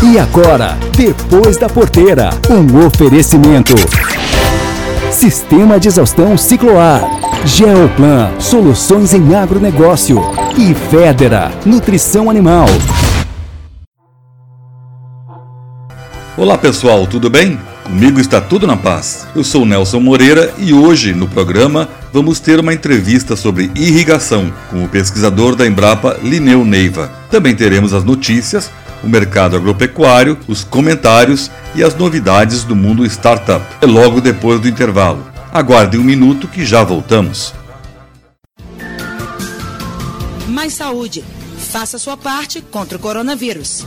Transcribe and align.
E 0.00 0.16
agora, 0.16 0.78
depois 0.96 1.56
da 1.56 1.68
porteira, 1.68 2.30
um 2.48 2.86
oferecimento. 2.86 3.74
Sistema 5.10 5.80
de 5.80 5.88
exaustão 5.88 6.38
Cicloar. 6.38 7.02
Geoplan, 7.44 8.30
soluções 8.38 9.12
em 9.12 9.34
agronegócio. 9.34 10.20
E 10.56 10.72
Federa, 10.72 11.50
nutrição 11.66 12.30
animal. 12.30 12.66
Olá 16.36 16.56
pessoal, 16.56 17.04
tudo 17.04 17.28
bem? 17.28 17.58
Comigo 17.82 18.20
está 18.20 18.40
tudo 18.40 18.68
na 18.68 18.76
paz. 18.76 19.26
Eu 19.34 19.42
sou 19.42 19.66
Nelson 19.66 19.98
Moreira 19.98 20.54
e 20.58 20.72
hoje 20.72 21.12
no 21.12 21.26
programa 21.26 21.88
vamos 22.12 22.38
ter 22.38 22.60
uma 22.60 22.72
entrevista 22.72 23.34
sobre 23.34 23.72
irrigação 23.74 24.52
com 24.70 24.84
o 24.84 24.88
pesquisador 24.88 25.56
da 25.56 25.66
Embrapa 25.66 26.20
Lineu 26.22 26.64
Neiva. 26.64 27.10
Também 27.30 27.56
teremos 27.56 27.92
as 27.92 28.04
notícias, 28.04 28.70
o 29.02 29.08
mercado 29.08 29.56
agropecuário, 29.56 30.38
os 30.46 30.64
comentários 30.64 31.50
e 31.74 31.82
as 31.82 31.94
novidades 31.94 32.64
do 32.64 32.74
mundo 32.74 33.04
startup. 33.06 33.64
É 33.80 33.86
logo 33.86 34.20
depois 34.20 34.60
do 34.60 34.68
intervalo. 34.68 35.26
Aguarde 35.52 35.98
um 35.98 36.04
minuto 36.04 36.46
que 36.48 36.64
já 36.64 36.82
voltamos. 36.82 37.54
Mais 40.48 40.74
saúde. 40.74 41.24
Faça 41.70 41.98
sua 41.98 42.16
parte 42.16 42.60
contra 42.60 42.96
o 42.96 43.00
coronavírus. 43.00 43.86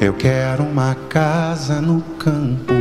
Eu 0.00 0.12
quero 0.12 0.64
uma 0.64 0.96
casa 1.08 1.80
no 1.80 2.00
campo 2.18 2.74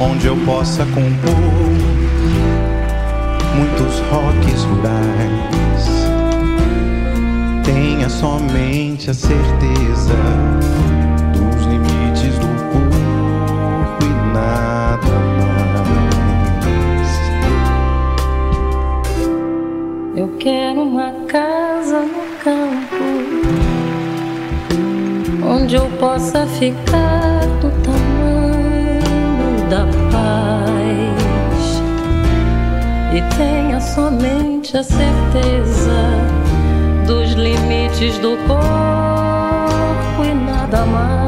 onde 0.00 0.26
eu 0.26 0.36
possa 0.44 0.84
compor 0.86 1.32
muitos 3.54 4.00
rocks 4.10 4.64
rurais. 4.64 5.86
Tenha 7.64 8.08
somente 8.08 9.08
a 9.08 9.14
certeza 9.14 10.16
dos 11.32 11.64
limites 11.66 12.36
do 12.36 12.48
corpo 12.72 14.02
e 14.02 14.08
nada 14.34 15.16
mais. 16.58 17.08
Eu 20.16 20.36
quero 20.38 20.82
uma 20.82 21.12
casa 21.28 22.00
no 22.00 22.26
campo 22.42 23.65
onde 25.46 25.76
eu 25.76 25.88
possa 25.98 26.46
ficar 26.46 27.46
do 27.60 27.70
tamanho 27.82 29.00
da 29.70 29.86
paz 30.10 31.82
e 33.14 33.36
tenha 33.36 33.80
somente 33.80 34.76
a 34.76 34.82
certeza 34.82 35.92
dos 37.06 37.32
limites 37.32 38.18
do 38.18 38.36
corpo 38.48 40.24
e 40.24 40.34
nada 40.34 40.84
mais. 40.86 41.25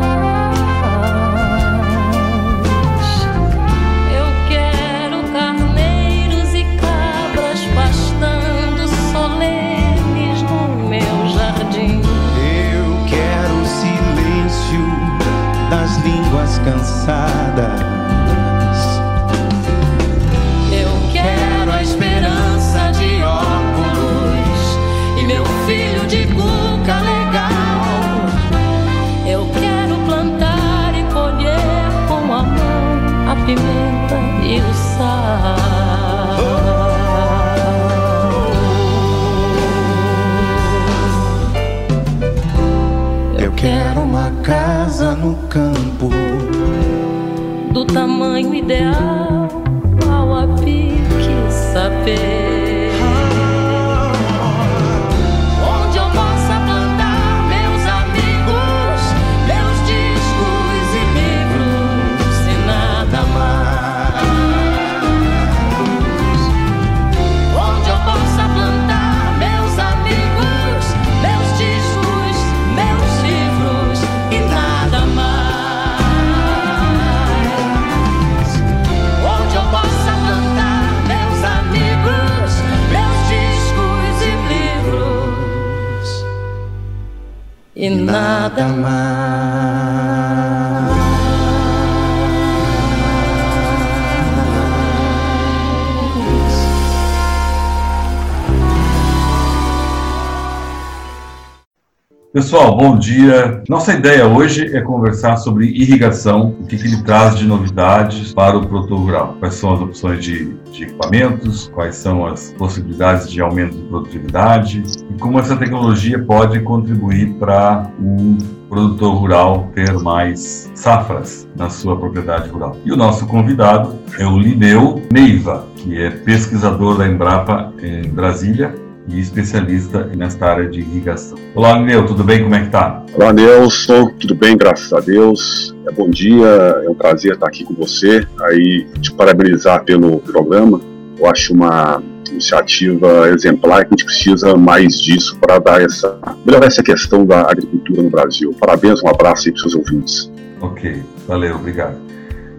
Pessoal, 102.48 102.78
bom 102.78 102.98
dia. 102.98 103.62
Nossa 103.68 103.92
ideia 103.92 104.26
hoje 104.26 104.74
é 104.74 104.80
conversar 104.80 105.36
sobre 105.36 105.66
irrigação, 105.66 106.56
o 106.58 106.64
que, 106.64 106.78
que 106.78 106.86
ele 106.86 107.02
traz 107.02 107.36
de 107.36 107.44
novidades 107.44 108.32
para 108.32 108.56
o 108.56 108.66
produtor 108.66 109.00
rural. 109.00 109.36
Quais 109.38 109.52
são 109.52 109.74
as 109.74 109.80
opções 109.82 110.24
de, 110.24 110.54
de, 110.72 110.84
equipamentos, 110.84 111.70
quais 111.74 111.96
são 111.96 112.24
as 112.24 112.54
possibilidades 112.54 113.30
de 113.30 113.42
aumento 113.42 113.76
de 113.76 113.82
produtividade 113.82 114.82
e 115.10 115.18
como 115.20 115.38
essa 115.38 115.58
tecnologia 115.58 116.18
pode 116.24 116.58
contribuir 116.60 117.34
para 117.34 117.92
o 118.00 118.38
produtor 118.66 119.14
rural 119.18 119.70
ter 119.74 119.92
mais 119.98 120.70
safras 120.74 121.46
na 121.54 121.68
sua 121.68 121.98
propriedade 121.98 122.48
rural. 122.48 122.78
E 122.82 122.90
o 122.90 122.96
nosso 122.96 123.26
convidado 123.26 123.98
é 124.18 124.24
o 124.24 124.38
Lineu 124.38 125.02
Neiva, 125.12 125.66
que 125.76 126.00
é 126.00 126.08
pesquisador 126.08 126.96
da 126.96 127.06
Embrapa 127.06 127.74
em 127.82 128.08
Brasília 128.08 128.87
e 129.08 129.20
especialista 129.20 130.04
nesta 130.16 130.46
área 130.46 130.68
de 130.68 130.80
irrigação. 130.80 131.38
Olá, 131.54 131.80
Neu, 131.80 132.06
tudo 132.06 132.22
bem? 132.22 132.42
Como 132.42 132.54
é 132.54 132.60
que 132.60 132.70
tá? 132.70 133.04
Olá, 133.14 133.32
Nelson, 133.32 134.10
tudo 134.20 134.34
bem, 134.34 134.56
graças 134.56 134.92
a 134.92 135.00
Deus. 135.00 135.74
É 135.86 135.92
bom 135.92 136.08
dia, 136.10 136.46
é 136.84 136.88
um 136.88 136.94
prazer 136.94 137.34
estar 137.34 137.46
aqui 137.46 137.64
com 137.64 137.74
você, 137.74 138.26
aí 138.42 138.86
te 139.00 139.12
parabenizar 139.12 139.84
pelo 139.84 140.18
programa. 140.20 140.80
Eu 141.18 141.26
acho 141.26 141.54
uma 141.54 142.02
iniciativa 142.30 143.28
exemplar 143.30 143.84
que 143.84 143.86
a 143.86 143.90
gente 143.96 144.04
precisa 144.04 144.56
mais 144.56 145.00
disso 145.00 145.38
para 145.38 145.58
dar 145.58 145.80
essa 145.80 146.18
melhorar 146.44 146.66
essa 146.66 146.82
questão 146.82 147.24
da 147.24 147.50
agricultura 147.50 148.02
no 148.02 148.10
Brasil. 148.10 148.54
Parabéns, 148.60 149.02
um 149.02 149.08
abraço 149.08 149.48
aí 149.48 149.52
para 149.52 149.66
os 149.66 149.72
seus 149.72 149.74
ouvintes. 149.74 150.32
Ok, 150.60 151.02
valeu, 151.26 151.56
obrigado. 151.56 151.96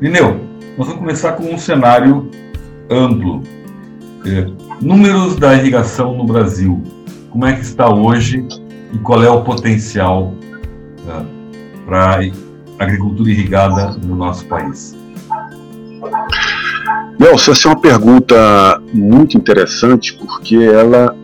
Lineu, 0.01 0.40
nós 0.78 0.88
vamos 0.88 1.01
começar 1.01 1.34
com 1.34 1.44
um 1.54 1.57
cenário 1.57 2.30
amplo. 2.90 3.44
É, 4.25 4.48
números 4.81 5.36
da 5.36 5.56
irrigação 5.56 6.16
no 6.16 6.25
Brasil. 6.25 6.83
Como 7.30 7.45
é 7.45 7.54
que 7.54 7.62
está 7.62 7.89
hoje 7.89 8.45
e 8.94 8.98
qual 9.00 9.24
é 9.24 9.30
o 9.30 9.44
potencial 9.44 10.33
uh, 11.06 11.25
para 11.86 12.19
agricultura 12.77 13.30
irrigada 13.30 13.92
no 14.04 14.16
nosso 14.16 14.45
país? 14.45 14.98
Nelson, 17.19 17.51
essa 17.51 17.68
é 17.68 17.71
uma 17.71 17.81
pergunta 17.81 18.81
muito 18.94 19.38
interessante 19.38 20.13
porque 20.13 20.56
ela 20.56 21.15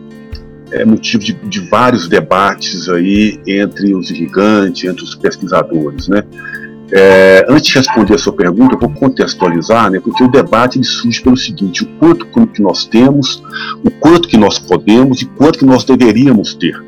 é 0.70 0.84
motivo 0.84 1.22
de, 1.24 1.32
de, 1.32 1.60
vários 1.68 2.08
debates 2.08 2.88
aí 2.88 3.40
entre 3.46 3.94
os 3.94 4.10
irrigantes, 4.10 4.88
entre 4.88 5.02
os 5.02 5.14
pesquisadores, 5.14 6.08
né? 6.08 6.22
É, 6.92 7.44
antes 7.48 7.72
de 7.72 7.78
responder 7.78 8.14
a 8.14 8.18
sua 8.18 8.32
pergunta, 8.32 8.74
eu 8.74 8.78
vou 8.78 8.90
contextualizar, 8.90 9.90
né, 9.90 9.98
porque 9.98 10.22
o 10.22 10.28
debate 10.28 10.82
surge 10.84 11.20
pelo 11.20 11.36
seguinte: 11.36 11.82
o 11.82 11.86
quanto 11.98 12.26
que 12.46 12.62
nós 12.62 12.84
temos, 12.84 13.42
o 13.84 13.90
quanto 13.90 14.28
que 14.28 14.36
nós 14.36 14.58
podemos 14.58 15.20
e 15.20 15.26
quanto 15.26 15.58
que 15.58 15.64
nós 15.64 15.84
deveríamos 15.84 16.54
ter. 16.54 16.80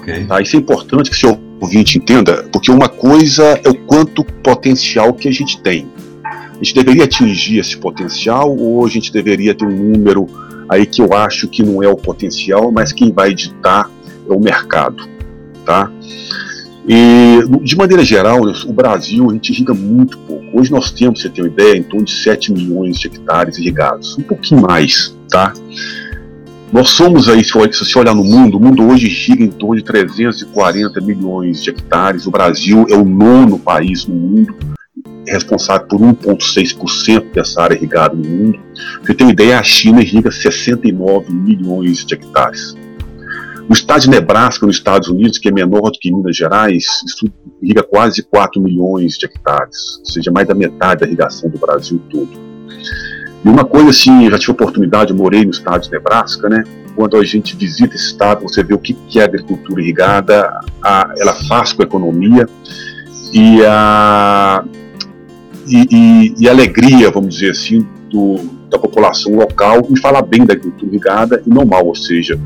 Okay. 0.00 0.24
Tá? 0.24 0.40
Isso 0.40 0.56
é 0.56 0.58
importante 0.58 1.10
que 1.10 1.16
o 1.16 1.18
seu 1.18 1.38
ouvinte 1.60 1.98
entenda, 1.98 2.48
porque 2.52 2.70
uma 2.70 2.88
coisa 2.88 3.44
é 3.64 3.68
o 3.68 3.74
quanto 3.74 4.24
potencial 4.24 5.12
que 5.12 5.28
a 5.28 5.32
gente 5.32 5.60
tem. 5.60 5.88
A 6.24 6.64
gente 6.64 6.74
deveria 6.74 7.04
atingir 7.04 7.58
esse 7.58 7.76
potencial 7.76 8.56
ou 8.56 8.84
a 8.84 8.88
gente 8.88 9.12
deveria 9.12 9.54
ter 9.54 9.64
um 9.64 9.92
número 9.92 10.26
aí 10.68 10.84
que 10.84 11.00
eu 11.00 11.12
acho 11.12 11.46
que 11.48 11.62
não 11.62 11.82
é 11.82 11.88
o 11.88 11.96
potencial, 11.96 12.72
mas 12.72 12.92
quem 12.92 13.12
vai 13.12 13.32
ditar 13.32 13.88
é 14.28 14.32
o 14.32 14.40
mercado, 14.40 15.08
tá? 15.64 15.90
E, 16.88 17.40
de 17.62 17.76
maneira 17.76 18.02
geral, 18.02 18.40
o 18.40 18.72
Brasil 18.72 19.28
a 19.28 19.32
gente 19.34 19.52
irriga 19.52 19.74
muito 19.74 20.16
pouco. 20.20 20.58
Hoje 20.58 20.70
nós 20.70 20.90
temos, 20.90 21.20
você 21.20 21.28
tem 21.28 21.44
uma 21.44 21.50
ideia, 21.50 21.76
em 21.76 21.82
torno 21.82 22.06
de 22.06 22.12
7 22.12 22.50
milhões 22.50 22.98
de 22.98 23.08
hectares 23.08 23.58
irrigados, 23.58 24.16
um 24.16 24.22
pouquinho 24.22 24.62
mais, 24.62 25.14
tá? 25.28 25.52
Nós 26.72 26.88
somos 26.88 27.28
aí, 27.28 27.44
se 27.44 27.52
você 27.52 27.98
olhar 27.98 28.14
no 28.14 28.24
mundo, 28.24 28.56
o 28.56 28.60
mundo 28.60 28.86
hoje 28.88 29.06
irriga 29.06 29.44
em 29.44 29.50
torno 29.50 29.76
de 29.76 29.84
340 29.84 30.98
milhões 31.02 31.62
de 31.62 31.70
hectares. 31.70 32.26
O 32.26 32.30
Brasil 32.30 32.86
é 32.88 32.96
o 32.96 33.04
nono 33.04 33.58
país 33.58 34.06
no 34.06 34.14
mundo 34.14 34.56
responsável 35.26 35.86
por 35.86 36.00
1,6% 36.00 37.32
dessa 37.34 37.62
área 37.62 37.74
irrigada 37.74 38.14
no 38.14 38.26
mundo. 38.26 38.58
Você 39.02 39.12
tem 39.12 39.26
uma 39.26 39.32
ideia, 39.32 39.58
a 39.58 39.62
China 39.62 40.00
irriga 40.00 40.30
69 40.30 41.32
milhões 41.32 42.04
de 42.04 42.14
hectares. 42.14 42.74
O 43.68 43.74
estado 43.74 44.00
de 44.00 44.10
Nebraska, 44.10 44.64
nos 44.64 44.76
Estados 44.76 45.08
Unidos, 45.08 45.36
que 45.36 45.48
é 45.48 45.52
menor 45.52 45.90
do 45.90 45.98
que 45.98 46.10
Minas 46.10 46.34
Gerais, 46.34 46.84
isso 47.06 47.30
irriga 47.60 47.82
quase 47.82 48.22
4 48.22 48.62
milhões 48.62 49.18
de 49.18 49.26
hectares, 49.26 49.98
ou 49.98 50.06
seja, 50.06 50.30
mais 50.30 50.48
da 50.48 50.54
metade 50.54 51.00
da 51.00 51.06
irrigação 51.06 51.50
do 51.50 51.58
Brasil 51.58 52.00
todo. 52.08 52.30
E 53.44 53.48
uma 53.48 53.66
coisa 53.66 53.90
assim, 53.90 54.24
eu 54.24 54.30
já 54.30 54.38
tive 54.38 54.52
oportunidade, 54.52 55.12
morei 55.12 55.44
no 55.44 55.50
estado 55.50 55.82
de 55.82 55.90
Nebraska, 55.90 56.48
né? 56.48 56.64
Quando 56.96 57.18
a 57.18 57.24
gente 57.24 57.54
visita 57.54 57.94
esse 57.94 58.06
estado, 58.06 58.42
você 58.42 58.64
vê 58.64 58.72
o 58.72 58.78
que, 58.78 58.96
é 59.16 59.20
a 59.20 59.24
agricultura 59.26 59.82
irrigada, 59.82 60.60
a, 60.82 61.12
ela 61.18 61.34
faz 61.34 61.72
com 61.74 61.82
a 61.82 61.84
economia 61.84 62.48
e 63.34 63.62
a, 63.66 64.64
e, 65.66 65.86
e, 65.90 66.34
e 66.38 66.48
alegria, 66.48 67.10
vamos 67.10 67.34
dizer 67.34 67.50
assim, 67.50 67.86
do, 68.10 68.36
da 68.70 68.78
população 68.78 69.34
local 69.34 69.86
em 69.90 69.96
falar 69.96 70.22
bem 70.22 70.46
da 70.46 70.54
agricultura 70.54 70.90
irrigada 70.90 71.42
e 71.46 71.50
não 71.50 71.66
mal, 71.66 71.86
ou 71.86 71.94
seja, 71.94 72.40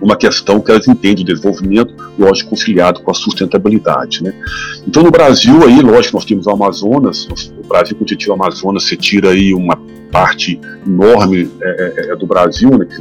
uma 0.00 0.16
questão 0.16 0.60
que 0.60 0.70
elas 0.70 0.86
entendem 0.86 1.24
o 1.24 1.26
desenvolvimento, 1.26 1.94
lógico, 2.18 2.50
conciliado 2.50 3.00
com 3.00 3.10
a 3.10 3.14
sustentabilidade. 3.14 4.22
Né? 4.22 4.32
Então, 4.86 5.02
no 5.02 5.10
Brasil, 5.10 5.64
aí, 5.64 5.80
lógico, 5.80 6.16
nós 6.16 6.24
temos 6.24 6.46
o 6.46 6.50
Amazonas, 6.50 7.26
o 7.58 7.66
Brasil, 7.66 7.96
quando 7.96 8.08
você 8.08 8.16
tira 8.16 8.32
o 8.32 8.34
Amazonas, 8.34 8.84
você 8.84 8.96
tira 8.96 9.30
aí 9.30 9.54
uma 9.54 9.78
parte 10.12 10.60
enorme 10.86 11.50
é, 11.60 11.94
é, 12.08 12.12
é 12.12 12.16
do 12.16 12.26
Brasil, 12.26 12.70
né, 12.70 12.86
que, 12.86 13.00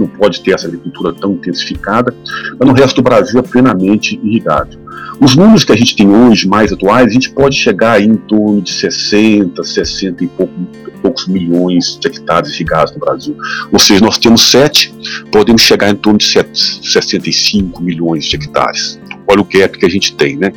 não 0.00 0.08
pode 0.08 0.42
ter 0.42 0.54
essa 0.54 0.66
agricultura 0.66 1.12
tão 1.12 1.32
intensificada, 1.32 2.14
mas 2.58 2.68
no 2.68 2.74
resto 2.74 2.96
do 2.96 3.02
Brasil 3.02 3.38
é 3.38 3.42
plenamente 3.42 4.18
irrigado. 4.22 4.78
Os 5.20 5.36
números 5.36 5.64
que 5.64 5.72
a 5.72 5.76
gente 5.76 5.94
tem 5.94 6.08
hoje, 6.08 6.48
mais 6.48 6.72
atuais, 6.72 7.06
a 7.06 7.12
gente 7.12 7.30
pode 7.30 7.56
chegar 7.56 8.00
em 8.00 8.16
torno 8.16 8.60
de 8.60 8.72
60, 8.72 9.62
60 9.62 10.24
e 10.24 10.26
pouco, 10.26 10.52
poucos 11.02 11.26
milhões 11.26 11.98
de 12.00 12.08
hectares 12.08 12.54
irrigados 12.54 12.94
no 12.94 13.00
Brasil. 13.00 13.36
Ou 13.70 13.78
seja, 13.78 14.04
nós 14.04 14.16
temos 14.16 14.50
7, 14.50 14.94
podemos 15.30 15.62
chegar 15.62 15.90
em 15.90 15.96
torno 15.96 16.18
de 16.18 16.24
65 16.24 17.82
milhões 17.82 18.24
de 18.24 18.36
hectares. 18.36 18.98
Olha 19.26 19.40
o 19.40 19.44
gap 19.44 19.78
que 19.78 19.86
a 19.86 19.88
gente 19.88 20.14
tem, 20.14 20.36
né? 20.36 20.52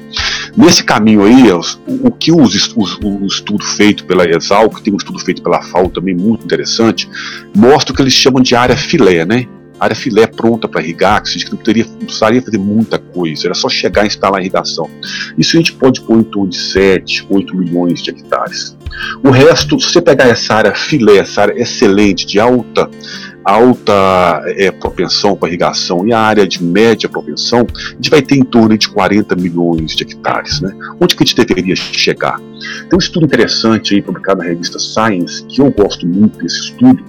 Nesse 0.55 0.83
caminho 0.83 1.23
aí, 1.23 1.51
o, 1.51 1.61
o 2.07 2.11
que 2.11 2.31
o 2.31 2.43
estudo 2.45 3.63
feito 3.63 4.05
pela 4.05 4.27
Exalc, 4.27 4.81
tem 4.81 4.93
um 4.93 4.97
estudo 4.97 5.19
feito 5.19 5.41
pela 5.41 5.61
FAO 5.61 5.89
também 5.89 6.15
muito 6.15 6.45
interessante, 6.45 7.09
mostra 7.55 7.93
o 7.93 7.95
que 7.95 8.01
eles 8.01 8.13
chamam 8.13 8.41
de 8.41 8.55
área 8.55 8.75
filé, 8.75 9.25
né? 9.25 9.47
área 9.79 9.95
filé 9.95 10.25
pronta 10.25 10.67
para 10.67 10.81
irrigar, 10.81 11.21
que 11.21 11.29
a 11.29 11.49
não, 11.49 11.57
teria, 11.57 11.85
precisaria 11.85 12.41
fazer 12.41 12.57
muita 12.57 12.97
coisa, 12.97 13.47
era 13.47 13.53
só 13.53 13.69
chegar 13.69 14.03
e 14.03 14.07
instalar 14.07 14.39
a 14.39 14.41
irrigação. 14.41 14.89
Isso 15.37 15.55
a 15.55 15.59
gente 15.59 15.73
pode 15.73 16.01
pôr 16.01 16.19
em 16.19 16.23
torno 16.23 16.49
de 16.49 16.57
7, 16.57 17.27
8 17.29 17.55
milhões 17.55 18.01
de 18.01 18.11
hectares. 18.11 18.74
O 19.23 19.29
resto, 19.29 19.79
se 19.79 19.91
você 19.91 20.01
pegar 20.01 20.27
essa 20.27 20.53
área 20.53 20.73
filé, 20.73 21.17
essa 21.17 21.43
área 21.43 21.59
excelente, 21.59 22.25
de 22.25 22.39
alta 22.39 22.89
alta 23.45 24.41
é, 24.47 24.71
propensão 24.71 25.35
para 25.35 25.49
irrigação 25.49 26.05
e 26.07 26.11
a 26.11 26.19
área 26.19 26.47
de 26.47 26.63
média 26.63 27.07
propensão, 27.07 27.67
a 27.69 27.95
gente 27.95 28.09
vai 28.09 28.21
ter 28.21 28.35
em 28.35 28.43
torno 28.43 28.75
de 28.75 28.89
40 28.89 29.35
milhões 29.35 29.95
de 29.95 30.03
hectares. 30.03 30.59
Né? 30.59 30.75
Onde 30.99 31.15
que 31.15 31.23
a 31.23 31.25
gente 31.25 31.45
deveria 31.45 31.75
chegar? 31.75 32.39
Tem 32.39 32.95
um 32.95 32.97
estudo 32.97 33.25
interessante 33.25 33.93
aí 33.93 34.01
publicado 34.01 34.39
na 34.39 34.45
revista 34.45 34.79
Science, 34.79 35.45
que 35.45 35.61
eu 35.61 35.69
gosto 35.71 36.07
muito 36.07 36.39
desse 36.39 36.59
estudo, 36.61 37.03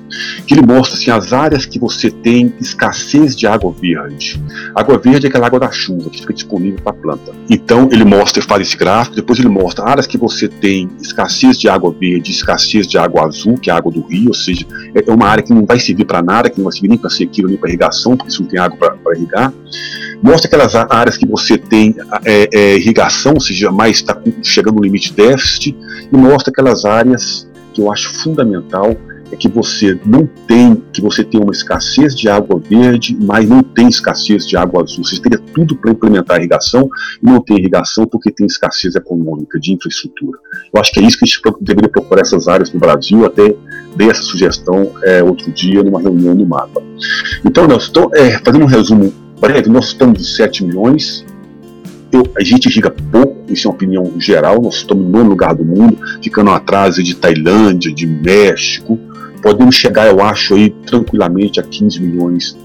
que 0.47 0.55
ele 0.55 0.63
mostra 0.63 0.99
assim, 0.99 1.11
as 1.11 1.33
áreas 1.33 1.65
que 1.65 1.79
você 1.79 2.11
tem 2.11 2.53
escassez 2.61 3.35
de 3.35 3.47
água 3.47 3.73
verde. 3.73 4.41
Água 4.75 4.99
verde 4.99 5.27
é 5.27 5.29
aquela 5.29 5.47
água 5.47 5.61
da 5.61 5.71
chuva 5.71 6.11
que 6.11 6.21
fica 6.21 6.35
disponível 6.35 6.81
para 6.83 6.93
a 6.93 6.97
planta. 6.97 7.33
Então 7.49 7.89
ele 7.91 8.05
mostra, 8.05 8.43
faz 8.43 8.63
esse 8.63 8.77
gráfico, 8.77 9.17
depois 9.17 9.39
ele 9.39 9.49
mostra 9.49 9.85
áreas 9.89 10.07
que 10.07 10.19
você 10.19 10.49
tem 10.49 10.91
escassez 11.01 11.59
de 11.59 11.69
água 11.69 11.95
verde, 11.99 12.31
escassez 12.31 12.87
de 12.87 12.99
água 12.99 13.25
azul, 13.25 13.55
que 13.55 13.71
é 13.71 13.73
a 13.73 13.77
água 13.77 13.93
do 13.93 14.03
rio, 14.03 14.29
ou 14.29 14.35
seja, 14.35 14.67
é 14.95 15.11
uma 15.11 15.29
área 15.29 15.43
que 15.43 15.53
não 15.53 15.65
vai 15.65 15.79
servir 15.79 16.05
para 16.05 16.23
nada, 16.27 16.51
que 16.51 16.59
não 16.59 16.65
vai 16.65 16.73
servir 16.73 16.89
nem 16.89 16.99
para 16.99 17.09
sequeiro 17.09 17.49
nem 17.49 17.57
para 17.57 17.69
irrigação, 17.69 18.17
porque 18.17 18.33
você 18.33 18.43
não 18.43 18.49
tem 18.49 18.59
água 18.61 18.77
para 18.77 19.17
irrigar. 19.17 19.53
Mostra 20.23 20.49
aquelas 20.49 20.75
áreas 20.75 21.17
que 21.17 21.27
você 21.27 21.57
tem 21.57 21.95
é, 22.25 22.49
é, 22.53 22.77
irrigação, 22.77 23.35
ou 23.35 23.41
seja, 23.41 23.71
mais 23.71 23.97
está 23.97 24.21
chegando 24.43 24.77
no 24.77 24.83
limite 24.83 25.13
déficit, 25.13 25.77
e 26.13 26.17
mostra 26.17 26.51
aquelas 26.51 26.85
áreas 26.85 27.49
que 27.73 27.81
eu 27.81 27.93
acho 27.93 28.13
fundamental 28.23 28.97
que 29.37 29.49
você 29.49 29.99
não 30.05 30.29
tem, 30.47 30.83
que 30.93 31.01
você 31.01 31.23
tem 31.23 31.41
uma 31.41 31.53
escassez 31.53 32.15
de 32.15 32.29
água 32.29 32.59
verde, 32.59 33.17
mas 33.21 33.49
não 33.49 33.63
tem 33.63 33.89
escassez 33.89 34.47
de 34.47 34.57
água 34.57 34.83
azul. 34.83 35.05
Você 35.05 35.21
teria 35.21 35.39
tudo 35.55 35.77
para 35.77 35.91
implementar 35.91 36.37
a 36.37 36.41
irrigação 36.41 36.89
e 37.23 37.27
não 37.27 37.41
tem 37.41 37.59
irrigação 37.59 38.07
porque 38.07 38.31
tem 38.31 38.47
escassez 38.47 38.95
econômica 38.95 39.59
de 39.59 39.73
infraestrutura. 39.73 40.39
Eu 40.73 40.81
acho 40.81 40.93
que 40.93 41.01
é 41.01 41.03
isso 41.03 41.19
que 41.19 41.25
a 41.25 41.29
gente 41.29 41.41
deveria 41.61 41.89
procurar 41.89 42.23
essas 42.23 42.49
áreas 42.49 42.73
no 42.73 42.81
Brasil, 42.81 43.25
até 43.25 43.55
dei 43.97 44.11
essa 44.11 44.23
sugestão 44.23 44.93
é, 45.03 45.23
outro 45.23 45.51
dia 45.53 45.83
numa 45.83 46.01
reunião 46.01 46.35
no 46.35 46.47
mapa. 46.47 46.83
Então, 47.45 47.67
Nelson, 47.67 47.91
então, 47.91 48.11
é, 48.15 48.39
fazendo 48.39 48.65
um 48.65 48.69
resumo 48.69 49.13
breve, 49.41 49.69
nós 49.69 49.89
estamos 49.89 50.19
de 50.19 50.29
7 50.29 50.65
milhões, 50.65 51.25
eu, 52.13 52.23
a 52.37 52.45
gente 52.45 52.71
fica 52.71 52.91
pouco, 52.91 53.37
isso 53.49 53.67
é 53.67 53.71
uma 53.71 53.75
opinião 53.75 54.13
geral, 54.19 54.61
nós 54.61 54.77
estamos 54.77 55.07
no 55.07 55.23
lugar 55.23 55.55
do 55.55 55.65
mundo, 55.65 55.99
ficando 56.23 56.51
atrás 56.51 56.97
de 56.97 57.15
Tailândia, 57.15 57.93
de 57.93 58.07
México, 58.07 58.99
podemos 59.47 59.77
chegar, 59.77 60.09
eu 60.09 60.21
acho, 60.21 60.57
aí 60.57 60.71
tranquilamente 60.71 61.61
a 61.61 61.63
15 61.63 62.03
milhões 62.03 62.59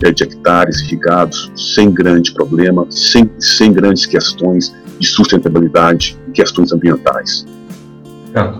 é, 0.00 0.12
de 0.12 0.22
hectares 0.22 0.80
irrigados, 0.80 1.50
sem 1.56 1.90
grande 1.90 2.32
problema, 2.32 2.86
sem, 2.88 3.28
sem 3.36 3.72
grandes 3.72 4.06
questões 4.06 4.72
de 4.96 5.08
sustentabilidade 5.08 6.16
e 6.28 6.30
questões 6.30 6.70
ambientais. 6.70 7.44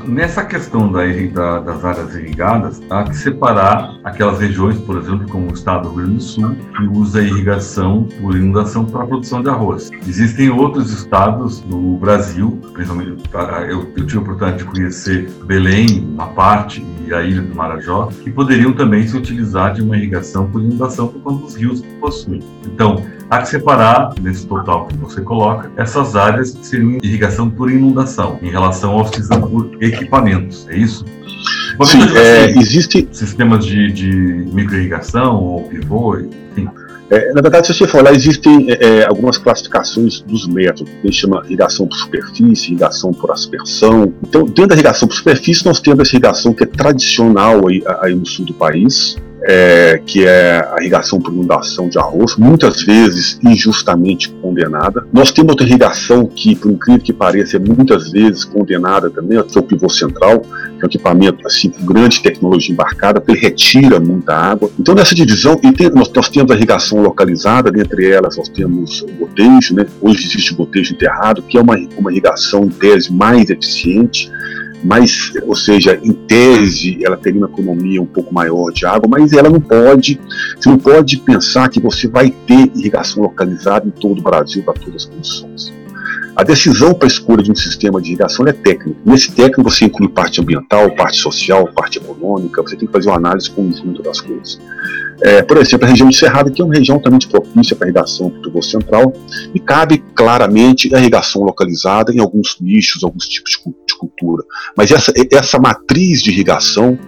Nessa 0.04 0.44
questão 0.44 0.90
da, 0.90 1.02
da, 1.32 1.60
das 1.60 1.84
áreas 1.84 2.14
irrigadas, 2.16 2.82
há 2.90 3.04
que 3.04 3.16
separar 3.16 3.98
aquelas 4.02 4.40
regiões, 4.40 4.78
por 4.80 4.98
exemplo, 4.98 5.28
como 5.28 5.50
o 5.50 5.54
estado 5.54 5.88
do 5.88 5.94
Rio 5.94 6.06
Grande 6.06 6.16
do 6.16 6.22
Sul, 6.22 6.56
que 6.76 6.82
usa 6.86 7.22
irrigação 7.22 8.08
por 8.20 8.34
inundação 8.34 8.84
para 8.84 9.04
a 9.04 9.06
produção 9.06 9.42
de 9.42 9.48
arroz. 9.48 9.90
Existem 10.06 10.50
outros 10.50 10.92
estados 10.92 11.64
no 11.64 11.96
Brasil, 11.98 12.60
principalmente 12.72 13.22
eu, 13.68 13.92
eu 13.96 14.06
tive 14.06 14.18
a 14.18 14.20
oportunidade 14.22 14.58
de 14.58 14.64
conhecer 14.64 15.30
Belém, 15.44 16.04
uma 16.14 16.28
parte, 16.28 16.84
e 17.06 17.14
a 17.14 17.22
ilha 17.22 17.42
do 17.42 17.54
Marajó, 17.54 18.06
que 18.06 18.30
poderiam 18.30 18.72
também 18.72 19.06
se 19.06 19.16
utilizar 19.16 19.74
de 19.74 19.82
uma 19.82 19.96
irrigação 19.96 20.50
por 20.50 20.62
inundação 20.62 21.08
por 21.08 21.20
conta 21.22 21.44
dos 21.44 21.56
rios 21.56 21.80
que 21.80 21.88
possuem. 21.94 22.40
Então, 22.64 23.04
há 23.30 23.38
que 23.38 23.48
separar, 23.48 24.12
nesse 24.20 24.46
total 24.46 24.86
que 24.86 24.96
você 24.96 25.20
coloca, 25.20 25.70
essas 25.76 26.16
áreas 26.16 26.50
que 26.50 26.66
seriam 26.66 26.98
irrigação 27.02 27.48
por 27.48 27.70
inundação, 27.70 28.38
em 28.42 28.50
relação 28.50 28.92
aos 28.98 29.10
que 29.10 29.22
são 29.22 29.40
por 29.40 29.70
equipamentos, 29.80 30.66
é 30.68 30.76
isso? 30.76 31.04
Sim, 31.84 32.00
é, 32.16 32.50
existe... 32.58 33.08
Sistemas 33.12 33.64
de, 33.64 33.90
de 33.92 34.12
microirrigação 34.52 35.36
ou 35.36 35.62
pivô, 35.62 36.18
enfim. 36.18 36.68
É, 37.08 37.32
na 37.32 37.40
verdade, 37.40 37.66
se 37.66 37.74
você 37.74 37.88
for 37.88 38.04
lá, 38.04 38.12
existem 38.12 38.70
é, 38.70 38.98
é 38.98 39.06
algumas 39.06 39.36
classificações 39.36 40.20
dos 40.20 40.46
métodos. 40.46 40.92
A 41.02 41.06
gente 41.06 41.16
chama 41.20 41.42
irrigação 41.46 41.88
por 41.88 41.96
superfície, 41.96 42.68
irrigação 42.68 43.12
por 43.12 43.32
aspersão. 43.32 44.14
Então, 44.22 44.44
dentro 44.44 44.68
da 44.68 44.74
irrigação 44.74 45.08
por 45.08 45.14
superfície, 45.14 45.64
nós 45.64 45.80
temos 45.80 46.06
essa 46.06 46.14
irrigação 46.14 46.52
que 46.52 46.62
é 46.62 46.66
tradicional 46.66 47.66
aí, 47.66 47.82
aí 48.00 48.14
no 48.14 48.24
sul 48.24 48.44
do 48.44 48.54
país, 48.54 49.16
é, 49.42 50.00
que 50.04 50.26
é 50.26 50.66
a 50.72 50.80
irrigação 50.80 51.20
por 51.20 51.32
inundação 51.32 51.88
de 51.88 51.98
arroz, 51.98 52.36
muitas 52.36 52.82
vezes 52.82 53.38
injustamente 53.42 54.28
condenada. 54.42 55.06
Nós 55.12 55.30
temos 55.30 55.50
outra 55.50 55.66
irrigação 55.66 56.26
que, 56.26 56.54
por 56.54 56.70
incrível 56.70 57.02
que 57.02 57.12
pareça, 57.12 57.56
é 57.56 57.60
muitas 57.60 58.10
vezes 58.10 58.44
condenada 58.44 59.08
também, 59.10 59.42
que 59.42 59.58
é 59.58 59.60
o 59.60 59.64
pivô 59.64 59.88
central, 59.88 60.40
que 60.40 60.82
é 60.82 60.84
um 60.84 60.86
equipamento 60.86 61.46
assim, 61.46 61.70
com 61.70 61.84
grande 61.84 62.22
tecnologia 62.22 62.72
embarcada, 62.72 63.20
porque 63.20 63.32
ele 63.32 63.40
retira 63.40 63.98
muita 63.98 64.34
água. 64.34 64.70
Então, 64.78 64.94
nessa 64.94 65.14
divisão, 65.14 65.56
tem, 65.56 65.72
nós, 65.90 66.10
nós, 66.14 66.28
temos 66.28 66.50
a 66.50 66.54
irrigação 66.54 67.00
localizada, 67.02 67.70
dentre 67.70 68.10
elas 68.10 68.36
nós 68.36 68.48
temos 68.48 69.02
o 69.02 69.06
gotejo, 69.18 69.74
né? 69.74 69.86
hoje 70.00 70.26
existe 70.26 70.52
o 70.52 70.56
gotejo 70.56 70.94
enterrado, 70.94 71.42
que 71.42 71.56
é 71.56 71.60
uma, 71.60 71.76
uma 71.96 72.10
irrigação, 72.10 72.64
em 72.64 72.68
tese, 72.68 73.12
mais 73.12 73.50
eficiente, 73.50 74.30
mas, 74.82 75.32
ou 75.46 75.54
seja, 75.54 75.98
em 76.02 76.12
tese, 76.12 77.04
ela 77.04 77.16
teria 77.16 77.40
uma 77.40 77.48
economia 77.48 78.00
um 78.00 78.06
pouco 78.06 78.32
maior 78.32 78.70
de 78.72 78.86
água, 78.86 79.08
mas 79.08 79.32
ela 79.32 79.50
não 79.50 79.60
pode, 79.60 80.18
você 80.58 80.68
não 80.68 80.78
pode 80.78 81.18
pensar 81.18 81.68
que 81.68 81.80
você 81.80 82.08
vai 82.08 82.30
ter 82.30 82.70
irrigação 82.74 83.22
localizada 83.22 83.86
em 83.86 83.90
todo 83.90 84.18
o 84.18 84.22
Brasil 84.22 84.62
para 84.62 84.74
todas 84.74 85.02
as 85.02 85.04
condições. 85.04 85.80
A 86.34 86.42
decisão 86.42 86.94
para 86.94 87.06
a 87.06 87.10
escolha 87.10 87.42
de 87.42 87.52
um 87.52 87.54
sistema 87.54 88.00
de 88.00 88.10
irrigação 88.10 88.46
é 88.46 88.52
técnica. 88.52 88.98
Nesse 89.04 89.32
técnico 89.32 89.64
você 89.64 89.84
inclui 89.84 90.08
parte 90.08 90.40
ambiental, 90.40 90.90
parte 90.94 91.18
social, 91.18 91.68
parte 91.74 91.98
econômica, 91.98 92.62
você 92.62 92.76
tem 92.76 92.86
que 92.86 92.92
fazer 92.92 93.10
uma 93.10 93.18
análise 93.18 93.50
conjunta 93.50 94.02
das 94.02 94.20
coisas. 94.20 94.58
É, 95.22 95.42
por 95.42 95.58
exemplo, 95.58 95.86
a 95.86 95.90
região 95.90 96.08
de 96.08 96.16
Cerrado, 96.16 96.50
que 96.50 96.62
é 96.62 96.64
uma 96.64 96.74
região 96.74 96.98
também 96.98 97.18
propícia 97.28 97.76
para 97.76 97.88
irrigação 97.88 98.30
do 98.30 98.40
tubo 98.40 98.62
central, 98.62 99.12
e 99.54 99.60
cabe 99.60 100.02
claramente 100.14 100.94
a 100.94 100.98
irrigação 100.98 101.42
localizada 101.42 102.10
em 102.10 102.20
alguns 102.20 102.56
nichos, 102.58 103.04
alguns 103.04 103.28
tipos 103.28 103.50
de 103.50 103.58
cultura. 103.58 103.79
Mas 104.76 104.90
essa, 104.90 105.12
essa 105.32 105.58
matriz 105.58 106.22
de 106.22 106.30
irrigação, 106.30 106.98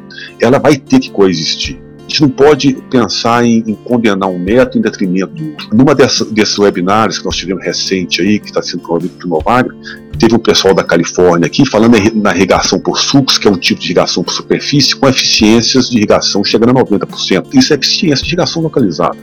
ela 0.40 0.58
vai 0.58 0.76
ter 0.76 1.00
que 1.00 1.10
coexistir. 1.10 1.81
Gente 2.12 2.20
não 2.20 2.28
pode 2.28 2.74
pensar 2.90 3.42
em, 3.42 3.64
em 3.66 3.74
condenar 3.74 4.28
um 4.28 4.38
método 4.38 4.76
em 4.76 4.82
detrimento 4.82 5.32
do 5.32 5.48
outro. 5.48 5.68
Numa 5.72 5.94
desses 5.94 6.58
webinários 6.58 7.18
que 7.18 7.24
nós 7.24 7.34
tivemos 7.34 7.64
recente 7.64 8.20
aí, 8.20 8.38
que 8.38 8.48
está 8.48 8.60
sendo 8.60 8.82
promovido 8.82 9.14
pelo 9.14 9.30
Novagre, 9.30 9.74
teve 10.18 10.34
um 10.34 10.38
pessoal 10.38 10.74
da 10.74 10.84
Califórnia 10.84 11.46
aqui 11.46 11.64
falando 11.64 11.96
na 12.14 12.36
irrigação 12.36 12.78
por 12.78 12.98
sucos, 12.98 13.38
que 13.38 13.48
é 13.48 13.50
um 13.50 13.56
tipo 13.56 13.80
de 13.80 13.86
irrigação 13.86 14.22
por 14.22 14.34
superfície, 14.34 14.94
com 14.94 15.08
eficiências 15.08 15.88
de 15.88 15.96
irrigação 15.96 16.44
chegando 16.44 16.78
a 16.78 16.84
90%. 16.84 17.46
Isso 17.54 17.72
é 17.72 17.76
eficiência 17.76 18.22
de 18.22 18.28
irrigação 18.28 18.60
localizada. 18.60 19.16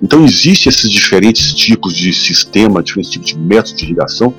Então, 0.00 0.24
existem 0.24 0.70
esses 0.70 0.88
diferentes 0.88 1.52
tipos 1.52 1.94
de 1.94 2.12
sistema, 2.12 2.80
diferentes 2.80 3.10
tipos 3.10 3.26
de 3.26 3.38
métodos 3.38 3.74
de 3.74 3.84
irrigação, 3.86 4.32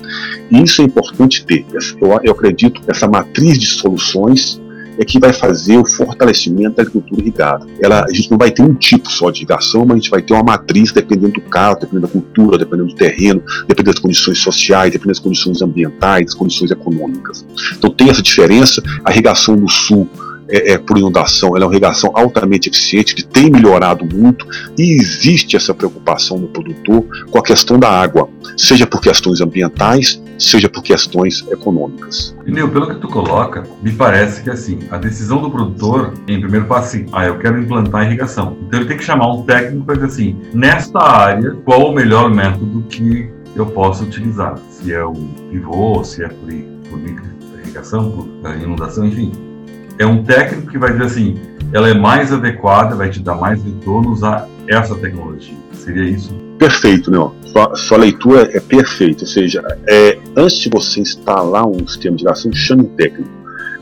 e 0.50 0.64
isso 0.64 0.82
é 0.82 0.86
importante 0.86 1.46
ter. 1.46 1.66
Eu, 2.00 2.20
eu 2.24 2.32
acredito 2.32 2.82
que 2.82 2.90
essa 2.90 3.06
matriz 3.06 3.60
de 3.60 3.66
soluções 3.66 4.62
é 4.98 5.06
que 5.06 5.20
vai 5.20 5.34
fazer 5.34 5.78
o 5.78 5.86
fortalecimento 5.86 6.76
da 6.76 6.84
agricultura 6.84 7.22
irrigada. 7.22 7.66
Ela, 7.82 8.06
a 8.06 8.14
gente 8.14 8.30
não 8.32 8.38
vai 8.38 8.52
ter 8.52 8.62
um 8.62 8.74
tipo 8.74 9.10
só 9.12 9.30
de 9.30 9.40
irrigação, 9.40 9.82
mas 9.82 9.92
a 9.92 9.96
gente 9.96 10.10
vai 10.10 10.22
ter 10.22 10.34
uma 10.34 10.44
matriz 10.44 10.92
dependendo 10.92 11.34
do 11.34 11.42
caso, 11.42 11.80
dependendo 11.80 12.08
da 12.08 12.14
cultura, 12.14 12.58
dependendo 12.58 12.90
do 12.90 12.96
terreno, 12.96 13.42
dependendo 13.68 13.94
das 13.94 14.00
condições 14.00 14.40
sociais, 14.40 14.92
dependendo 14.92 15.14
das 15.14 15.24
condições 15.24 15.62
ambientais, 15.62 16.26
das 16.26 16.34
condições 16.34 16.72
econômicas. 16.72 17.46
Então 17.78 17.90
tem 17.90 18.10
essa 18.10 18.22
diferença. 18.22 18.82
A 19.04 19.12
irrigação 19.12 19.56
no 19.56 19.70
sul 19.70 20.10
é, 20.50 20.74
é, 20.74 20.78
por 20.78 20.98
inundação, 20.98 21.56
ela 21.56 21.66
é 21.66 21.68
uma 21.68 21.74
irrigação 21.74 22.12
altamente 22.14 22.70
eficiente, 22.70 23.16
que 23.16 23.24
tem 23.24 23.50
melhorado 23.50 24.06
muito 24.06 24.46
e 24.78 24.94
existe 24.94 25.56
essa 25.56 25.74
preocupação 25.74 26.38
no 26.38 26.48
produtor 26.48 27.06
com 27.30 27.38
a 27.38 27.44
questão 27.44 27.80
da 27.80 27.90
água, 27.90 28.30
seja 28.58 28.88
por 28.88 29.02
questões 29.02 29.42
ambientais, 29.42 30.22
seja 30.38 30.70
por 30.70 30.84
questões 30.84 31.46
econômicas. 31.50 32.36
Nil, 32.46 32.70
pelo 32.70 32.88
que 32.88 32.96
tu 32.96 33.08
coloca, 33.08 33.64
me 33.82 33.92
parece 33.92 34.44
que 34.44 34.50
assim, 34.50 34.80
a 34.90 34.98
decisão 34.98 35.42
do 35.42 35.50
produtor, 35.50 36.14
em 36.28 36.40
primeiro 36.40 36.66
passo, 36.66 36.96
assim, 36.96 37.06
ah, 37.12 37.26
eu 37.26 37.38
quero 37.40 37.60
implantar 37.60 38.06
irrigação. 38.06 38.58
Então 38.68 38.80
ele 38.80 38.88
tem 38.88 38.98
que 38.98 39.04
chamar 39.04 39.34
um 39.34 39.44
técnico 39.44 39.86
para 39.86 39.96
dizer 39.96 40.08
assim, 40.08 40.38
nesta 40.54 41.00
área, 41.00 41.56
qual 41.66 41.90
o 41.90 41.94
melhor 41.94 42.30
método 42.30 42.84
que 42.90 43.30
eu 43.56 43.66
posso 43.66 44.04
utilizar? 44.04 44.58
Se 44.70 44.94
é 44.94 45.04
o 45.04 45.14
pivô, 45.52 46.04
se 46.04 46.24
é 46.24 46.28
por, 46.28 46.50
por 46.90 47.00
irrigação, 47.64 48.12
por 48.12 48.56
inundação, 48.56 49.06
enfim 49.06 49.47
é 50.00 50.06
um 50.06 50.24
técnico 50.24 50.72
que 50.72 50.78
vai 50.78 50.92
dizer 50.92 51.06
assim, 51.06 51.38
ela 51.74 51.90
é 51.90 51.94
mais 51.94 52.32
adequada, 52.32 52.96
vai 52.96 53.10
te 53.10 53.20
dar 53.20 53.36
mais 53.36 53.64
retorno 53.64 54.12
usar 54.12 54.48
essa 54.68 54.96
tecnologia. 54.96 55.56
Seria 55.74 56.04
isso? 56.04 56.34
Perfeito, 56.58 57.12
né? 57.12 57.18
Sua, 57.46 57.76
sua 57.76 57.98
leitura 57.98 58.50
é 58.54 58.60
perfeita. 58.60 59.24
Ou 59.24 59.28
seja, 59.28 59.64
é, 59.88 60.18
antes 60.36 60.58
de 60.58 60.70
você 60.70 61.00
instalar 61.00 61.68
um 61.68 61.88
sistema 61.88 62.16
de 62.16 62.24
irrigação, 62.24 62.52
chame 62.54 62.84
um 62.84 62.96
técnico. 62.96 63.30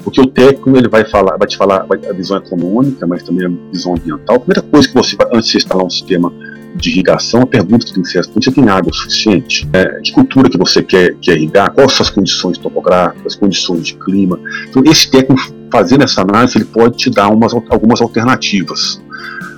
Porque 0.04 0.22
o 0.22 0.28
técnico 0.28 0.78
ele 0.78 0.88
vai 0.88 1.04
falar, 1.04 1.36
vai 1.38 1.48
te 1.48 1.58
falar 1.58 1.86
a 1.90 2.14
visão 2.14 2.38
econômica, 2.38 3.08
mas 3.08 3.24
também 3.24 3.48
a 3.48 3.72
visão 3.72 3.96
ambiental. 3.96 4.36
A 4.36 4.40
primeira 4.40 4.62
coisa 4.62 4.88
que 4.88 4.94
você 4.94 5.16
vai, 5.16 5.28
antes 5.34 5.50
de 5.50 5.58
instalar 5.58 5.84
um 5.84 5.90
sistema 5.90 6.32
de 6.76 6.90
irrigação, 6.90 7.42
a 7.42 7.48
pergunta 7.48 7.86
que 7.86 7.94
tem 7.94 8.04
que 8.04 8.10
ser 8.10 8.24
você 8.26 8.52
tem 8.52 8.70
água 8.70 8.94
suficiente? 8.94 9.68
É, 9.74 10.02
que 10.02 10.12
cultura 10.12 10.50
que 10.50 10.58
você 10.58 10.84
quer, 10.84 11.16
quer 11.16 11.38
irrigar? 11.38 11.72
Quais 11.72 11.94
são 11.94 12.04
as 12.04 12.10
condições 12.10 12.58
topográficas, 12.58 13.36
condições 13.36 13.88
de 13.88 13.96
clima? 13.96 14.40
Então, 14.70 14.84
esse 14.86 15.10
técnico, 15.10 15.42
fazendo 15.72 16.04
essa 16.04 16.22
análise, 16.22 16.58
ele 16.58 16.66
pode 16.66 16.98
te 16.98 17.10
dar 17.10 17.30
umas, 17.30 17.54
algumas 17.54 18.02
alternativas. 18.02 19.02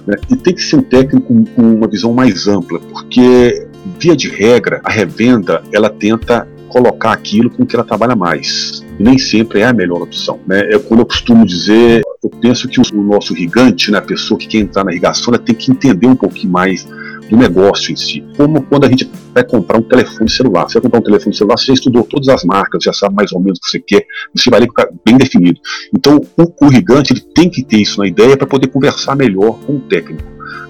Né? 0.06 0.16
E 0.30 0.36
tem 0.36 0.54
que 0.54 0.64
ser 0.64 0.78
um 0.78 0.82
técnico 0.82 1.44
com 1.56 1.62
uma 1.62 1.88
visão 1.88 2.14
mais 2.14 2.48
ampla, 2.48 2.80
porque, 2.80 3.68
via 4.00 4.16
de 4.16 4.30
regra, 4.30 4.82
a 4.84 4.92
revenda, 4.92 5.64
ela 5.72 5.90
tenta 5.90 6.48
colocar 6.68 7.12
aquilo 7.12 7.50
com 7.50 7.66
que 7.66 7.76
ela 7.76 7.86
trabalha 7.86 8.16
mais. 8.16 8.84
E 9.00 9.04
nem 9.04 9.18
sempre 9.18 9.62
é 9.62 9.66
a 9.66 9.74
melhor 9.74 10.02
opção. 10.02 10.40
Né? 10.46 10.68
Eu, 10.72 10.80
quando 10.82 11.02
eu 11.02 11.06
costumo 11.06 11.46
dizer, 11.46 12.02
eu 12.24 12.30
penso 12.30 12.68
que 12.68 12.80
o, 12.80 12.84
o 12.94 13.04
nosso 13.04 13.34
irrigante, 13.34 13.92
né, 13.92 13.98
a 13.98 14.02
pessoa 14.02 14.38
que 14.38 14.48
quer 14.48 14.60
entrar 14.60 14.84
na 14.84 14.92
irrigação, 14.92 15.34
ela 15.34 15.42
tem 15.42 15.56
que 15.56 15.72
entender 15.72 16.08
um 16.08 16.16
pouquinho 16.16 16.52
mais 16.52 16.88
do 17.30 17.38
negócio 17.38 17.92
em 17.92 17.96
si. 17.96 18.24
Como 18.36 18.62
quando 18.64 18.86
a 18.86 18.90
gente 18.90 19.10
vai 19.34 19.44
comprar 19.44 19.78
um 19.78 19.82
telefone 19.82 20.30
celular. 20.30 20.68
Você 20.68 20.80
vai 20.80 20.84
comprar 20.84 21.00
um 21.00 21.04
telefone 21.04 21.36
celular, 21.36 21.58
você 21.58 21.68
já 21.68 21.74
estudou 21.74 22.04
todas 22.04 22.28
as 22.30 22.44
marcas, 22.44 22.84
já 22.84 22.94
sabe 22.94 23.16
mais 23.16 23.32
ou 23.32 23.40
menos 23.40 23.60
o 23.60 23.62
que 23.62 23.72
você 23.72 23.80
quer, 23.80 24.06
você 24.36 24.50
vai 24.50 24.60
ali 24.60 24.68
ficar 24.68 24.90
bem 25.06 25.18
definido. 25.18 25.60
Então, 25.94 26.22
o, 26.38 26.68
irrigante 26.68 27.14
ele 27.14 27.22
tem 27.22 27.50
que 27.50 27.64
ter 27.64 27.78
isso 27.78 28.00
na 28.00 28.08
ideia 28.08 28.36
para 28.36 28.48
poder 28.48 28.68
conversar 28.68 29.16
melhor 29.16 29.60
com 29.66 29.78
o 29.78 29.80
técnico. 29.82 30.24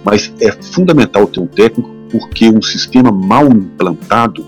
Mas 0.03 0.33
é 0.41 0.51
fundamental 0.51 1.27
ter 1.27 1.39
um 1.39 1.47
técnico 1.47 1.89
porque 2.09 2.49
um 2.49 2.61
sistema 2.61 3.11
mal 3.11 3.47
implantado 3.47 4.45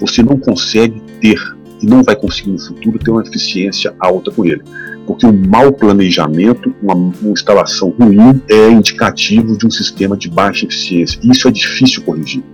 você 0.00 0.22
não 0.22 0.36
consegue 0.36 1.00
ter 1.20 1.38
não 1.86 2.02
vai 2.02 2.16
conseguir 2.16 2.50
no 2.50 2.58
futuro 2.58 2.98
ter 2.98 3.10
uma 3.10 3.22
eficiência 3.22 3.94
alta 3.98 4.30
com 4.30 4.44
ele 4.44 4.62
porque 5.10 5.26
um 5.26 5.42
mau 5.48 5.72
planejamento, 5.72 6.72
uma, 6.80 6.94
uma 6.94 7.32
instalação 7.32 7.90
ruim, 7.98 8.40
é 8.48 8.70
indicativo 8.70 9.58
de 9.58 9.66
um 9.66 9.70
sistema 9.70 10.16
de 10.16 10.30
baixa 10.30 10.66
eficiência. 10.66 11.18
Isso 11.24 11.48
é 11.48 11.50
difícil 11.50 12.02
corrigir. 12.04 12.44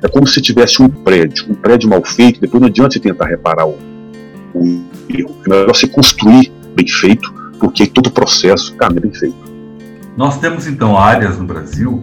É 0.00 0.06
como 0.06 0.24
se 0.24 0.40
tivesse 0.40 0.80
um 0.80 0.88
prédio, 0.88 1.46
um 1.50 1.54
prédio 1.54 1.90
mal 1.90 2.04
feito, 2.04 2.40
depois 2.40 2.60
não 2.60 2.68
adianta 2.68 2.92
você 2.92 3.00
tentar 3.00 3.26
reparar 3.26 3.66
o, 3.66 3.76
o 4.54 4.80
erro. 5.08 5.34
É 5.44 5.48
melhor 5.48 5.66
você 5.66 5.88
construir 5.88 6.52
bem 6.76 6.86
feito, 6.86 7.34
porque 7.58 7.84
todo 7.86 8.06
o 8.06 8.12
processo 8.12 8.76
caminha 8.76 9.00
bem 9.00 9.12
feito. 9.12 9.36
Nós 10.16 10.38
temos 10.38 10.68
então 10.68 10.96
áreas 10.96 11.36
no 11.36 11.46
Brasil 11.46 12.00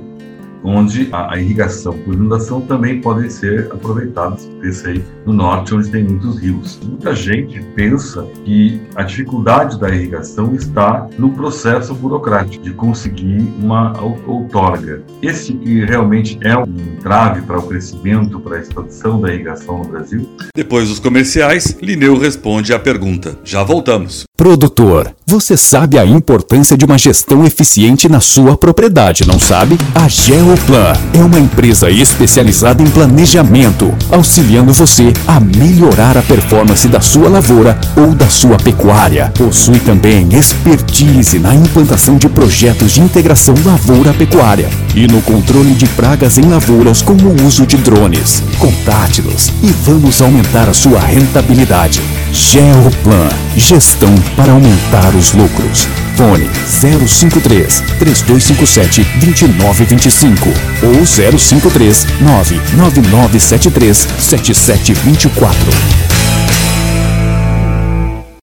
onde 0.65 1.07
a, 1.11 1.33
a, 1.33 1.39
irrigação 1.39 1.93
por 1.99 2.13
inundação 2.13 2.59
também 2.61 2.99
podem 2.99 3.29
ser 3.29 3.69
aproveitadas. 3.71 4.49
Pensa 4.59 4.89
aí 4.89 5.03
no 5.25 5.31
norte, 5.31 5.75
onde 5.75 5.89
tem 5.89 6.03
muitos 6.03 6.39
rios. 6.39 6.79
Muita 6.83 7.15
gente 7.15 7.61
pensa 7.75 8.25
que 8.43 8.81
a 8.95 9.03
dificuldade 9.03 9.79
da 9.79 9.89
irrigação 9.89 10.55
está 10.55 11.07
no 11.17 11.31
processo 11.31 11.93
burocrático 11.93 12.63
de 12.63 12.73
conseguir 12.73 13.47
uma 13.61 13.93
outorga. 14.01 15.03
Esse 15.21 15.53
realmente 15.85 16.37
é 16.41 16.57
um 16.57 16.95
trave 17.01 17.41
para 17.41 17.59
o 17.59 17.67
crescimento, 17.67 18.39
para 18.39 18.57
a 18.57 18.59
expansão 18.59 19.21
da 19.21 19.33
irrigação 19.33 19.79
no 19.79 19.85
Brasil? 19.85 20.27
Depois 20.55 20.89
dos 20.89 20.99
comerciais, 20.99 21.77
Lineu 21.81 22.17
responde 22.17 22.73
à 22.73 22.79
pergunta. 22.79 23.37
Já 23.43 23.63
voltamos. 23.63 24.25
Produtor, 24.37 25.15
você 25.25 25.55
sabe 25.55 25.97
a 25.97 26.05
importância 26.05 26.77
de 26.77 26.83
uma 26.83 26.97
gestão 26.97 27.45
eficiente 27.45 28.09
na 28.09 28.19
sua 28.19 28.57
propriedade, 28.57 29.25
não 29.25 29.39
sabe? 29.39 29.77
A 29.95 30.09
Geoplan 30.09 30.93
é 31.13 31.19
uma 31.19 31.39
empresa 31.39 31.89
especializada 31.89 32.83
em 32.83 32.87
planejamento, 32.87 33.95
auxiliando 34.11 34.73
você 34.73 35.13
a 35.25 35.39
melhorar 35.39 36.17
a 36.17 36.21
performance 36.21 36.85
da 36.89 36.99
sua 36.99 37.29
lavoura 37.29 37.79
ou 37.95 38.13
da 38.13 38.27
sua 38.27 38.57
pecuária. 38.57 39.31
Possui 39.37 39.79
também 39.79 40.27
expertise 40.33 41.39
na 41.39 41.55
implantação 41.55 42.17
de 42.17 42.27
projetos 42.27 42.91
de 42.91 42.99
integração 42.99 43.55
lavoura-pecuária 43.63 44.69
e 44.93 45.07
no 45.07 45.21
controle 45.21 45.73
de 45.73 45.87
pragas 45.87 46.37
em 46.37 46.43
lavouras 46.43 47.01
com 47.01 47.13
o 47.13 47.45
uso 47.47 47.65
de 47.65 47.77
drones. 47.77 48.43
Contate-nos 48.59 49.47
e 49.63 49.67
vamos 49.85 50.21
aumentar 50.21 50.67
a 50.67 50.73
sua 50.73 50.99
rentabilidade. 50.99 52.01
Geoplan, 52.33 53.29
gestão 53.55 54.13
para 54.35 54.51
aumentar 54.51 55.15
os 55.15 55.33
lucros. 55.33 55.87
Fone 56.15 56.49
053 56.65 57.81
3257 57.99 59.03
2925 59.19 60.49
ou 60.83 61.05
053 61.05 62.07
99973 62.21 64.07
7724. 64.19 66.14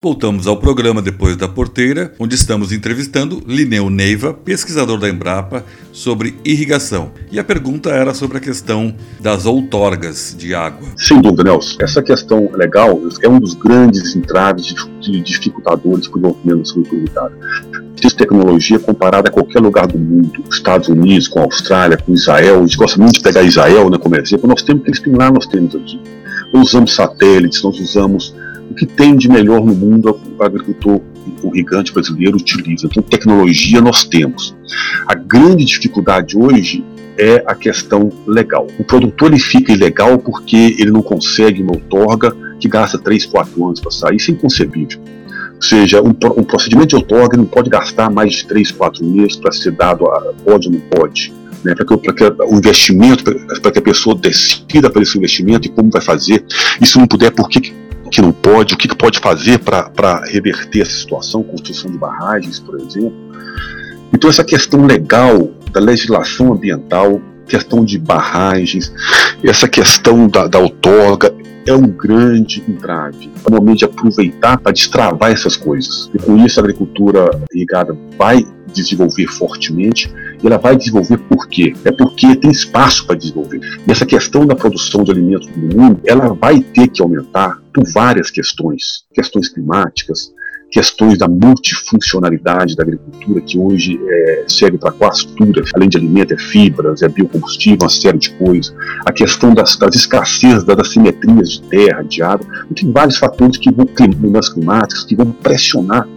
Voltamos 0.05 0.49
ao 0.49 0.57
programa 0.57 1.01
Depois 1.01 1.37
da 1.37 1.47
Porteira, 1.47 2.13
onde 2.19 2.35
estamos 2.35 2.73
entrevistando 2.73 3.41
Lineu 3.47 3.89
Neiva, 3.89 4.35
pesquisador 4.35 4.99
da 4.99 5.09
Embrapa, 5.09 5.65
sobre 5.93 6.35
irrigação. 6.45 7.13
E 7.31 7.39
a 7.39 7.45
pergunta 7.45 7.89
era 7.91 8.13
sobre 8.13 8.39
a 8.39 8.41
questão 8.41 8.93
das 9.21 9.47
outorgas 9.47 10.35
de 10.37 10.57
água. 10.57 10.89
Sem 10.97 11.21
dúvida, 11.21 11.45
Nelson. 11.45 11.77
Essa 11.81 12.03
questão 12.03 12.51
legal 12.53 13.01
é 13.23 13.29
um 13.29 13.39
dos 13.39 13.55
grandes 13.55 14.17
entraves 14.17 14.75
de 15.01 15.21
dificultadores 15.21 16.09
para 16.09 16.19
o 16.19 16.21
desenvolvimento 16.21 16.59
da 16.59 16.65
saúde 16.65 16.89
comunitária. 16.89 17.37
Tecnologia 18.19 18.81
comparada 18.81 19.29
a 19.29 19.33
qualquer 19.33 19.61
lugar 19.61 19.87
do 19.87 20.01
mundo, 20.01 20.43
Estados 20.51 20.89
Unidos, 20.89 21.29
com 21.29 21.39
a 21.39 21.45
Austrália, 21.45 21.97
com 21.97 22.13
Israel, 22.13 22.59
a 22.59 22.63
gente 22.63 22.77
gosta 22.77 22.99
muito 22.99 23.15
de 23.15 23.21
pegar 23.21 23.45
Israel 23.45 23.89
né, 23.89 23.99
como 23.99 24.17
exemplo, 24.17 24.49
nós 24.49 24.63
temos 24.63 24.83
que 24.83 24.91
estimular, 24.91 25.33
nós 25.33 25.47
temos 25.47 25.77
aqui. 25.77 26.01
Nós 26.53 26.71
usamos 26.71 26.93
satélites, 26.93 27.63
nós 27.63 27.79
usamos 27.79 28.35
o 28.73 28.75
que 28.75 28.87
tem 28.87 29.15
de 29.15 29.29
melhor 29.29 29.65
no 29.65 29.75
mundo 29.75 30.19
o 30.39 30.43
agricultor 30.43 31.01
irrigante 31.55 31.93
brasileiro 31.93 32.37
utiliza. 32.37 32.87
Então, 32.87 33.03
tecnologia 33.03 33.81
nós 33.81 34.05
temos. 34.05 34.57
A 35.07 35.15
grande 35.15 35.65
dificuldade 35.65 36.37
hoje 36.37 36.85
é 37.19 37.45
a 37.47 37.55
questão 37.55 38.11
legal. 38.27 38.67
O 38.79 38.85
produtor 38.85 39.31
ele 39.31 39.41
fica 39.41 39.73
ilegal 39.73 40.19
porque 40.19 40.75
ele 40.79 40.91
não 40.91 41.03
consegue 41.03 41.63
uma 41.63 41.73
outorga 41.73 42.35
que 42.59 42.67
gasta 42.67 42.99
3, 42.99 43.27
4 43.27 43.67
anos 43.67 43.81
para 43.81 43.91
sair. 43.91 44.17
Isso 44.17 44.31
é 44.31 44.35
inconcebível. 44.35 44.99
Ou 45.57 45.63
seja, 45.63 46.03
um, 46.03 46.09
um 46.09 46.43
procedimento 46.43 46.89
de 46.89 46.97
outorga 46.97 47.37
não 47.37 47.45
pode 47.45 47.69
gastar 47.69 48.11
mais 48.11 48.33
de 48.33 48.47
3, 48.47 48.73
4 48.73 49.05
meses 49.05 49.37
para 49.37 49.53
ser 49.53 49.73
dado, 49.73 50.07
a, 50.07 50.33
pode 50.45 50.69
ou 50.69 50.75
não 50.75 50.81
pode. 50.81 51.33
Né, 51.63 51.77
para 51.77 51.85
que, 51.85 52.13
que, 52.13 52.25
o 52.25 52.55
investimento, 52.57 53.23
para 53.61 53.71
que 53.71 53.79
a 53.79 53.83
pessoa 53.83 54.17
decida 54.17 54.91
por 54.91 55.01
esse 55.01 55.17
investimento 55.17 55.69
e 55.69 55.71
como 55.71 55.91
vai 55.91 56.03
fazer. 56.03 56.45
E 56.81 56.87
se 56.87 56.99
não 56.99 57.07
puder, 57.07 57.31
por 57.31 57.49
que 57.49 57.73
que 58.13 58.21
não 58.21 58.31
pode, 58.31 58.75
o 58.75 58.77
que, 58.77 58.87
que 58.87 58.95
pode 58.95 59.19
fazer 59.19 59.59
para 59.59 60.23
reverter 60.27 60.83
essa 60.83 60.93
situação, 60.93 61.43
construção 61.43 61.91
de 61.91 61.97
barragens, 61.97 62.61
por 62.61 62.79
exemplo. 62.79 63.15
Então, 64.13 64.29
essa 64.29 64.45
questão 64.45 64.85
legal 64.85 65.51
da 65.73 65.81
legislação 65.81 66.53
ambiental, 66.53 67.23
questão 67.49 67.83
de 67.83 67.99
barragens, 67.99 68.93
essa 69.43 69.67
questão 69.67 70.29
da, 70.29 70.47
da 70.47 70.59
outorga, 70.59 71.32
é 71.67 71.75
um 71.75 71.87
grande 71.87 72.63
entrave. 72.69 73.31
De 73.77 73.85
aproveitar 73.85 74.59
para 74.59 74.73
destravar 74.73 75.31
essas 75.31 75.57
coisas. 75.57 76.11
E 76.15 76.19
com 76.19 76.37
isso 76.45 76.61
a 76.61 76.63
agricultura 76.63 77.31
irrigada 77.53 77.97
vai 78.19 78.45
desenvolver 78.73 79.27
fortemente. 79.27 80.13
E 80.43 80.47
ela 80.47 80.59
vai 80.59 80.77
desenvolver 80.77 81.19
por 81.19 81.49
quê? 81.49 81.75
É 81.85 81.93
porque 81.93 82.35
tem 82.37 82.51
espaço 82.51 83.07
para 83.07 83.17
desenvolver. 83.17 83.61
E 83.87 83.91
essa 83.91 84.05
questão 84.05 84.47
da 84.47 84.55
produção 84.55 85.05
de 85.05 85.11
alimentos 85.11 85.49
no 85.57 85.77
mundo, 85.77 86.01
ela 86.05 86.35
vai 86.35 86.61
ter 86.61 86.89
que 86.89 87.01
aumentar 87.01 87.63
por 87.73 87.85
várias 87.93 88.31
questões. 88.31 89.05
Questões 89.15 89.49
climáticas, 89.49 90.33
questões 90.73 91.19
da 91.19 91.29
multifuncionalidade 91.29 92.75
da 92.75 92.83
agricultura, 92.83 93.43
que 93.43 93.59
hoje 93.59 94.01
é, 94.03 94.45
serve 94.49 94.79
para 94.79 94.91
quase 94.91 95.27
tudo, 95.37 95.63
além 95.75 95.87
de 95.87 95.99
alimento, 95.99 96.33
é 96.33 96.39
fibras, 96.39 97.03
é 97.03 97.09
biocombustível, 97.09 97.81
uma 97.83 97.91
série 97.91 98.17
de 98.17 98.31
coisas. 98.31 98.75
A 99.05 99.13
questão 99.13 99.53
das, 99.53 99.77
das 99.77 99.95
escassez, 99.95 100.65
das 100.65 100.79
assimetrias 100.79 101.51
de 101.51 101.63
terra, 101.65 102.03
de 102.03 102.23
água. 102.23 102.47
Então, 102.71 102.75
tem 102.75 102.91
vários 102.91 103.19
fatores 103.19 103.59
que 103.59 103.71
vão, 103.71 103.87
mudanças 104.19 104.55
climáticas, 104.55 105.05
que 105.05 105.15
vão 105.15 105.31
pressionar 105.31 106.09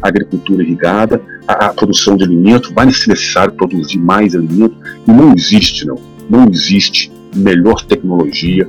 a 0.00 0.08
agricultura 0.08 0.62
irrigada, 0.62 1.20
a, 1.48 1.66
a 1.66 1.74
produção 1.74 2.16
de 2.16 2.22
alimento, 2.22 2.72
vai 2.72 2.88
ser 2.92 3.08
necessário 3.08 3.52
produzir 3.54 3.98
mais 3.98 4.36
alimento, 4.36 4.76
e 5.08 5.10
não 5.10 5.34
existe, 5.34 5.84
não, 5.84 5.98
não 6.30 6.48
existe 6.48 7.12
melhor 7.34 7.82
tecnologia 7.82 8.64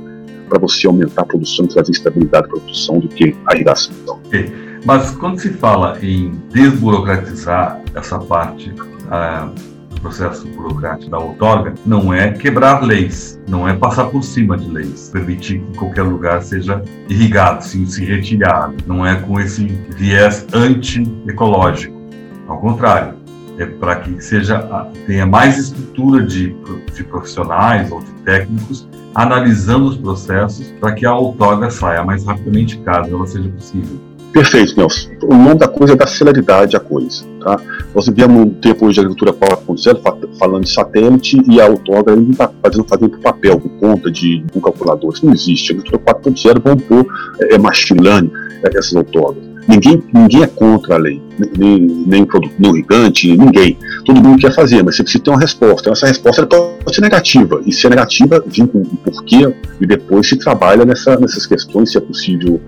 para 0.48 0.58
você 0.58 0.88
aumentar 0.88 1.22
a 1.22 1.26
produção 1.26 1.66
e 1.66 1.68
trazer 1.68 1.92
estabilidade 1.92 2.46
a 2.46 2.48
produção 2.48 2.98
do 2.98 3.06
que 3.06 3.36
a 3.46 3.54
irrigação. 3.54 3.94
Okay. 4.26 4.65
Mas 4.86 5.10
quando 5.10 5.40
se 5.40 5.50
fala 5.50 5.98
em 6.00 6.30
desburocratizar 6.52 7.82
essa 7.92 8.20
parte 8.20 8.72
ah, 9.10 9.50
do 9.90 10.00
processo 10.00 10.46
burocrático 10.46 11.10
da 11.10 11.18
outorga, 11.18 11.74
não 11.84 12.14
é 12.14 12.30
quebrar 12.30 12.84
leis, 12.84 13.36
não 13.48 13.68
é 13.68 13.74
passar 13.74 14.04
por 14.04 14.22
cima 14.22 14.56
de 14.56 14.70
leis, 14.70 15.10
permitir 15.12 15.58
que 15.58 15.78
qualquer 15.78 16.02
lugar 16.02 16.40
seja 16.40 16.80
irrigado, 17.08 17.64
sim, 17.64 17.84
se 17.84 18.04
retirado. 18.04 18.76
Não 18.86 19.04
é 19.04 19.16
com 19.16 19.40
esse 19.40 19.64
viés 19.96 20.46
anti-ecológico. 20.52 22.00
Ao 22.46 22.60
contrário, 22.60 23.14
é 23.58 23.66
para 23.66 23.96
que 23.96 24.22
seja 24.22 24.60
tenha 25.04 25.26
mais 25.26 25.58
estrutura 25.58 26.24
de, 26.24 26.54
de 26.94 27.02
profissionais 27.02 27.90
ou 27.90 28.00
de 28.00 28.12
técnicos 28.22 28.88
analisando 29.16 29.86
os 29.86 29.96
processos 29.96 30.70
para 30.78 30.92
que 30.92 31.04
a 31.04 31.12
outorga 31.12 31.70
saia 31.72 32.04
mais 32.04 32.24
rapidamente, 32.24 32.78
caso 32.82 33.12
ela 33.12 33.26
seja 33.26 33.48
possível. 33.48 33.98
Perfeito, 34.36 34.76
Nelson. 34.76 35.08
O 35.22 35.34
nome 35.34 35.54
da 35.54 35.66
coisa 35.66 35.94
é 35.94 35.96
da 35.96 36.06
celeridade 36.06 36.76
a 36.76 36.80
coisa. 36.80 37.24
Tá? 37.42 37.58
Nós 37.94 38.06
vivemos 38.06 38.42
um 38.42 38.50
tempo 38.50 38.84
hoje 38.84 38.96
de 38.96 39.00
agricultura 39.00 39.32
4.0 39.32 40.36
falando 40.38 40.64
de 40.64 40.70
satélite 40.70 41.42
e 41.48 41.58
a 41.58 41.64
autógrafa 41.64 42.20
está 42.20 42.52
fazendo, 42.62 42.84
fazendo 42.86 43.18
papel, 43.18 43.58
com 43.58 43.70
conta 43.80 44.10
de 44.10 44.44
um 44.54 44.60
calculador. 44.60 45.10
Isso 45.14 45.24
não 45.24 45.32
existe. 45.32 45.72
A 45.72 45.76
agricultura 45.76 46.20
4.0 46.20 46.62
vão 46.62 46.76
pôr 46.76 47.06
é, 47.40 47.54
é, 47.54 47.58
machine 47.58 47.98
learning, 47.98 48.30
é, 48.62 48.78
essas 48.78 48.94
autógrafas. 48.94 49.42
Ninguém, 49.66 50.02
ninguém 50.12 50.42
é 50.42 50.46
contra 50.46 50.96
a 50.96 50.98
lei, 50.98 51.20
nem, 51.38 51.80
nem, 51.80 52.04
nem 52.06 52.22
o 52.22 52.74
gigante, 52.76 53.34
ninguém. 53.34 53.78
Todo 54.04 54.22
mundo 54.22 54.38
quer 54.38 54.54
fazer, 54.54 54.82
mas 54.84 54.96
você 54.96 55.02
precisa 55.02 55.24
ter 55.24 55.30
uma 55.30 55.40
resposta. 55.40 55.90
Essa 55.90 56.06
resposta 56.06 56.46
pode 56.46 56.94
ser 56.94 57.00
negativa, 57.00 57.60
e 57.64 57.72
se 57.72 57.86
é 57.86 57.90
negativa, 57.90 58.44
vem 58.46 58.66
com 58.66 58.78
o 58.78 58.96
porquê, 59.02 59.52
e 59.80 59.86
depois 59.86 60.28
se 60.28 60.36
trabalha 60.36 60.84
nessa, 60.84 61.18
nessas 61.18 61.46
questões, 61.46 61.90
se 61.90 61.98
é 61.98 62.00
possível 62.00 62.60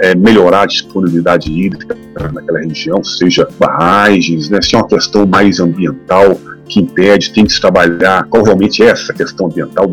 é, 0.00 0.14
melhorar 0.14 0.62
a 0.62 0.66
disponibilidade 0.66 1.50
hídrica 1.50 1.96
naquela 2.32 2.60
região, 2.60 3.02
seja 3.04 3.48
barragens, 3.58 4.48
né, 4.48 4.60
se 4.60 4.74
é 4.74 4.78
uma 4.78 4.88
questão 4.88 5.26
mais 5.26 5.60
ambiental 5.60 6.38
que 6.68 6.80
impede, 6.80 7.32
tem 7.32 7.44
que 7.44 7.52
se 7.52 7.60
trabalhar 7.60 8.24
qual 8.24 8.42
realmente 8.42 8.82
é 8.82 8.86
essa 8.86 9.12
questão 9.12 9.46
ambiental. 9.46 9.90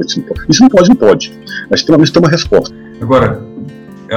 Isso 0.50 0.62
não 0.62 0.70
pode, 0.70 0.90
não 0.90 0.96
pode. 0.96 1.40
Mas 1.70 1.84
pelo 1.84 1.98
menos 1.98 2.10
tem 2.10 2.22
uma 2.22 2.30
resposta. 2.30 2.76
Agora, 3.00 3.42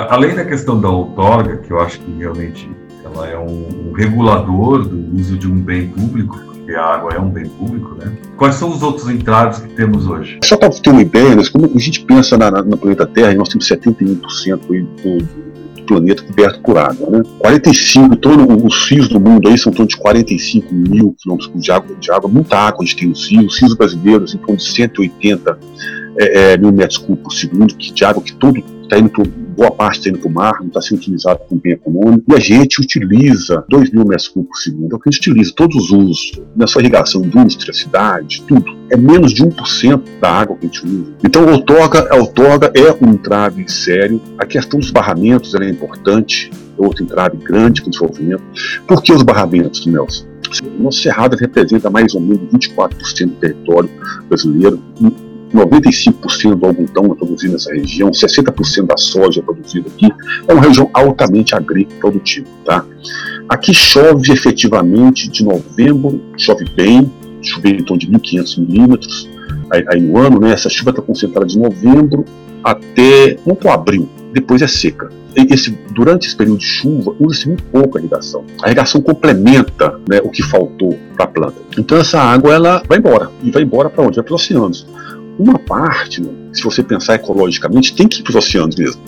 além 0.08 0.34
da 0.34 0.44
questão 0.44 0.80
da 0.80 0.88
outorga, 0.88 1.58
que 1.58 1.70
eu 1.70 1.80
acho 1.80 2.00
que 2.00 2.10
realmente 2.12 2.70
ela 3.04 3.28
é 3.28 3.38
um, 3.38 3.88
um 3.88 3.92
regulador 3.92 4.86
do 4.86 5.16
uso 5.18 5.36
de 5.38 5.46
um 5.46 5.60
bem 5.60 5.88
público, 5.88 6.38
porque 6.46 6.74
a 6.74 6.82
água 6.82 7.12
é 7.14 7.20
um 7.20 7.30
bem 7.30 7.48
público, 7.48 7.94
né? 7.94 8.12
Quais 8.36 8.56
são 8.56 8.70
os 8.70 8.82
outros 8.82 9.08
entraves 9.08 9.60
que 9.60 9.68
temos 9.68 10.06
hoje? 10.06 10.38
Só 10.44 10.56
para 10.56 10.70
ter 10.70 10.90
uma 10.90 11.02
ideia, 11.02 11.36
como 11.50 11.70
a 11.74 11.78
gente 11.78 12.00
pensa 12.04 12.36
na, 12.36 12.50
na, 12.50 12.62
no 12.62 12.76
planeta 12.76 13.06
Terra, 13.06 13.34
nós 13.34 13.48
temos 13.48 13.68
71% 13.68 14.20
do, 15.02 15.45
planeta 15.86 16.22
coberto 16.22 16.60
por 16.60 16.76
água. 16.76 17.08
Né? 17.10 17.22
45, 17.38 18.16
todos 18.16 18.64
os 18.64 18.90
rios 18.90 19.08
do 19.08 19.20
mundo 19.20 19.48
aí 19.48 19.56
são 19.56 19.72
torno 19.72 19.88
de 19.88 19.96
45 19.96 20.74
mil 20.74 21.14
quilômetros 21.18 21.62
de 21.62 21.70
água, 21.70 21.96
de 21.96 22.10
água, 22.10 22.28
muita 22.28 22.58
água 22.58 22.82
a 22.82 22.84
gente 22.84 22.96
tem 22.96 23.08
nos 23.08 23.28
rios, 23.28 23.54
os 23.54 23.60
rios 23.60 23.74
brasileiros 23.74 24.34
em 24.34 24.38
torno 24.38 24.56
de 24.56 24.64
180 24.64 25.58
é, 26.18 26.52
é, 26.52 26.56
mil 26.56 26.72
metros 26.72 26.98
cúbicos 26.98 27.34
por 27.34 27.40
segundo 27.40 27.74
que, 27.74 27.92
de 27.92 28.04
água 28.04 28.22
que 28.22 28.32
todo 28.34 28.62
está 28.82 28.98
indo 28.98 29.10
boa 29.56 29.70
parte 29.70 29.98
está 29.98 30.10
indo 30.10 30.18
para 30.18 30.28
o 30.28 30.32
mar, 30.32 30.60
não 30.60 30.68
está 30.68 30.80
sendo 30.80 30.98
utilizado 30.98 31.40
como 31.48 31.60
bem 31.60 31.72
econômico, 31.72 32.24
e 32.28 32.34
a 32.34 32.40
gente 32.40 32.80
utiliza 32.80 33.64
2 33.68 33.90
mil 33.90 34.04
metros 34.04 34.28
cúbicos 34.28 34.58
por 34.58 34.62
segundo, 34.62 34.92
é 34.92 34.96
o 34.96 35.00
que 35.00 35.08
a 35.08 35.12
gente 35.12 35.30
utiliza, 35.30 35.52
todos 35.56 35.76
os 35.76 35.90
usos, 35.90 36.40
na 36.54 36.66
sua 36.66 36.82
irrigação, 36.82 37.24
indústria, 37.24 37.72
cidade, 37.72 38.42
tudo, 38.46 38.76
é 38.90 38.96
menos 38.96 39.32
de 39.32 39.42
1% 39.42 40.02
da 40.20 40.30
água 40.30 40.56
que 40.56 40.66
a 40.66 40.68
gente 40.68 40.86
usa. 40.86 41.12
Então 41.24 41.48
a 41.48 41.52
outorga, 41.52 42.08
a 42.10 42.16
outorga 42.16 42.70
é 42.74 43.04
um 43.04 43.10
entrave 43.10 43.68
sério, 43.68 44.20
a 44.38 44.44
questão 44.44 44.78
dos 44.78 44.90
barramentos 44.90 45.54
é 45.54 45.68
importante, 45.68 46.50
é 46.78 46.82
outro 46.82 47.02
entrave 47.02 47.36
grande 47.38 47.80
para 47.80 47.88
o 47.88 47.90
desenvolvimento. 47.90 48.42
Por 48.86 49.02
que 49.02 49.12
os 49.12 49.22
barramentos, 49.22 49.86
Nelson? 49.86 50.26
Nosso 50.78 51.00
Cerrado 51.00 51.36
representa 51.36 51.90
mais 51.90 52.14
ou 52.14 52.20
menos 52.20 52.48
24% 52.52 53.26
do 53.26 53.34
território 53.34 53.90
brasileiro, 54.28 54.80
95% 55.56 56.54
do 56.54 56.66
algodão 56.66 57.12
é 57.12 57.14
produzido 57.14 57.54
nessa 57.54 57.72
região, 57.72 58.10
60% 58.10 58.86
da 58.86 58.96
soja 58.96 59.40
é 59.40 59.42
produzida 59.42 59.88
aqui. 59.88 60.08
É 60.46 60.52
uma 60.52 60.62
região 60.62 60.90
altamente 60.92 61.54
agrícola 61.54 61.98
produtiva. 62.00 62.46
Tá? 62.64 62.84
Aqui 63.48 63.72
chove 63.72 64.32
efetivamente 64.32 65.28
de 65.28 65.44
novembro, 65.44 66.20
chove 66.36 66.64
bem, 66.74 67.10
chove 67.40 67.70
em 67.70 67.82
torno 67.82 68.00
de 68.00 68.08
1.500 68.08 68.60
milímetros 68.60 69.30
aí, 69.70 69.84
aí, 69.88 70.00
no 70.00 70.18
ano. 70.18 70.40
Né? 70.40 70.52
Essa 70.52 70.68
chuva 70.68 70.90
está 70.90 71.02
concentrada 71.02 71.46
de 71.46 71.58
novembro 71.58 72.24
até 72.62 73.36
vamos 73.46 73.64
abril, 73.66 74.08
depois 74.32 74.60
é 74.60 74.66
seca. 74.66 75.08
Esse, 75.36 75.70
durante 75.94 76.26
esse 76.26 76.34
período 76.34 76.58
de 76.58 76.64
chuva, 76.64 77.14
usa-se 77.20 77.46
muito 77.46 77.62
pouco 77.64 77.96
a 77.96 78.00
irrigação. 78.00 78.44
A 78.62 78.66
irrigação 78.66 79.00
complementa 79.00 80.00
né, 80.08 80.18
o 80.24 80.30
que 80.30 80.42
faltou 80.42 80.98
para 81.14 81.26
a 81.26 81.28
planta. 81.28 81.56
Então 81.78 81.98
essa 81.98 82.18
água 82.18 82.54
ela 82.54 82.82
vai 82.88 82.98
embora. 82.98 83.30
E 83.44 83.50
vai 83.50 83.62
embora 83.62 83.90
para 83.90 84.02
onde? 84.02 84.16
Vai 84.16 84.24
para 84.24 84.34
os 84.34 84.42
oceanos 84.42 84.86
uma 85.38 85.58
parte, 85.58 86.22
se 86.52 86.62
você 86.62 86.82
pensar 86.82 87.14
ecologicamente, 87.14 87.94
tem 87.94 88.08
que 88.08 88.20
ir 88.20 88.22
para 88.22 88.30
os 88.30 88.36
oceanos 88.36 88.76
mesmo. 88.76 89.02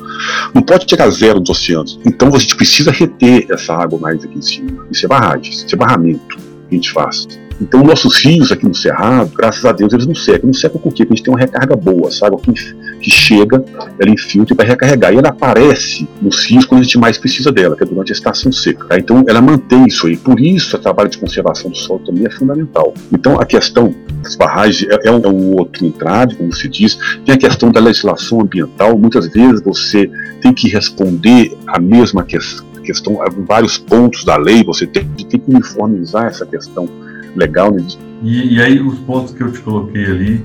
Não 0.55 0.63
pode 0.63 0.89
chegar 0.89 1.05
a 1.07 1.11
zero 1.11 1.41
nos 1.41 1.51
oceanos. 1.51 1.99
Então 2.05 2.35
a 2.35 2.39
gente 2.39 2.57
precisa 2.57 2.91
reter 2.91 3.47
essa 3.51 3.75
água 3.75 3.99
mais 3.99 4.25
aqui 4.25 4.39
em 4.39 4.43
cima. 4.43 4.87
Isso 4.91 5.07
é 5.07 5.09
barragem, 5.09 5.53
isso 5.53 5.67
é 5.71 5.77
barramento 5.77 6.37
que 6.69 6.75
a 6.75 6.75
gente 6.75 6.91
faz. 6.93 7.27
Então, 7.61 7.83
nossos 7.83 8.17
rios 8.19 8.53
aqui 8.53 8.67
no 8.67 8.75
Cerrado, 8.75 9.33
graças 9.35 9.65
a 9.65 9.73
Deus, 9.73 9.93
eles 9.93 10.07
não 10.07 10.15
secam. 10.15 10.47
Não 10.47 10.55
secam 10.55 10.81
por 10.81 10.93
quê? 10.93 11.05
Porque 11.05 11.15
a 11.15 11.17
gente 11.17 11.25
tem 11.25 11.35
uma 11.35 11.41
recarga 11.41 11.75
boa, 11.75 12.11
sabe? 12.11 12.37
Que, 12.37 12.53
que 13.01 13.11
chega, 13.11 13.65
ela 13.99 14.11
infiltra 14.11 14.55
e 14.55 14.57
vai 14.57 14.67
recarregar. 14.67 15.13
E 15.13 15.17
ela 15.17 15.29
aparece 15.29 16.09
nos 16.21 16.45
rios 16.45 16.65
quando 16.65 16.81
a 16.81 16.85
gente 16.85 16.99
mais 16.99 17.19
precisa 17.19 17.51
dela, 17.53 17.77
que 17.77 17.83
é 17.83 17.87
durante 17.87 18.13
a 18.13 18.15
estação 18.15 18.51
seca. 18.53 18.85
Tá? 18.85 18.99
Então, 18.99 19.25
ela 19.29 19.41
mantém 19.41 19.87
isso 19.87 20.07
aí. 20.07 20.17
Por 20.17 20.41
isso, 20.41 20.77
o 20.77 20.79
trabalho 20.79 21.09
de 21.09 21.19
conservação 21.19 21.71
do 21.71 21.77
solo 21.77 22.01
também 22.05 22.27
é 22.27 22.31
fundamental. 22.31 22.95
Então, 23.13 23.41
a 23.41 23.45
questão 23.45 23.95
das 24.23 24.37
barragens 24.37 24.91
é, 24.91 25.09
é, 25.09 25.11
um, 25.11 25.23
é 25.23 25.59
outro 25.59 25.87
entrave, 25.87 26.35
como 26.35 26.53
se 26.53 26.69
diz. 26.69 26.99
Tem 27.25 27.35
a 27.35 27.39
questão 27.39 27.71
da 27.71 27.81
legislação 27.81 28.41
ambiental. 28.41 28.99
Muitas 28.99 29.29
vezes 29.29 29.63
você 29.63 30.11
tem 30.41 30.53
que 30.53 30.69
responder 30.69 31.57
a 31.67 31.81
mesma 31.81 32.25
questão 32.25 32.69
questão, 32.89 33.19
vários 33.47 33.77
pontos 33.77 34.25
da 34.25 34.39
lei, 34.39 34.65
você 34.65 34.87
tem, 34.87 35.05
tem 35.05 35.39
que 35.39 35.43
uniformizar 35.47 36.25
essa 36.25 36.47
questão 36.47 36.89
legal 37.37 37.71
nisso. 37.71 37.99
E, 38.23 38.55
e, 38.55 38.63
aí 38.63 38.81
os 38.81 38.99
pontos 39.01 39.35
que 39.35 39.43
eu 39.43 39.53
te 39.53 39.61
coloquei 39.61 40.07
ali 40.07 40.45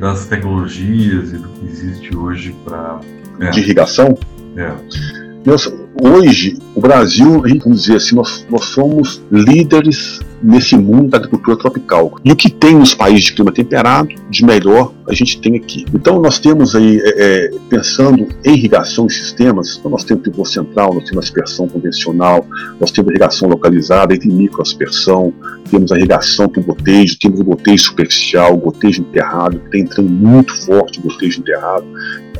das 0.00 0.26
tecnologias 0.26 1.32
e 1.32 1.36
do 1.36 1.48
que 1.50 1.66
existe 1.66 2.16
hoje 2.16 2.56
para 2.64 3.00
é. 3.38 3.50
de 3.50 3.60
irrigação. 3.60 4.18
É. 4.56 4.72
Nossa, 5.44 5.70
hoje 6.00 6.58
o 6.74 6.80
Brasil, 6.80 7.42
vamos 7.62 7.82
dizer 7.82 7.96
assim, 7.96 8.14
nós, 8.14 8.46
nós 8.48 8.64
somos 8.66 9.22
líderes 9.30 10.20
nesse 10.42 10.76
mundo 10.76 11.10
da 11.10 11.18
agricultura 11.18 11.56
tropical. 11.56 12.16
E 12.24 12.32
o 12.32 12.36
que 12.36 12.48
tem 12.48 12.74
nos 12.74 12.94
países 12.94 13.24
de 13.24 13.34
clima 13.34 13.52
temperado, 13.52 14.08
de 14.30 14.44
melhor, 14.44 14.92
a 15.06 15.12
gente 15.12 15.40
tem 15.40 15.56
aqui. 15.56 15.84
Então 15.92 16.20
nós 16.20 16.38
temos 16.38 16.74
aí, 16.74 17.00
é, 17.04 17.48
é 17.48 17.50
pensando 17.68 18.26
em 18.44 18.54
irrigação 18.54 19.06
e 19.06 19.10
sistemas, 19.10 19.76
então 19.78 19.90
nós 19.90 20.04
temos 20.04 20.22
pivô 20.22 20.44
central, 20.44 20.94
nós 20.94 21.04
temos 21.04 21.24
aspersão 21.24 21.68
convencional, 21.68 22.46
nós 22.80 22.90
temos 22.90 23.10
irrigação 23.10 23.48
localizada, 23.48 24.18
tem 24.18 24.30
microaspersão, 24.30 25.32
temos 25.70 25.92
a 25.92 25.98
irrigação 25.98 26.48
por 26.48 26.62
gotejo, 26.62 27.18
temos 27.20 27.40
o 27.40 27.44
gotejo 27.44 27.84
superficial, 27.84 28.56
gotejo 28.56 29.02
enterrado, 29.02 29.58
que 29.58 29.66
está 29.66 29.78
entrando 29.78 30.08
muito 30.08 30.56
forte 30.64 30.98
o 31.00 31.02
gotejo 31.02 31.40
enterrado, 31.40 31.84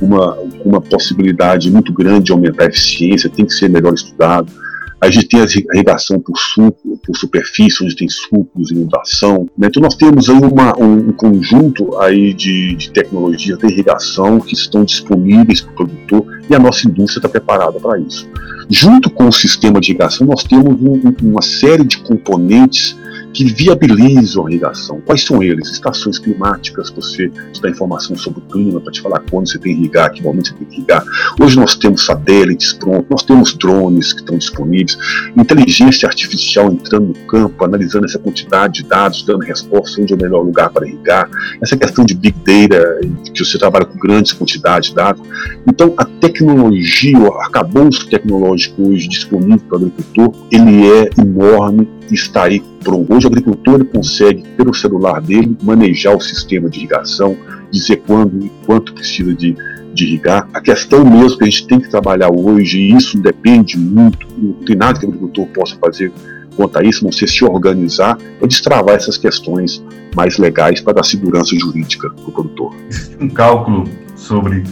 uma, 0.01 0.37
uma 0.65 0.81
possibilidade 0.81 1.71
muito 1.71 1.93
grande 1.93 2.25
de 2.25 2.33
aumentar 2.33 2.65
a 2.65 2.69
eficiência, 2.69 3.31
tem 3.31 3.45
que 3.45 3.53
ser 3.53 3.69
melhor 3.69 3.95
estudado. 3.95 4.53
A 5.01 5.09
gente 5.09 5.29
tem 5.29 5.41
a 5.41 5.47
irrigação 5.75 6.21
por 6.21 6.37
suco, 6.37 6.99
por 6.99 7.17
superfície, 7.17 7.83
onde 7.83 7.97
tem 7.97 8.09
sucos, 8.09 8.71
inundação. 8.71 9.49
Né? 9.57 9.69
Então 9.69 9.83
nós 9.83 9.95
temos 9.95 10.29
aí 10.29 10.37
uma, 10.37 10.79
um, 10.79 11.09
um, 11.09 11.13
conjunto 11.13 11.97
aí 11.99 12.35
de, 12.35 12.77
de 12.77 12.91
tecnologias 12.91 13.59
de 13.59 13.67
irrigação 13.67 14.39
que 14.39 14.53
estão 14.53 14.85
disponíveis 14.85 15.63
para 15.63 15.73
o 15.73 15.75
produtor 15.75 16.43
e 16.51 16.55
a 16.55 16.59
nossa 16.59 16.87
indústria 16.87 17.21
está 17.21 17.29
preparada 17.31 17.81
para 17.81 17.99
isso. 17.99 18.29
Junto 18.69 19.09
com 19.09 19.27
o 19.27 19.33
sistema 19.33 19.81
de 19.81 19.91
irrigação, 19.91 20.27
nós 20.27 20.45
temos 20.45 20.79
um, 20.83 21.15
uma 21.23 21.41
série 21.41 21.85
de 21.85 21.97
componentes 21.99 22.95
que 23.33 23.45
viabilizam 23.45 24.47
a 24.47 24.51
irrigação. 24.51 25.01
Quais 25.01 25.25
são 25.25 25.43
eles? 25.43 25.69
Estações 25.69 26.19
climáticas, 26.19 26.91
você 26.91 27.31
dá 27.61 27.71
informação 27.71 28.17
sobre 28.17 28.41
o 28.41 28.43
clima 28.43 28.81
para 28.81 28.93
te 28.93 29.01
falar 29.01 29.21
quando 29.31 29.49
você 29.49 29.59
tem 29.59 29.75
que 29.75 29.81
irrigar, 29.81 30.13
que 30.13 30.23
momento 30.23 30.49
você 30.49 30.55
tem 30.55 30.67
que 30.67 30.77
irrigar. 30.77 31.05
Hoje 31.41 31.57
nós 31.57 31.75
temos 31.75 32.05
satélites 32.05 32.73
prontos, 32.73 33.07
nós 33.11 33.23
temos 33.23 33.55
drones 33.55 34.13
que 34.13 34.21
estão 34.21 34.37
disponíveis, 34.39 34.99
inteligência 35.37 36.09
artificial 36.09 36.73
entrando 36.73 37.09
no 37.09 37.15
campo, 37.27 37.65
analisando 37.65 38.07
essa 38.07 38.19
quantidade 38.19 38.83
de 38.83 38.89
dados, 38.89 39.23
dando 39.23 39.45
resposta 39.45 40.01
onde 40.01 40.13
é 40.13 40.17
o 40.17 40.21
melhor 40.21 40.43
lugar 40.43 40.71
para 40.71 40.87
irrigar. 40.87 41.29
Essa 41.63 41.77
questão 41.77 42.05
de 42.05 42.15
big 42.15 42.37
data, 42.45 43.01
que 43.33 43.45
você 43.45 43.59
trabalha 43.59 43.85
com 43.85 43.99
grandes 43.99 44.33
quantidades 44.33 44.91
de 44.91 44.95
dados. 44.95 45.23
Então, 45.67 45.95
a 45.97 46.05
tecnologia, 46.05 47.19
o 47.19 47.39
arcabouço 47.39 48.09
tecnológico 48.09 48.89
hoje 48.89 49.09
disponível 49.09 49.61
para 49.69 49.79
o 49.79 49.81
agricultor, 49.83 50.35
ele 50.51 50.87
é 50.91 51.11
enorme 51.21 51.89
está 52.15 52.45
aí 52.45 52.63
pronto. 52.83 53.13
Hoje 53.13 53.27
o 53.27 53.29
agricultor 53.29 53.85
consegue, 53.85 54.43
pelo 54.57 54.75
celular 54.75 55.21
dele, 55.21 55.57
manejar 55.63 56.17
o 56.17 56.21
sistema 56.21 56.69
de 56.69 56.79
irrigação, 56.79 57.37
dizer 57.71 58.03
quando 58.07 58.45
e 58.45 58.51
quanto 58.67 58.93
precisa 58.95 59.35
de, 59.35 59.57
de 59.93 60.05
irrigar. 60.05 60.49
A 60.53 60.61
questão 60.61 61.05
mesmo 61.05 61.39
que 61.39 61.45
a 61.45 61.51
gente 61.51 61.67
tem 61.67 61.81
que 61.81 61.89
trabalhar 61.89 62.31
hoje, 62.31 62.79
e 62.79 62.97
isso 62.97 63.21
depende 63.21 63.79
muito, 63.79 64.27
não 64.37 64.55
tem 64.65 64.77
nada 64.77 64.99
que 64.99 65.07
o 65.07 65.09
agricultor 65.09 65.47
possa 65.49 65.77
fazer 65.77 66.13
quanto 66.57 66.79
a 66.79 66.83
isso, 66.83 67.05
não 67.05 67.13
ser 67.13 67.29
se 67.29 67.45
organizar, 67.45 68.19
é 68.41 68.47
destravar 68.47 68.97
essas 68.97 69.17
questões 69.17 69.83
mais 70.15 70.37
legais 70.37 70.81
para 70.81 70.95
dar 70.95 71.05
segurança 71.05 71.57
jurídica 71.57 72.11
para 72.11 72.29
o 72.29 72.33
produtor. 72.33 72.75
Um 73.21 73.29
cálculo 73.29 73.85
sobre, 74.17 74.65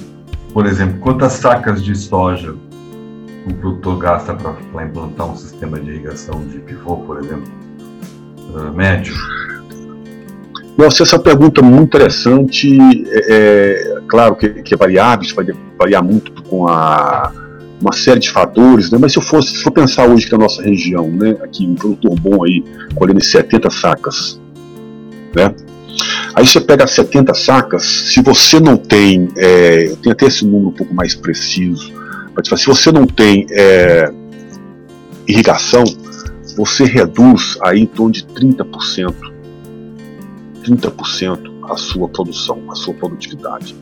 por 0.53 0.67
exemplo, 0.67 0.99
quantas 0.99 1.33
sacas 1.35 1.83
de 1.83 1.97
soja 1.97 2.55
o 3.47 3.55
produtor 3.55 3.99
gasta 3.99 4.35
para 4.35 4.85
implantar 4.85 5.31
um 5.31 5.37
sistema 5.37 5.79
de 5.81 5.91
irrigação 5.91 6.47
de 6.47 6.59
pivô, 6.59 6.97
por 6.99 7.19
exemplo, 7.19 7.51
uh, 8.55 8.73
médio? 8.75 9.15
Nossa, 10.77 11.03
essa 11.03 11.19
pergunta 11.19 11.61
é 11.61 11.65
muito 11.65 11.97
interessante. 11.97 12.79
É, 13.09 13.97
é 13.97 14.01
claro 14.07 14.37
que, 14.37 14.49
que 14.63 14.75
é 14.75 14.77
variável, 14.77 15.25
isso 15.25 15.35
vai 15.35 15.47
variar 15.77 16.05
muito 16.05 16.33
com 16.45 16.69
a, 16.69 17.33
uma 17.81 17.93
série 17.93 18.21
de 18.21 18.31
fatores, 18.31 18.91
né? 18.91 18.99
mas 19.01 19.13
se 19.13 19.19
eu 19.19 19.23
fosse 19.23 19.57
se 19.57 19.63
for 19.63 19.71
pensar 19.71 20.09
hoje 20.09 20.27
que 20.27 20.35
a 20.35 20.39
nossa 20.39 20.63
região, 20.63 21.09
né, 21.09 21.37
aqui 21.43 21.67
um 21.67 21.75
produtor 21.75 22.15
bom 22.21 22.45
aí, 22.45 22.65
colhendo 22.95 23.23
70 23.23 23.71
sacas, 23.71 24.41
né? 25.35 25.55
Aí 26.35 26.47
você 26.47 26.61
pega 26.61 26.87
70 26.87 27.35
sacas, 27.35 27.83
se 27.85 28.23
você 28.23 28.61
não 28.61 28.77
tem, 28.77 29.29
é, 29.37 29.89
eu 29.89 29.97
tenho 29.97 30.13
até 30.13 30.27
esse 30.27 30.45
número 30.45 30.69
um 30.69 30.73
pouco 30.73 30.95
mais 30.95 31.15
preciso, 31.15 31.93
se 32.45 32.67
você 32.67 32.93
não 32.93 33.07
tem 33.07 33.47
é, 33.51 34.13
irrigação, 35.27 35.85
você 36.57 36.85
reduz 36.85 37.59
aí 37.63 37.81
em 37.81 37.87
torno 37.87 38.13
de 38.13 38.25
30%, 38.25 39.15
30% 40.65 41.59
a 41.71 41.77
sua 41.77 42.09
produção, 42.09 42.63
a 42.71 42.75
sua 42.75 42.95
produtividade. 42.95 43.77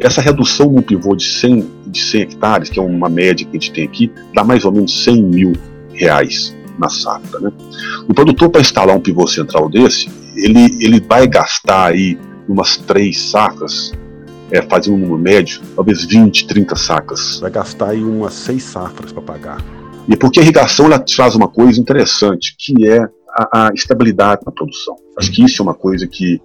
Essa 0.00 0.20
redução 0.20 0.70
num 0.72 0.82
pivô 0.82 1.14
de 1.14 1.24
100, 1.24 1.70
de 1.86 2.02
100 2.02 2.22
hectares, 2.22 2.70
que 2.70 2.78
é 2.78 2.82
uma 2.82 3.08
média 3.08 3.46
que 3.46 3.56
a 3.56 3.60
gente 3.60 3.72
tem 3.72 3.84
aqui, 3.84 4.12
dá 4.34 4.42
mais 4.42 4.64
ou 4.64 4.72
menos 4.72 5.04
100 5.04 5.22
mil 5.22 5.52
reais 5.92 6.54
na 6.78 6.88
safra. 6.88 7.38
Né? 7.38 7.52
O 8.08 8.14
produtor, 8.14 8.50
para 8.50 8.60
instalar 8.60 8.96
um 8.96 9.00
pivô 9.00 9.26
central 9.26 9.68
desse, 9.68 10.10
ele, 10.34 10.76
ele 10.80 11.00
vai 11.00 11.26
gastar 11.26 11.92
aí 11.92 12.18
umas 12.48 12.76
três 12.76 13.20
safras 13.30 13.92
é, 14.52 14.60
fazer 14.60 14.90
um 14.90 14.98
número 14.98 15.18
médio, 15.18 15.62
talvez 15.74 16.04
20, 16.04 16.46
30 16.46 16.76
sacas. 16.76 17.40
Vai 17.40 17.50
gastar 17.50 17.90
aí 17.90 18.04
umas 18.04 18.34
seis 18.34 18.62
safras 18.62 19.10
para 19.10 19.22
pagar. 19.22 19.64
E 20.06 20.14
porque 20.14 20.40
a 20.40 20.42
irrigação 20.42 20.86
ela 20.86 20.98
traz 20.98 21.34
uma 21.34 21.48
coisa 21.48 21.80
interessante, 21.80 22.54
que 22.58 22.86
é 22.86 23.00
a, 23.34 23.68
a, 23.68 23.70
estabilidade 23.72 24.42
na 24.44 24.52
produção. 24.52 24.94
Acho 25.16 25.32
que 25.32 25.42
isso 25.42 25.62
é 25.62 25.64
uma 25.64 25.74
coisa 25.74 26.06
que, 26.06 26.40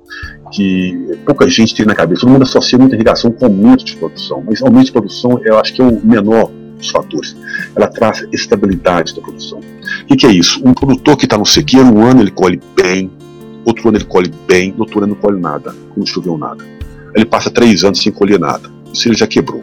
que 0.54 1.20
pouca 1.26 1.50
gente 1.50 1.76
tem 1.76 1.86
na 1.86 1.96
cabeça. 1.96 2.22
Todo 2.22 2.32
mundo 2.32 2.44
associa 2.44 2.80
muita 2.80 2.96
irrigação 2.96 3.32
com 3.32 3.46
aumento 3.46 3.84
de 3.84 3.98
produção, 3.98 4.42
mas 4.46 4.62
aumento 4.62 4.86
de 4.86 4.92
produção 4.94 5.42
eu 5.44 5.60
acho 5.60 5.74
que 5.74 5.82
é 5.82 5.86
o 5.86 6.06
menor 6.06 6.50
dos 6.78 6.90
fatores. 6.90 7.36
Ela 7.76 7.88
traz 7.88 8.26
estabilidade 8.32 9.16
da 9.16 9.22
produção. 9.22 9.60
O 10.10 10.16
que, 10.16 10.26
é 10.26 10.32
isso? 10.32 10.62
Um 10.66 10.74
produtor 10.74 11.18
que 11.18 11.26
está 11.26 11.38
no 11.38 11.46
sequeiro, 11.46 11.88
um 11.88 12.06
ano 12.06 12.22
ele 12.22 12.32
colhe 12.32 12.62
bem, 12.76 13.12
outro 13.66 13.90
ano 13.90 13.98
ele 13.98 14.06
colhe 14.06 14.32
bem, 14.48 14.74
outro 14.78 15.00
ano 15.00 15.08
ele 15.08 15.16
não 15.16 15.22
colhe 15.22 15.40
nada, 15.42 15.76
não 15.96 16.06
choveu 16.06 16.38
nada 16.38 16.77
ele 17.18 17.26
passa 17.26 17.50
três 17.50 17.84
anos 17.84 18.02
sem 18.02 18.12
colher 18.12 18.40
nada. 18.40 18.70
Isso 18.94 19.08
ele 19.08 19.16
já 19.16 19.28
quebrou. 19.28 19.62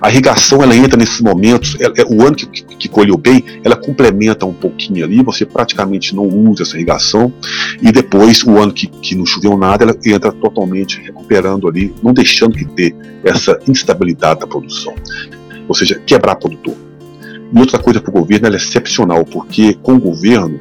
A 0.00 0.10
irrigação 0.10 0.62
ela 0.62 0.74
entra 0.74 0.96
nesses 0.96 1.20
momentos, 1.20 1.76
é, 1.80 1.84
é, 1.84 2.04
o 2.04 2.26
ano 2.26 2.34
que, 2.34 2.46
que, 2.46 2.88
colheu 2.88 3.16
bem, 3.16 3.44
ela 3.62 3.76
complementa 3.76 4.46
um 4.46 4.52
pouquinho 4.52 5.04
ali, 5.04 5.22
você 5.22 5.44
praticamente 5.44 6.14
não 6.14 6.24
usa 6.24 6.62
essa 6.62 6.76
irrigação, 6.76 7.32
e 7.80 7.92
depois, 7.92 8.42
o 8.42 8.58
ano 8.58 8.72
que, 8.72 8.86
que 8.86 9.14
não 9.14 9.26
choveu 9.26 9.56
nada, 9.56 9.84
ela 9.84 9.96
entra 10.04 10.32
totalmente 10.32 11.00
recuperando 11.00 11.68
ali, 11.68 11.94
não 12.02 12.12
deixando 12.12 12.56
que 12.56 12.64
ter 12.64 12.94
essa 13.24 13.58
instabilidade 13.68 14.40
da 14.40 14.46
produção. 14.46 14.94
Ou 15.68 15.74
seja, 15.74 16.00
quebrar 16.04 16.36
produtor. 16.36 16.74
E 17.52 17.58
outra 17.58 17.78
coisa 17.78 18.00
para 18.00 18.10
o 18.10 18.12
governo, 18.12 18.46
ela 18.46 18.56
é 18.56 18.58
excepcional, 18.58 19.24
porque 19.24 19.74
com 19.82 19.94
o 19.94 20.00
governo, 20.00 20.58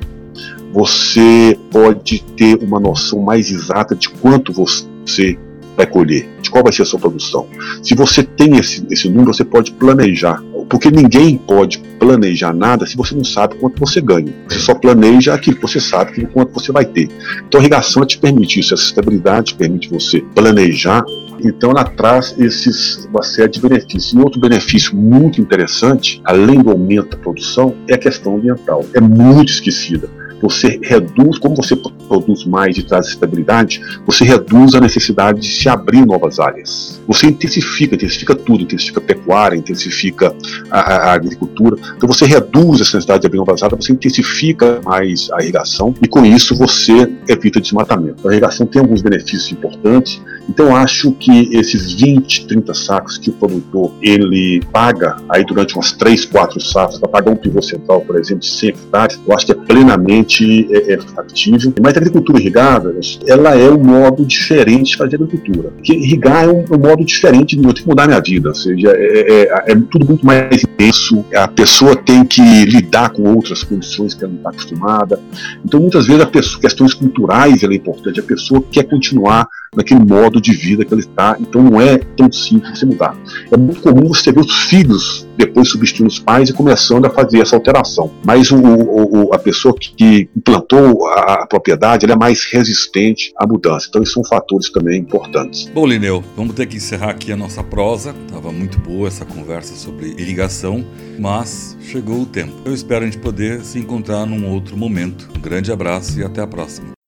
você 0.73 1.57
pode 1.69 2.23
ter 2.35 2.55
uma 2.61 2.79
noção 2.79 3.21
mais 3.21 3.49
exata 3.51 3.95
de 3.95 4.09
quanto 4.09 4.53
você 4.53 5.37
vai 5.75 5.85
colher, 5.85 6.27
de 6.41 6.49
qual 6.49 6.63
vai 6.63 6.73
ser 6.73 6.83
a 6.83 6.85
sua 6.85 6.99
produção. 6.99 7.47
Se 7.81 7.95
você 7.95 8.23
tem 8.23 8.57
esse, 8.57 8.85
esse 8.89 9.09
número, 9.09 9.33
você 9.33 9.43
pode 9.43 9.71
planejar, 9.73 10.41
porque 10.69 10.89
ninguém 10.89 11.37
pode 11.37 11.79
planejar 11.99 12.53
nada 12.53 12.85
se 12.85 12.95
você 12.95 13.13
não 13.13 13.23
sabe 13.23 13.55
quanto 13.55 13.79
você 13.79 14.01
ganha. 14.01 14.33
Você 14.47 14.59
só 14.59 14.73
planeja 14.73 15.33
aquilo 15.33 15.57
que 15.57 15.61
você 15.61 15.79
sabe 15.79 16.13
que 16.13 16.25
quanto 16.25 16.53
você 16.53 16.71
vai 16.71 16.85
ter. 16.85 17.09
Então 17.47 17.59
a 17.59 17.63
irrigação 17.63 18.05
te 18.05 18.17
permite 18.17 18.59
isso, 18.59 18.73
essa 18.73 18.83
estabilidade 18.83 19.55
permite 19.55 19.89
você 19.89 20.21
planejar. 20.33 21.03
Então 21.43 21.71
ela 21.71 21.83
traz 21.83 22.35
esses, 22.37 23.05
uma 23.09 23.23
série 23.23 23.51
de 23.51 23.59
benefícios. 23.59 24.13
E 24.13 24.17
outro 24.17 24.39
benefício 24.39 24.95
muito 24.95 25.41
interessante, 25.41 26.21
além 26.23 26.61
do 26.61 26.71
aumento 26.71 27.09
da 27.09 27.17
produção, 27.17 27.75
é 27.87 27.95
a 27.95 27.97
questão 27.97 28.35
ambiental. 28.35 28.85
É 28.93 29.01
muito 29.01 29.51
esquecida 29.51 30.09
você 30.41 30.79
reduz, 30.81 31.37
como 31.37 31.55
você 31.55 31.75
produz 31.75 32.45
mais 32.45 32.77
e 32.77 32.83
traz 32.83 33.07
estabilidade, 33.07 33.81
você 34.05 34.23
reduz 34.23 34.75
a 34.75 34.81
necessidade 34.81 35.41
de 35.41 35.47
se 35.47 35.69
abrir 35.69 36.05
novas 36.05 36.39
áreas. 36.39 37.01
Você 37.07 37.27
intensifica, 37.27 37.95
intensifica 37.95 38.35
tudo, 38.35 38.63
intensifica 38.63 38.99
a 38.99 39.03
pecuária, 39.03 39.55
intensifica 39.55 40.33
a, 40.69 40.79
a 40.79 41.13
agricultura. 41.13 41.77
Então 41.95 42.07
você 42.07 42.25
reduz 42.25 42.81
essa 42.81 42.97
necessidade 42.97 43.21
de 43.21 43.27
abrir 43.27 43.37
novas 43.37 43.61
áreas, 43.63 43.85
você 43.85 43.93
intensifica 43.93 44.81
mais 44.83 45.29
a 45.33 45.41
irrigação 45.41 45.93
e 46.01 46.07
com 46.07 46.25
isso 46.25 46.55
você 46.55 47.09
evita 47.27 47.61
desmatamento. 47.61 48.27
A 48.27 48.31
irrigação 48.31 48.65
tem 48.65 48.81
alguns 48.81 49.01
benefícios 49.01 49.51
importantes, 49.51 50.21
então 50.49 50.75
acho 50.75 51.11
que 51.13 51.55
esses 51.55 51.93
20, 51.93 52.47
30 52.47 52.73
sacos 52.73 53.17
que 53.17 53.29
o 53.29 53.33
produtor 53.33 53.93
ele 54.01 54.61
paga 54.71 55.17
aí 55.29 55.45
durante 55.45 55.75
umas 55.75 55.91
3, 55.91 56.25
4 56.25 56.59
sacos 56.61 56.99
para 56.99 57.09
pagar 57.09 57.31
um 57.31 57.35
pivô 57.35 57.61
central, 57.61 58.01
por 58.01 58.17
exemplo, 58.17 58.41
de 58.41 58.49
100 58.49 58.69
hectares, 58.69 59.19
eu 59.25 59.35
acho 59.35 59.45
que 59.45 59.51
é 59.51 59.55
plenamente 59.55 60.67
é, 60.71 60.93
é 60.93 60.97
factível. 60.99 61.73
Mas 61.81 61.95
a 61.95 61.99
agricultura 61.99 62.39
irrigada, 62.39 62.95
ela 63.27 63.55
é 63.55 63.69
um 63.69 63.83
modo 63.83 64.25
diferente 64.25 64.91
de 64.91 64.97
fazer 64.97 65.15
agricultura. 65.15 65.69
Porque 65.71 65.93
irrigar 65.93 66.45
é 66.45 66.47
um, 66.47 66.65
um 66.71 66.77
modo 66.77 67.03
diferente 67.05 67.55
de 67.55 67.65
eu 67.65 67.73
tenho 67.73 67.83
que 67.83 67.89
mudar 67.89 68.07
minha 68.07 68.19
vida, 68.19 68.49
ou 68.49 68.55
seja, 68.55 68.89
é, 68.95 69.31
é, 69.31 69.71
é, 69.71 69.75
tudo 69.89 70.05
muito 70.05 70.25
mais 70.25 70.63
intenso, 70.63 71.23
a 71.33 71.47
pessoa 71.47 71.95
tem 71.95 72.25
que 72.25 72.41
lidar 72.65 73.11
com 73.11 73.23
outras 73.33 73.63
condições 73.63 74.13
que 74.13 74.23
ela 74.23 74.31
não 74.31 74.39
está 74.39 74.49
acostumada. 74.49 75.19
Então, 75.63 75.79
muitas 75.79 76.07
vezes, 76.07 76.21
a 76.21 76.25
pessoa, 76.25 76.61
questões 76.61 76.93
culturais 76.93 77.63
é 77.63 77.67
importante, 77.67 78.19
a 78.19 78.23
pessoa 78.23 78.63
quer 78.71 78.83
continuar 78.83 79.47
naquele 79.75 80.01
modo 80.01 80.41
de 80.41 80.51
vida 80.51 80.83
que 80.83 80.93
ele 80.93 81.01
está. 81.01 81.37
Então 81.39 81.61
não 81.63 81.79
é 81.79 81.97
tão 81.97 82.31
simples 82.31 82.79
você 82.79 82.85
mudar. 82.85 83.15
É 83.51 83.57
muito 83.57 83.81
comum 83.81 84.07
você 84.07 84.31
ver 84.31 84.41
os 84.41 84.65
filhos 84.65 85.27
depois 85.37 85.69
substituindo 85.69 86.11
os 86.11 86.19
pais 86.19 86.49
e 86.49 86.53
começando 86.53 87.05
a 87.05 87.09
fazer 87.09 87.39
essa 87.39 87.55
alteração. 87.55 88.11
Mas 88.23 88.51
o, 88.51 88.57
o, 88.57 89.33
a 89.33 89.39
pessoa 89.39 89.73
que 89.73 90.29
implantou 90.35 91.07
a, 91.07 91.43
a 91.43 91.47
propriedade 91.47 92.09
é 92.09 92.15
mais 92.15 92.45
resistente 92.45 93.31
à 93.37 93.47
mudança. 93.47 93.87
Então, 93.89 94.01
esses 94.01 94.13
são 94.13 94.23
fatores 94.23 94.69
também 94.69 94.99
importantes. 94.99 95.71
Bom, 95.73 95.87
Lineu, 95.87 96.23
vamos 96.35 96.53
ter 96.53 96.65
que 96.65 96.77
encerrar 96.77 97.11
aqui 97.11 97.31
a 97.31 97.37
nossa 97.37 97.63
prosa. 97.63 98.13
Estava 98.27 98.51
muito 98.51 98.77
boa 98.79 99.07
essa 99.07 99.25
conversa 99.25 99.75
sobre 99.75 100.15
irrigação, 100.17 100.85
mas 101.17 101.77
chegou 101.81 102.21
o 102.21 102.25
tempo. 102.25 102.53
Eu 102.65 102.73
espero 102.73 103.03
a 103.03 103.05
gente 103.05 103.17
poder 103.17 103.61
se 103.61 103.79
encontrar 103.79 104.25
num 104.25 104.49
outro 104.51 104.77
momento. 104.77 105.29
Um 105.35 105.41
grande 105.41 105.71
abraço 105.71 106.19
e 106.19 106.23
até 106.23 106.41
a 106.41 106.47
próxima. 106.47 107.00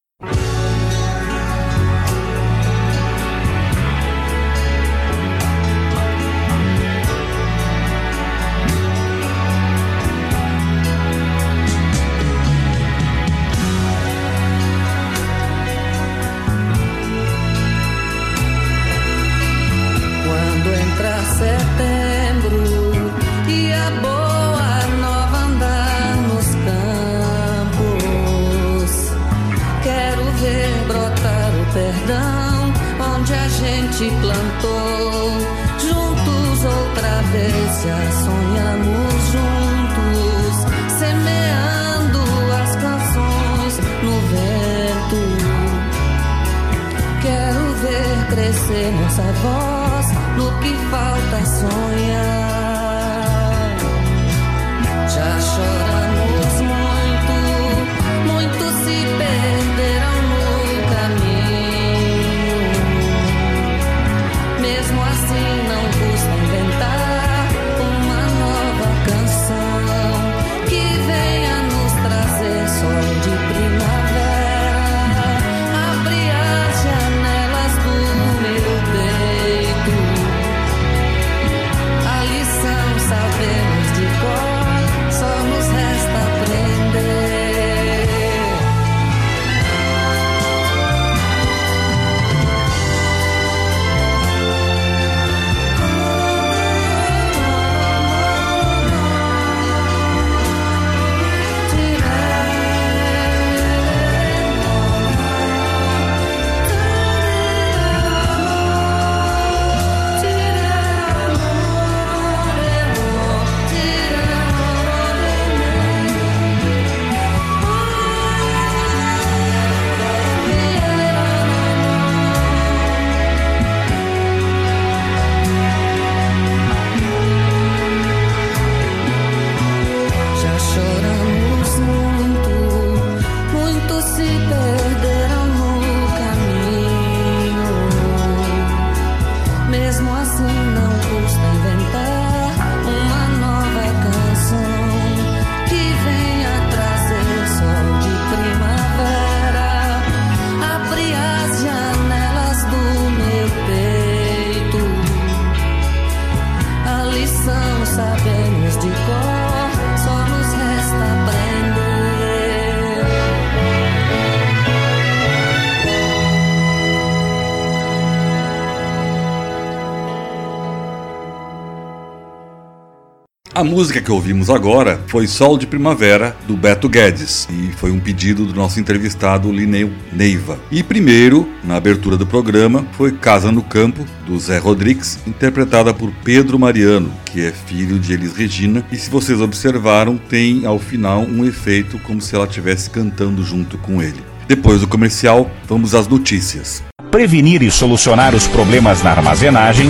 A 173.64 173.66
música 173.66 174.02
que 174.02 174.12
ouvimos 174.12 174.50
agora 174.50 175.00
foi 175.08 175.26
Sol 175.26 175.58
de 175.58 175.66
Primavera, 175.66 176.36
do 176.46 176.58
Beto 176.58 176.90
Guedes, 176.90 177.48
e 177.50 177.72
foi 177.78 177.92
um 177.92 178.00
pedido 178.00 178.46
do 178.46 178.54
nosso 178.54 178.78
entrevistado 178.78 179.50
Lineu 179.50 179.90
Neiva. 180.12 180.60
E 180.70 180.84
primeiro, 180.84 181.48
na 181.64 181.78
abertura 181.78 182.18
do 182.18 182.28
programa, 182.28 182.86
foi 182.98 183.14
Casa 183.14 183.54
no 183.54 183.64
Campo, 183.64 184.06
do 184.28 184.38
Zé 184.38 184.58
Rodrigues, 184.58 185.18
interpretada 185.26 185.94
por 185.94 186.12
Pedro 186.26 186.60
Mariano, 186.60 187.10
que 187.24 187.40
é 187.40 187.54
filho 187.54 187.98
de 187.98 188.12
Elis 188.12 188.36
Regina, 188.36 188.86
e 188.92 188.98
se 188.98 189.10
vocês 189.10 189.40
observaram, 189.40 190.18
tem 190.18 190.66
ao 190.66 190.78
final 190.78 191.22
um 191.22 191.46
efeito 191.46 191.98
como 192.00 192.20
se 192.20 192.36
ela 192.36 192.46
estivesse 192.46 192.90
cantando 192.90 193.46
junto 193.46 193.78
com 193.78 194.02
ele. 194.02 194.22
Depois 194.46 194.82
do 194.82 194.90
comercial, 194.90 195.50
vamos 195.70 195.96
às 195.96 196.06
notícias. 196.06 196.84
Prevenir 197.10 197.64
e 197.64 197.72
solucionar 197.72 198.36
os 198.36 198.46
problemas 198.46 199.02
na 199.02 199.12
armazenagem 199.12 199.90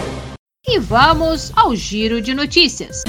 E 0.67 0.77
vamos 0.77 1.51
ao 1.55 1.75
giro 1.75 2.21
de 2.21 2.35
notícias. 2.35 3.03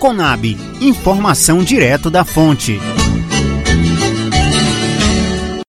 Conab, 0.00 0.58
informação 0.80 1.62
direto 1.62 2.10
da 2.10 2.24
fonte. 2.24 2.80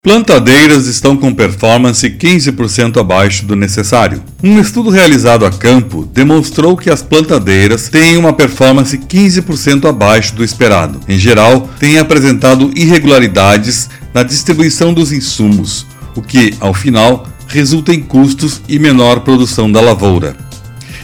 Plantadeiras 0.06 0.86
estão 0.86 1.18
com 1.18 1.34
performance 1.34 2.08
15% 2.08 3.00
abaixo 3.00 3.44
do 3.44 3.56
necessário. 3.56 4.22
Um 4.44 4.60
estudo 4.60 4.92
realizado 4.92 5.48
a 5.48 5.50
campo 5.50 6.08
demonstrou 6.14 6.78
que 6.78 6.92
as 6.92 7.02
plantadeiras 7.02 7.90
têm 7.90 8.16
uma 8.16 8.32
performance 8.32 8.96
15% 8.96 9.90
abaixo 9.90 10.36
do 10.36 10.44
esperado. 10.44 11.00
Em 11.10 11.18
geral, 11.18 11.68
têm 11.80 11.98
apresentado 11.98 12.70
irregularidades 12.76 13.90
na 14.14 14.22
distribuição 14.22 14.94
dos 14.94 15.12
insumos, 15.12 15.88
o 16.16 16.22
que, 16.22 16.54
ao 16.60 16.72
final, 16.76 17.28
resulta 17.48 17.92
em 17.92 18.00
custos 18.00 18.62
e 18.70 18.78
menor 18.78 19.22
produção 19.22 19.72
da 19.72 19.82
lavoura. 19.82 20.38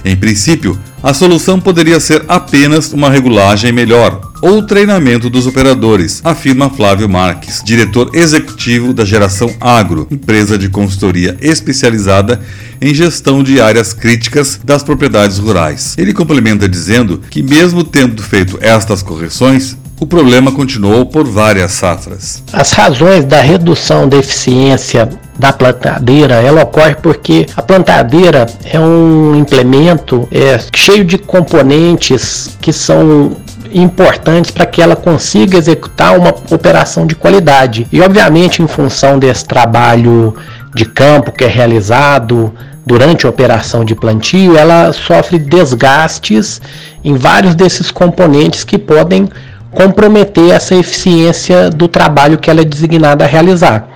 Em 0.04 0.16
princípio, 0.16 0.78
a 1.04 1.14
solução 1.14 1.60
poderia 1.60 2.00
ser 2.00 2.24
apenas 2.28 2.94
uma 2.94 3.10
regulagem 3.10 3.72
melhor 3.72 4.32
ou 4.42 4.64
treinamento 4.64 5.30
dos 5.30 5.46
operadores, 5.46 6.22
afirma 6.24 6.70
Flávio 6.70 7.08
Marques, 7.08 7.62
diretor 7.64 8.10
executivo 8.14 8.94
da 8.94 9.06
Geração 9.06 9.54
Agro, 9.62 10.08
empresa 10.10 10.58
de 10.58 10.68
consultoria 10.70 11.38
especializada 11.40 12.42
em 12.82 12.94
gestão 12.94 13.44
de 13.44 13.62
áreas 13.62 13.94
críticas 13.94 14.60
das 14.64 14.82
propriedades 14.82 15.38
rurais. 15.38 15.96
Ele 15.98 16.14
complementa 16.14 16.68
dizendo 16.68 17.22
que, 17.30 17.44
mesmo 17.44 17.84
tendo 17.84 18.24
feito 18.24 18.58
estas 18.62 19.04
correções, 19.04 19.78
o 20.02 20.08
problema 20.08 20.52
continuou 20.52 21.06
por 21.06 21.28
várias 21.28 21.74
safras. 21.74 22.44
As 22.52 22.72
razões 22.72 23.24
da 23.24 23.40
redução 23.40 24.10
da 24.10 24.18
eficiência 24.18 25.08
da 25.38 25.54
plantadeira, 25.54 26.34
ela 26.42 26.64
ocorre 26.64 26.96
porque 26.96 27.46
a 27.56 27.62
plantadeira 27.62 28.48
é 28.66 28.80
um 28.80 29.36
implemento 29.36 30.28
é, 30.32 30.60
cheio 30.76 31.06
de 31.06 31.20
componentes 31.20 32.58
que 32.60 32.74
são 32.74 33.38
importantes 33.72 34.50
para 34.50 34.66
que 34.66 34.82
ela 34.82 34.96
consiga 34.96 35.56
executar 35.56 36.18
uma 36.18 36.34
operação 36.50 37.06
de 37.06 37.14
qualidade. 37.14 37.88
E 37.92 38.02
obviamente, 38.02 38.64
em 38.64 38.68
função 38.68 39.20
desse 39.20 39.46
trabalho 39.46 40.36
de 40.74 40.86
campo 40.86 41.32
que 41.32 41.44
é 41.44 41.48
realizado 41.48 42.52
durante 42.84 43.28
a 43.28 43.30
operação 43.30 43.86
de 43.86 43.94
plantio, 43.94 44.58
ela 44.58 44.92
sofre 44.94 45.38
desgastes 45.38 46.60
em 47.04 47.16
vários 47.16 47.54
desses 47.54 47.92
componentes 47.92 48.64
que 48.64 48.80
podem 48.80 49.30
comprometer 49.72 50.52
essa 50.52 50.76
eficiência 50.76 51.70
do 51.70 51.88
trabalho 51.88 52.38
que 52.38 52.50
ela 52.50 52.62
é 52.62 52.66
designada 52.66 53.24
a 53.24 53.28
realizar. 53.28 53.88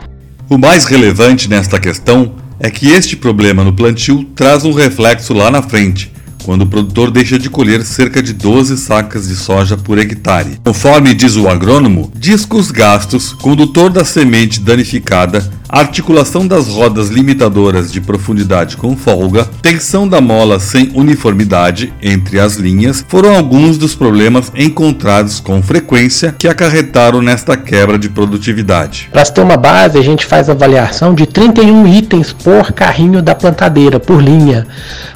O 0.49 0.57
mais 0.57 0.85
relevante 0.85 1.49
nesta 1.49 1.79
questão 1.79 2.33
é 2.59 2.69
que 2.69 2.89
este 2.89 3.15
problema 3.15 3.63
no 3.63 3.73
plantio 3.73 4.23
traz 4.35 4.63
um 4.63 4.71
reflexo 4.71 5.33
lá 5.33 5.51
na 5.51 5.61
frente, 5.61 6.11
quando 6.43 6.61
o 6.61 6.67
produtor 6.67 7.11
deixa 7.11 7.37
de 7.37 7.49
colher 7.49 7.83
cerca 7.83 8.21
de 8.21 8.31
12 8.31 8.77
sacas 8.77 9.27
de 9.27 9.35
soja 9.35 9.75
por 9.75 9.97
hectare. 9.97 10.59
Conforme 10.63 11.13
diz 11.13 11.35
o 11.35 11.49
agrônomo, 11.49 12.11
diz 12.15 12.45
que 12.45 12.55
os 12.55 12.71
gastos, 12.71 13.33
condutor 13.33 13.89
da 13.89 14.05
semente 14.05 14.59
danificada, 14.59 15.49
articulação 15.69 16.47
das 16.47 16.67
rodas 16.67 17.09
limitadoras 17.09 17.91
de 17.91 17.99
profundidade 17.99 18.77
com 18.77 18.95
folga, 18.95 19.47
tensão 19.61 20.07
da 20.07 20.21
mola 20.21 20.59
sem 20.59 20.91
uniformidade 20.93 21.93
entre 22.01 22.39
as 22.39 22.55
linhas 22.55 23.03
foram 23.07 23.35
alguns 23.35 23.77
dos 23.77 23.95
problemas 23.95 24.51
encontrados 24.55 25.39
com 25.39 25.61
frequência 25.61 26.33
que 26.37 26.47
acarretaram 26.47 27.21
nesta 27.21 27.57
quebra 27.57 27.97
de 27.97 28.09
produtividade. 28.09 29.09
Para 29.11 29.25
ter 29.25 29.41
uma 29.41 29.57
base, 29.57 29.97
a 29.97 30.01
gente 30.01 30.25
faz 30.25 30.49
avaliação 30.49 31.13
de 31.13 31.25
31 31.25 31.87
itens 31.87 32.31
por 32.31 32.71
carrinho 32.71 33.21
da 33.21 33.35
plantadeira, 33.35 33.99
por 33.99 34.21
linha. 34.21 34.67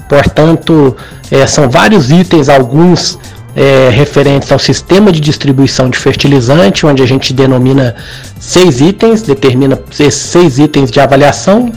Portanto, 0.07 0.95
é, 1.29 1.45
são 1.45 1.69
vários 1.69 2.09
itens, 2.09 2.49
alguns 2.49 3.17
é, 3.55 3.89
referentes 3.89 4.51
ao 4.51 4.59
sistema 4.59 5.11
de 5.11 5.19
distribuição 5.19 5.89
de 5.89 5.97
fertilizante, 5.97 6.85
onde 6.85 7.01
a 7.01 7.05
gente 7.05 7.33
denomina 7.33 7.95
seis 8.39 8.79
itens, 8.81 9.21
determina 9.21 9.79
esses 9.91 10.15
seis 10.15 10.59
itens 10.59 10.91
de 10.91 10.99
avaliação, 10.99 11.71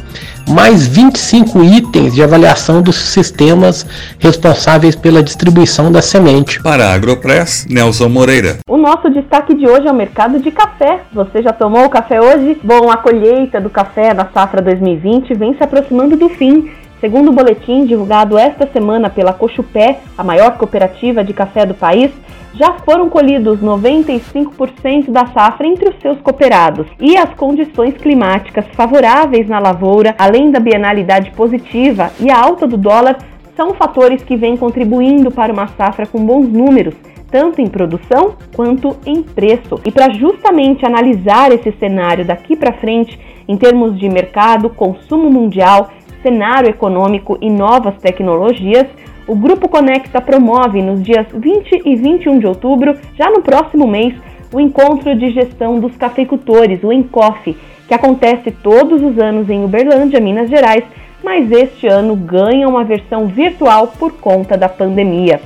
mais 0.49 0.87
25 0.87 1.63
itens 1.63 2.15
de 2.15 2.23
avaliação 2.23 2.83
dos 2.83 2.97
sistemas 2.97 3.87
responsáveis 4.19 4.97
pela 4.97 5.23
distribuição 5.23 5.91
da 5.91 6.03
semente. 6.03 6.61
Para 6.63 6.87
a 6.87 6.95
Agropress, 6.95 7.67
Nelson 7.71 8.09
Moreira. 8.09 8.59
O 8.69 8.77
nosso 8.77 9.09
destaque 9.11 9.55
de 9.55 9.69
hoje 9.69 9.87
é 9.87 9.91
o 9.91 9.95
mercado 9.95 10.41
de 10.41 10.51
café. 10.51 11.01
Você 11.13 11.43
já 11.43 11.53
tomou 11.53 11.85
o 11.85 11.91
café 11.91 12.21
hoje? 12.21 12.59
Bom, 12.63 12.91
a 12.91 12.97
colheita 12.97 13.61
do 13.61 13.71
café 13.71 14.13
da 14.13 14.29
safra 14.35 14.61
2020 14.61 15.35
vem 15.35 15.55
se 15.57 15.63
aproximando 15.63 16.17
do 16.17 16.29
fim 16.29 16.71
Segundo 17.03 17.31
o 17.31 17.33
boletim 17.33 17.85
divulgado 17.85 18.39
esta 18.39 18.65
semana 18.73 19.11
pela 19.11 19.33
Cochupé, 19.33 19.99
a 20.17 20.23
maior 20.23 20.57
cooperativa 20.57 21.25
de 21.25 21.35
café 21.35 21.67
do 21.67 21.75
país, 21.75 22.13
já 22.55 22.75
foram 22.85 23.11
colhidos 23.11 23.59
95% 23.61 25.11
da 25.11 25.27
safra 25.27 25.67
entre 25.67 25.89
os 25.89 26.01
seus 26.01 26.21
cooperados. 26.21 26.87
E 27.01 27.17
as 27.17 27.35
condições 27.35 27.97
climáticas 27.97 28.65
favoráveis 28.77 29.49
na 29.49 29.59
lavoura, 29.59 30.15
além 30.17 30.53
da 30.53 30.61
bienalidade 30.61 31.33
positiva 31.33 32.13
e 32.21 32.31
a 32.31 32.39
alta 32.39 32.69
do 32.69 32.77
dólar, 32.77 33.19
são 33.57 33.75
fatores 33.75 34.23
que 34.23 34.37
vêm 34.37 34.57
contribuindo 34.57 35.33
para 35.33 35.53
uma 35.53 35.67
safra 35.77 36.07
com 36.07 36.25
bons 36.25 36.47
números, 36.47 36.95
tanto 37.33 37.61
em 37.61 37.67
produção 37.67 38.37
quanto 38.55 38.97
em 39.05 39.25
preço. 39.25 39.81
E 39.85 39.91
para 39.91 40.13
justamente 40.13 40.87
analisar 40.87 41.51
esse 41.51 41.73
cenário 41.81 42.25
daqui 42.25 42.55
para 42.55 42.75
frente, 42.75 43.19
em 43.49 43.57
termos 43.57 43.99
de 43.99 44.09
mercado, 44.09 44.71
consumo 44.71 45.29
mundial 45.29 45.91
cenário 46.23 46.71
econômico 46.71 47.37
e 47.41 47.51
novas 47.51 47.97
tecnologias, 47.97 48.87
o 49.27 49.37
Grupo 49.37 49.69
Conecta 49.69 50.21
promove 50.21 50.83
nos 50.83 51.03
dias 51.03 51.27
20 51.33 51.83
e 51.85 51.97
21 51.97 52.39
de 52.39 52.47
outubro, 52.47 52.97
já 53.17 53.31
no 53.31 53.43
próximo 53.43 53.87
mês, 53.87 54.15
o 54.53 54.61
Encontro 54.61 55.15
de 55.17 55.31
Gestão 55.31 55.79
dos 55.79 55.97
Cafeicultores, 55.97 56.83
o 56.83 56.93
ENCOF, 56.93 57.57
que 57.89 57.95
acontece 57.95 58.51
todos 58.51 59.03
os 59.03 59.19
anos 59.19 59.49
em 59.49 59.65
Uberlândia, 59.65 60.21
Minas 60.21 60.51
Gerais, 60.51 60.85
mas 61.23 61.51
este 61.51 61.87
ano 61.87 62.17
ganha 62.17 62.69
uma 62.69 62.85
versão 62.85 63.27
virtual 63.27 63.89
por 63.99 64.13
conta 64.15 64.57
da 64.57 64.69
pandemia. 64.69 65.41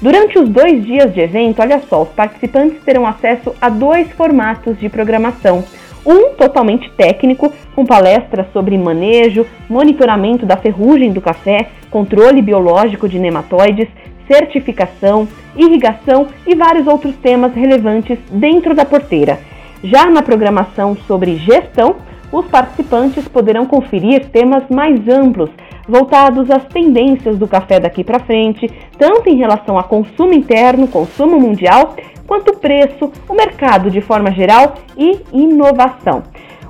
Durante 0.00 0.38
os 0.38 0.48
dois 0.48 0.84
dias 0.84 1.12
de 1.14 1.20
evento, 1.20 1.60
olha 1.60 1.80
só, 1.88 2.02
os 2.02 2.10
participantes 2.10 2.82
terão 2.84 3.06
acesso 3.06 3.54
a 3.60 3.68
dois 3.68 4.10
formatos 4.12 4.78
de 4.78 4.88
programação 4.88 5.64
um 6.06 6.34
totalmente 6.34 6.90
técnico, 6.92 7.52
com 7.74 7.84
palestras 7.84 8.46
sobre 8.52 8.78
manejo, 8.78 9.44
monitoramento 9.68 10.46
da 10.46 10.56
ferrugem 10.56 11.12
do 11.12 11.20
café, 11.20 11.68
controle 11.90 12.40
biológico 12.40 13.08
de 13.08 13.18
nematóides, 13.18 13.88
certificação, 14.28 15.26
irrigação 15.56 16.28
e 16.46 16.54
vários 16.54 16.86
outros 16.86 17.14
temas 17.16 17.52
relevantes 17.54 18.18
dentro 18.30 18.74
da 18.74 18.84
porteira. 18.84 19.38
Já 19.82 20.06
na 20.06 20.22
programação 20.22 20.96
sobre 21.06 21.36
gestão, 21.36 21.96
os 22.32 22.46
participantes 22.46 23.26
poderão 23.28 23.66
conferir 23.66 24.26
temas 24.26 24.64
mais 24.68 25.08
amplos, 25.08 25.50
voltados 25.88 26.50
às 26.50 26.64
tendências 26.64 27.38
do 27.38 27.46
café 27.46 27.78
daqui 27.78 28.02
para 28.02 28.18
frente, 28.18 28.68
tanto 28.98 29.28
em 29.28 29.36
relação 29.36 29.78
a 29.78 29.84
consumo 29.84 30.32
interno, 30.32 30.88
consumo 30.88 31.38
mundial, 31.38 31.94
quanto 32.26 32.58
preço, 32.58 33.10
o 33.28 33.34
mercado 33.34 33.90
de 33.90 34.00
forma 34.00 34.32
geral 34.32 34.74
e 34.96 35.20
inovação. 35.32 36.22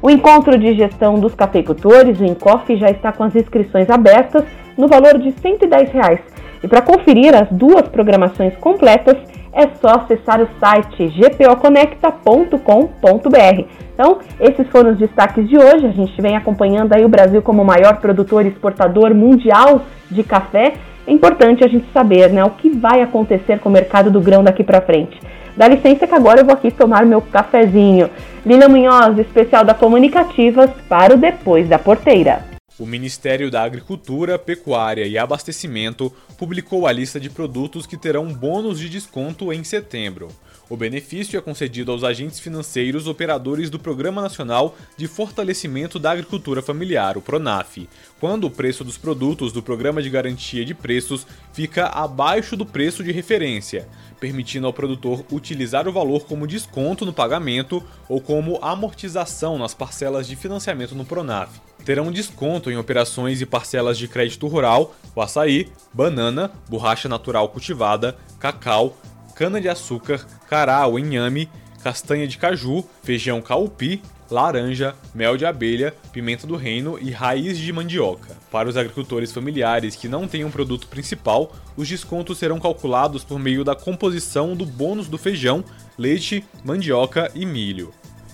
O 0.02 0.10
encontro 0.10 0.58
de 0.58 0.74
gestão 0.74 1.14
dos 1.14 1.34
cafeicultores, 1.34 2.20
o 2.20 2.24
Encof, 2.24 2.76
já 2.76 2.90
está 2.90 3.12
com 3.12 3.24
as 3.24 3.34
inscrições 3.34 3.88
abertas 3.90 4.44
no 4.76 4.86
valor 4.86 5.18
de 5.18 5.32
110 5.32 5.90
reais. 5.90 6.20
E 6.62 6.68
para 6.68 6.82
conferir 6.82 7.34
as 7.34 7.48
duas 7.50 7.88
programações 7.88 8.54
completas, 8.56 9.16
é 9.52 9.68
só 9.80 10.00
acessar 10.00 10.42
o 10.42 10.48
site 10.60 11.08
gpoconecta.com.br. 11.08 13.64
Então, 13.94 14.18
esses 14.38 14.68
foram 14.68 14.90
os 14.90 14.98
destaques 14.98 15.48
de 15.48 15.56
hoje. 15.56 15.86
A 15.86 15.92
gente 15.92 16.20
vem 16.20 16.36
acompanhando 16.36 16.92
aí 16.92 17.02
o 17.04 17.08
Brasil 17.08 17.40
como 17.40 17.62
o 17.62 17.64
maior 17.64 17.98
produtor 17.98 18.44
e 18.44 18.48
exportador 18.48 19.14
mundial 19.14 19.80
de 20.10 20.22
café. 20.22 20.74
É 21.06 21.12
importante 21.12 21.64
a 21.64 21.68
gente 21.68 21.90
saber 21.92 22.30
né, 22.30 22.44
o 22.44 22.50
que 22.50 22.68
vai 22.68 23.00
acontecer 23.00 23.58
com 23.60 23.70
o 23.70 23.72
mercado 23.72 24.10
do 24.10 24.20
grão 24.20 24.44
daqui 24.44 24.62
para 24.62 24.82
frente. 24.82 25.18
Dá 25.56 25.66
licença 25.68 26.06
que 26.06 26.14
agora 26.14 26.40
eu 26.40 26.44
vou 26.44 26.54
aqui 26.54 26.70
tomar 26.70 27.06
meu 27.06 27.22
cafezinho. 27.22 28.10
Lina 28.44 28.68
Munhoz, 28.68 29.18
especial 29.18 29.64
da 29.64 29.72
Comunicativas, 29.72 30.70
para 30.86 31.14
o 31.14 31.16
Depois 31.16 31.66
da 31.66 31.78
Porteira. 31.78 32.44
O 32.78 32.84
Ministério 32.84 33.50
da 33.50 33.62
Agricultura, 33.62 34.38
Pecuária 34.38 35.06
e 35.06 35.16
Abastecimento 35.16 36.12
publicou 36.36 36.86
a 36.86 36.92
lista 36.92 37.18
de 37.18 37.30
produtos 37.30 37.86
que 37.86 37.96
terão 37.96 38.26
bônus 38.26 38.78
de 38.78 38.90
desconto 38.90 39.50
em 39.50 39.64
setembro. 39.64 40.28
O 40.68 40.76
benefício 40.76 41.38
é 41.38 41.40
concedido 41.40 41.92
aos 41.92 42.02
agentes 42.02 42.40
financeiros 42.40 43.06
operadores 43.06 43.70
do 43.70 43.78
Programa 43.78 44.20
Nacional 44.20 44.76
de 44.96 45.06
Fortalecimento 45.06 45.96
da 45.96 46.10
Agricultura 46.10 46.60
Familiar, 46.60 47.16
o 47.16 47.22
PRONAF, 47.22 47.88
quando 48.18 48.48
o 48.48 48.50
preço 48.50 48.82
dos 48.82 48.98
produtos 48.98 49.52
do 49.52 49.62
Programa 49.62 50.02
de 50.02 50.10
Garantia 50.10 50.64
de 50.64 50.74
Preços 50.74 51.24
fica 51.52 51.86
abaixo 51.86 52.56
do 52.56 52.66
preço 52.66 53.04
de 53.04 53.12
referência, 53.12 53.88
permitindo 54.18 54.66
ao 54.66 54.72
produtor 54.72 55.24
utilizar 55.30 55.86
o 55.86 55.92
valor 55.92 56.26
como 56.26 56.48
desconto 56.48 57.06
no 57.06 57.12
pagamento 57.12 57.80
ou 58.08 58.20
como 58.20 58.58
amortização 58.60 59.56
nas 59.58 59.72
parcelas 59.72 60.26
de 60.26 60.34
financiamento 60.34 60.96
no 60.96 61.04
PRONAF. 61.04 61.60
Terão 61.84 62.10
desconto 62.10 62.72
em 62.72 62.76
operações 62.76 63.40
e 63.40 63.46
parcelas 63.46 63.96
de 63.96 64.08
crédito 64.08 64.48
rural, 64.48 64.96
o 65.14 65.22
açaí, 65.22 65.68
banana, 65.94 66.50
borracha 66.68 67.08
natural 67.08 67.48
cultivada, 67.50 68.16
cacau, 68.40 68.96
cana-de-açúcar, 69.36 70.26
cará 70.48 70.84
ou 70.86 70.98
inhame, 70.98 71.48
castanha 71.84 72.26
de 72.26 72.38
caju, 72.38 72.84
feijão 73.04 73.40
caupi, 73.40 74.02
laranja, 74.30 74.94
mel 75.14 75.36
de 75.36 75.46
abelha, 75.46 75.94
pimenta 76.12 76.46
do 76.46 76.56
reino 76.56 76.98
e 77.00 77.10
raiz 77.10 77.56
de 77.58 77.72
mandioca. 77.72 78.34
Para 78.50 78.68
os 78.68 78.76
agricultores 78.76 79.30
familiares 79.30 79.94
que 79.94 80.08
não 80.08 80.26
têm 80.26 80.44
um 80.44 80.50
produto 80.50 80.88
principal, 80.88 81.54
os 81.76 81.86
descontos 81.86 82.38
serão 82.38 82.58
calculados 82.58 83.22
por 83.22 83.38
meio 83.38 83.62
da 83.62 83.76
composição 83.76 84.56
do 84.56 84.64
bônus 84.64 85.06
do 85.06 85.18
feijão, 85.18 85.62
leite, 85.96 86.42
mandioca 86.64 87.30
e 87.34 87.44
milho. 87.46 87.92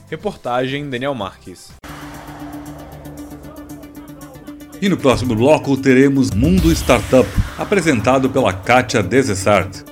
Reportagem 0.09 0.89
Daniel 0.89 1.15
Marques. 1.15 1.73
E 4.81 4.89
no 4.89 4.97
próximo 4.97 5.35
bloco 5.35 5.77
teremos 5.77 6.31
Mundo 6.31 6.73
Startup, 6.73 7.29
apresentado 7.57 8.29
pela 8.31 8.53
Kátia 8.53 9.03
Desessart. 9.03 9.92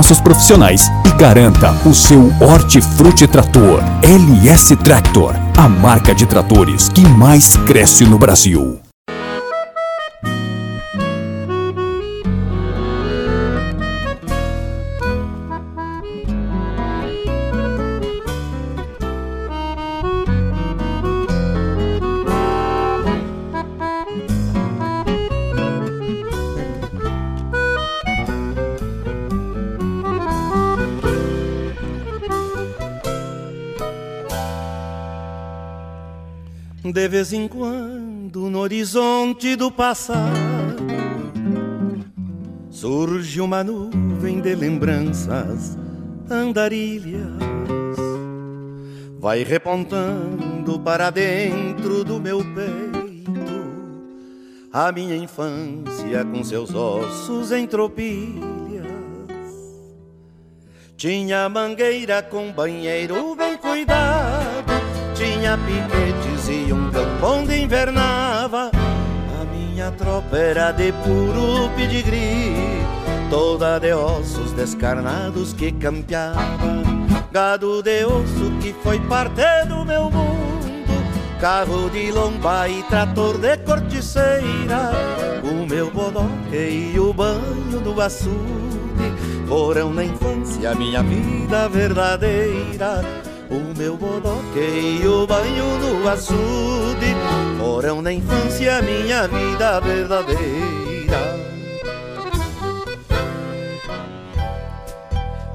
nossos 0.00 0.18
profissionais 0.18 0.90
e 1.04 1.10
garanta 1.10 1.72
o 1.84 1.92
seu 1.92 2.32
Hortifruti 2.40 3.26
Trator 3.26 3.82
LS 4.02 4.74
Tractor, 4.76 5.34
a 5.58 5.68
marca 5.68 6.14
de 6.14 6.24
tratores 6.24 6.88
que 6.88 7.06
mais 7.06 7.54
cresce 7.66 8.06
no 8.06 8.18
Brasil. 8.18 8.79
De 37.00 37.08
vez 37.08 37.32
em 37.32 37.48
quando, 37.48 38.50
no 38.50 38.58
horizonte 38.58 39.56
do 39.56 39.70
passado, 39.70 40.84
surge 42.68 43.40
uma 43.40 43.64
nuvem 43.64 44.38
de 44.38 44.54
lembranças 44.54 45.78
andarilhas. 46.30 47.24
Vai 49.18 49.44
repontando 49.44 50.78
para 50.80 51.08
dentro 51.08 52.04
do 52.04 52.20
meu 52.20 52.40
peito 52.40 53.30
a 54.70 54.92
minha 54.92 55.16
infância 55.16 56.22
com 56.30 56.44
seus 56.44 56.74
ossos 56.74 57.50
em 57.50 57.66
tropilhas. 57.66 58.84
Tinha 60.98 61.48
mangueira 61.48 62.22
com 62.22 62.52
banheiro 62.52 63.34
bem 63.34 63.56
cuidado, 63.56 64.19
tinha 65.20 65.58
piquetes 65.58 66.48
e 66.48 66.72
um 66.72 66.90
campo 66.90 67.26
onde 67.26 67.60
invernava. 67.60 68.70
A 69.38 69.44
minha 69.52 69.90
tropa 69.90 70.36
era 70.38 70.72
de 70.72 70.92
puro 70.92 71.68
pedigree, 71.76 72.80
toda 73.28 73.78
de 73.78 73.92
ossos 73.92 74.52
descarnados 74.52 75.52
que 75.52 75.72
campeava. 75.72 76.40
Gado 77.30 77.82
de 77.82 78.04
osso 78.06 78.50
que 78.62 78.72
foi 78.82 78.98
parte 79.00 79.42
do 79.68 79.84
meu 79.84 80.10
mundo, 80.10 81.36
carro 81.38 81.90
de 81.90 82.10
lomba 82.10 82.66
e 82.66 82.82
trator 82.84 83.36
de 83.36 83.58
corticeira. 83.58 84.90
O 85.44 85.66
meu 85.66 85.90
bodoque 85.90 86.92
e 86.94 86.98
o 86.98 87.12
banho 87.12 87.80
do 87.84 88.00
açude 88.00 88.30
foram 89.46 89.92
na 89.92 90.04
infância 90.04 90.74
minha 90.74 91.02
vida 91.02 91.68
verdadeira. 91.68 93.29
O 93.50 93.76
meu 93.76 93.96
bodoque 93.96 95.00
banho 95.26 95.78
no 95.80 96.08
açude 96.08 97.16
Foram 97.58 98.00
na 98.00 98.12
infância 98.12 98.80
minha 98.80 99.26
vida 99.26 99.80
verdadeira. 99.80 101.40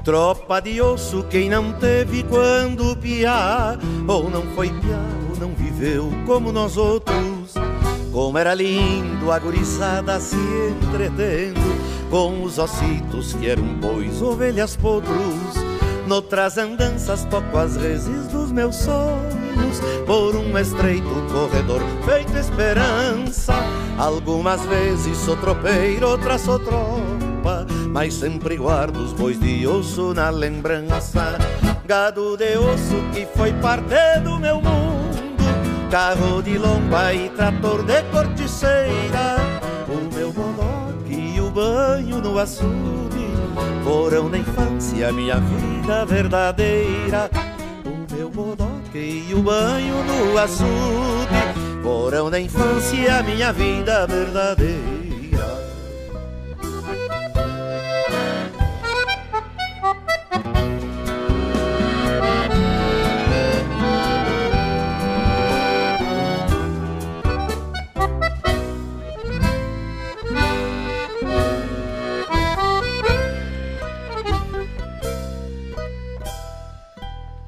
Tropa 0.04 0.60
de 0.60 0.78
osso 0.82 1.24
quem 1.30 1.48
não 1.48 1.72
teve 1.72 2.22
quando 2.24 2.94
piar 2.98 3.78
Ou 4.06 4.28
não 4.28 4.42
foi 4.54 4.68
piar 4.68 5.16
ou 5.30 5.36
não 5.38 5.54
viveu 5.54 6.12
como 6.26 6.52
nós 6.52 6.76
outros. 6.76 7.54
Como 8.12 8.36
era 8.36 8.52
lindo 8.52 9.32
a 9.32 9.38
gurizada 9.38 10.20
se 10.20 10.36
entretendo 10.36 11.60
Com 12.10 12.42
os 12.42 12.58
ossitos 12.58 13.32
que 13.32 13.48
eram 13.48 13.64
bois, 13.80 14.20
ovelhas, 14.20 14.76
potros 14.76 15.75
Noutras 16.06 16.56
andanças 16.56 17.24
toco 17.24 17.58
as 17.58 17.76
reses 17.76 18.28
dos 18.28 18.52
meus 18.52 18.76
sonhos 18.76 19.80
Por 20.06 20.36
um 20.36 20.56
estreito 20.56 21.08
corredor 21.32 21.80
feito 22.04 22.36
esperança. 22.36 23.54
Algumas 23.98 24.60
vezes 24.66 25.16
sou 25.18 25.36
tropeiro, 25.36 26.08
outras 26.08 26.42
sou 26.42 26.58
tropa 26.58 27.66
Mas 27.90 28.14
sempre 28.14 28.56
guardo 28.56 28.96
os 28.96 29.12
bois 29.12 29.38
de 29.40 29.66
osso 29.66 30.14
na 30.14 30.30
lembrança. 30.30 31.38
Gado 31.84 32.36
de 32.36 32.56
osso 32.56 33.02
que 33.12 33.26
foi 33.36 33.52
parte 33.54 34.20
do 34.22 34.38
meu 34.38 34.60
mundo 34.60 34.96
Carro 35.90 36.42
de 36.42 36.58
lomba 36.58 37.14
e 37.14 37.28
trator 37.30 37.84
de 37.84 38.02
corticeira. 38.10 39.36
O 39.88 40.14
meu 40.14 40.32
bodoque 40.32 41.34
e 41.36 41.40
o 41.40 41.48
banho 41.50 42.20
no 42.20 42.38
açude 42.38 43.05
Foram 43.84 44.28
na 44.28 44.38
infância 44.38 45.12
minha 45.12 45.40
vida 45.40 46.04
verdadeira. 46.06 47.30
O 47.84 48.14
meu 48.14 48.30
bodoque 48.30 49.26
e 49.28 49.34
o 49.34 49.42
banho 49.42 49.94
no 50.04 50.38
açude 50.38 51.82
Foram 51.82 52.30
na 52.30 52.40
infância 52.40 53.22
minha 53.22 53.52
vida 53.52 54.06
verdadeira 54.06 54.95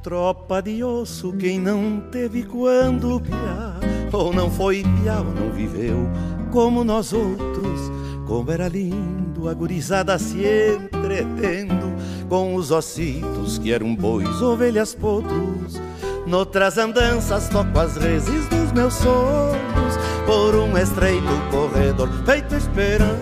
Tropa 0.08 0.62
de 0.62 0.82
osso, 0.82 1.34
quem 1.34 1.60
não 1.60 2.00
teve 2.10 2.42
quando 2.42 3.20
piar, 3.20 3.78
ou 4.10 4.32
não 4.32 4.50
foi 4.50 4.82
piar, 4.82 5.18
ou 5.18 5.34
não 5.34 5.52
viveu 5.52 6.08
como 6.50 6.82
nós 6.82 7.12
outros. 7.12 7.92
Como 8.26 8.50
era 8.50 8.68
lindo 8.68 9.50
a 9.50 9.52
gurizada 9.52 10.18
se 10.18 10.38
entretendo 10.38 11.94
com 12.26 12.54
os 12.54 12.70
ossitos 12.70 13.58
que 13.58 13.70
eram 13.70 13.94
bois, 13.94 14.40
ovelhas, 14.40 14.94
potros. 14.94 15.78
Noutras 16.26 16.78
andanças 16.78 17.50
toco 17.50 17.78
as 17.78 17.98
reses 17.98 18.48
dos 18.48 18.72
meus 18.72 18.94
sonhos 18.94 19.98
por 20.24 20.54
um 20.54 20.74
estreito 20.78 21.28
corredor 21.50 22.08
feito 22.24 22.54
esperança. 22.54 23.18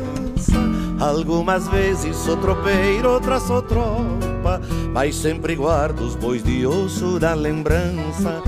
Algumas 1.01 1.67
vezes 1.67 2.15
sou 2.15 2.37
tropeiro, 2.37 3.11
outras 3.11 3.43
sou 3.43 3.61
tropa, 3.61 4.26
mas 4.93 5.15
sempre 5.15 5.55
guardo 5.55 6.01
os 6.01 6.15
bois 6.15 6.43
de 6.43 6.67
osso 6.67 7.19
da 7.19 7.35
lembrança. 7.35 8.43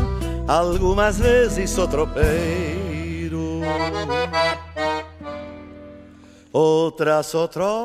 Algumas 0.46 1.18
vezes 1.18 1.70
sou 1.70 1.86
tropeiro, 1.86 3.60
outras 6.52 7.26
sou 7.26 7.46
tropa. 7.48 7.78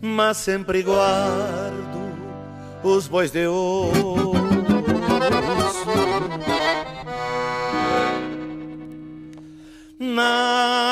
Mas 0.00 0.36
sempre 0.36 0.82
guardo 0.82 2.12
os 2.82 3.06
bois 3.06 3.30
de 3.30 3.46
osso 3.46 4.32
na 10.02 10.91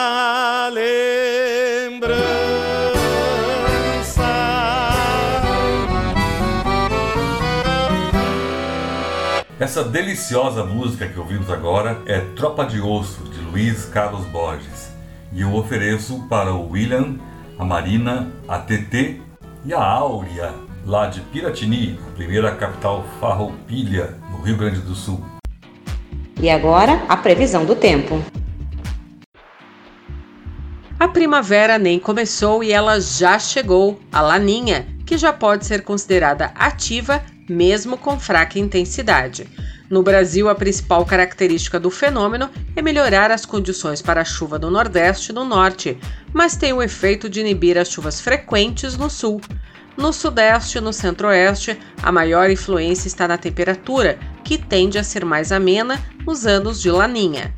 Essa 9.71 9.85
deliciosa 9.85 10.65
música 10.65 11.07
que 11.07 11.17
ouvimos 11.17 11.49
agora 11.49 12.03
é 12.05 12.19
Tropa 12.35 12.67
de 12.67 12.81
Osso, 12.81 13.23
de 13.23 13.41
Luiz 13.41 13.85
Carlos 13.85 14.27
Borges. 14.27 14.91
E 15.33 15.43
eu 15.43 15.55
ofereço 15.55 16.27
para 16.29 16.53
o 16.53 16.71
William, 16.71 17.15
a 17.57 17.65
Marina, 17.65 18.33
a 18.49 18.59
TT 18.59 19.21
e 19.65 19.73
a 19.73 19.81
Áurea, 19.81 20.53
lá 20.85 21.07
de 21.07 21.21
Piratini, 21.21 21.97
a 22.05 22.17
primeira 22.17 22.53
capital 22.57 23.05
farroupilha, 23.21 24.19
no 24.33 24.43
Rio 24.43 24.57
Grande 24.57 24.81
do 24.81 24.93
Sul. 24.93 25.25
E 26.43 26.51
agora, 26.51 27.05
a 27.09 27.17
previsão 27.17 27.65
do 27.65 27.77
tempo. 27.77 28.21
A 30.99 31.07
primavera 31.07 31.79
nem 31.79 32.01
começou 32.01 32.65
e 32.65 32.73
ela 32.73 33.01
já 33.01 33.39
chegou, 33.39 34.01
a 34.11 34.21
laninha, 34.21 34.89
que 35.07 35.17
já 35.17 35.33
pode 35.33 35.65
ser 35.65 35.85
considerada 35.85 36.47
ativa 36.57 37.23
mesmo 37.51 37.99
com 37.99 38.19
fraca 38.19 38.59
intensidade. 38.59 39.47
No 39.91 40.03
Brasil, 40.03 40.49
a 40.49 40.55
principal 40.55 41.05
característica 41.05 41.81
do 41.81 41.91
fenômeno 41.91 42.49
é 42.77 42.81
melhorar 42.81 43.31
as 43.33 43.45
condições 43.45 44.01
para 44.01 44.21
a 44.21 44.25
chuva 44.25 44.59
no 44.59 44.71
Nordeste 44.71 45.33
e 45.33 45.35
no 45.35 45.45
Norte, 45.45 45.99
mas 46.33 46.57
tem 46.57 46.73
o 46.73 46.81
efeito 46.81 47.29
de 47.29 47.41
inibir 47.41 47.77
as 47.77 47.91
chuvas 47.91 48.21
frequentes 48.21 48.97
no 48.97 49.11
Sul. 49.11 49.41
No 49.97 50.13
Sudeste 50.13 50.79
e 50.79 50.81
no 50.81 50.93
Centro-Oeste, 50.93 51.77
a 52.01 52.13
maior 52.13 52.49
influência 52.49 53.09
está 53.09 53.27
na 53.27 53.37
temperatura, 53.37 54.19
que 54.45 54.57
tende 54.57 54.97
a 54.97 55.03
ser 55.03 55.25
mais 55.25 55.51
amena 55.51 56.01
nos 56.25 56.47
anos 56.47 56.81
de 56.81 56.91
laninha. 56.91 57.53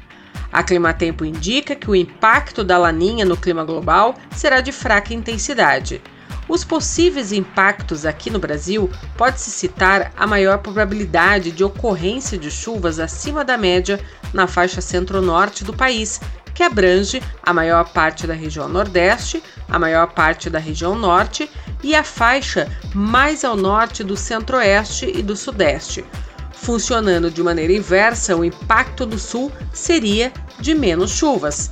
A 0.51 0.63
Climatempo 0.63 1.25
indica 1.25 1.75
que 1.75 1.91
o 1.91 1.95
impacto 1.95 2.65
da 2.65 2.79
laninha 2.79 3.25
no 3.25 3.37
clima 3.37 3.65
global 3.65 4.15
será 4.35 4.61
de 4.61 4.73
fraca 4.73 5.15
intensidade. 5.15 6.03
Os 6.49 6.65
possíveis 6.65 7.33
impactos 7.33 8.05
aqui 8.05 8.29
no 8.29 8.39
Brasil 8.39 8.91
pode-se 9.17 9.51
citar 9.51 10.13
a 10.17 10.27
maior 10.27 10.59
probabilidade 10.59 11.53
de 11.53 11.63
ocorrência 11.63 12.37
de 12.37 12.51
chuvas 12.51 12.99
acima 12.99 13.45
da 13.45 13.57
média 13.57 14.01
na 14.35 14.47
faixa 14.47 14.81
centro-norte 14.81 15.65
do 15.65 15.73
país, 15.73 16.21
que 16.55 16.63
abrange 16.63 17.23
a 17.43 17.53
maior 17.53 17.89
parte 17.93 18.27
da 18.27 18.35
região 18.35 18.69
Nordeste, 18.69 19.43
a 19.69 19.79
maior 19.79 20.09
parte 20.09 20.51
da 20.51 20.59
região 20.59 20.95
Norte 20.95 21.49
e 21.83 21.95
a 21.95 22.05
faixa 22.05 22.69
mais 22.95 23.45
ao 23.45 23.57
norte 23.57 24.05
do 24.05 24.17
Centro-Oeste 24.17 25.11
e 25.15 25.23
do 25.23 25.35
Sudeste. 25.35 26.05
Funcionando 26.53 27.31
de 27.31 27.43
maneira 27.43 27.73
inversa, 27.73 28.37
o 28.37 28.45
impacto 28.45 29.07
do 29.07 29.19
Sul 29.19 29.51
seria 29.73 30.33
de 30.61 30.75
menos 30.75 31.11
chuvas. 31.11 31.71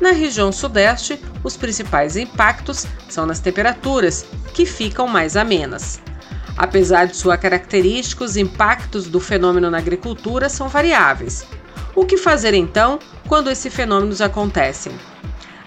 Na 0.00 0.12
região 0.12 0.50
Sudeste, 0.50 1.20
os 1.44 1.58
principais 1.58 2.16
impactos 2.16 2.86
são 3.08 3.26
nas 3.26 3.38
temperaturas, 3.38 4.24
que 4.54 4.64
ficam 4.64 5.06
mais 5.06 5.36
amenas. 5.36 6.00
Apesar 6.56 7.06
de 7.06 7.16
sua 7.16 7.36
característica, 7.36 8.24
os 8.24 8.36
impactos 8.36 9.08
do 9.08 9.20
fenômeno 9.20 9.70
na 9.70 9.78
agricultura 9.78 10.48
são 10.48 10.68
variáveis. 10.68 11.46
O 11.94 12.06
que 12.06 12.16
fazer 12.16 12.54
então 12.54 12.98
quando 13.28 13.50
esses 13.50 13.74
fenômenos 13.74 14.20
acontecem? 14.20 14.92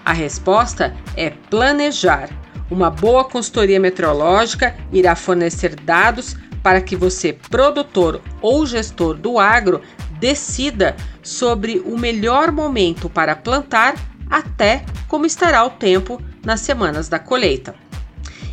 A 0.04 0.12
resposta 0.12 0.94
é 1.16 1.30
planejar. 1.30 2.28
Uma 2.70 2.90
boa 2.90 3.24
consultoria 3.24 3.78
meteorológica 3.78 4.76
irá 4.92 5.14
fornecer 5.14 5.76
dados 5.76 6.36
para 6.62 6.80
que 6.80 6.96
você, 6.96 7.32
produtor 7.32 8.20
ou 8.40 8.66
gestor 8.66 9.14
do 9.14 9.38
agro, 9.38 9.80
decida 10.18 10.96
sobre 11.22 11.82
o 11.84 11.98
melhor 11.98 12.50
momento 12.50 13.08
para 13.08 13.36
plantar 13.36 13.94
até 14.34 14.84
como 15.06 15.24
estará 15.24 15.64
o 15.64 15.70
tempo 15.70 16.20
nas 16.44 16.60
semanas 16.60 17.08
da 17.08 17.20
colheita. 17.20 17.72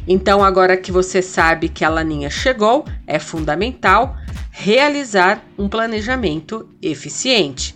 Então, 0.08 0.44
agora 0.44 0.78
que 0.78 0.92
você 0.92 1.24
sabe 1.24 1.70
que 1.70 1.84
a 1.84 1.90
laninha 1.90 2.30
chegou, 2.30 2.86
é 3.08 3.18
fundamental 3.18 4.16
realizar 4.52 5.44
um 5.58 5.68
planejamento 5.68 6.70
eficiente. 6.84 7.76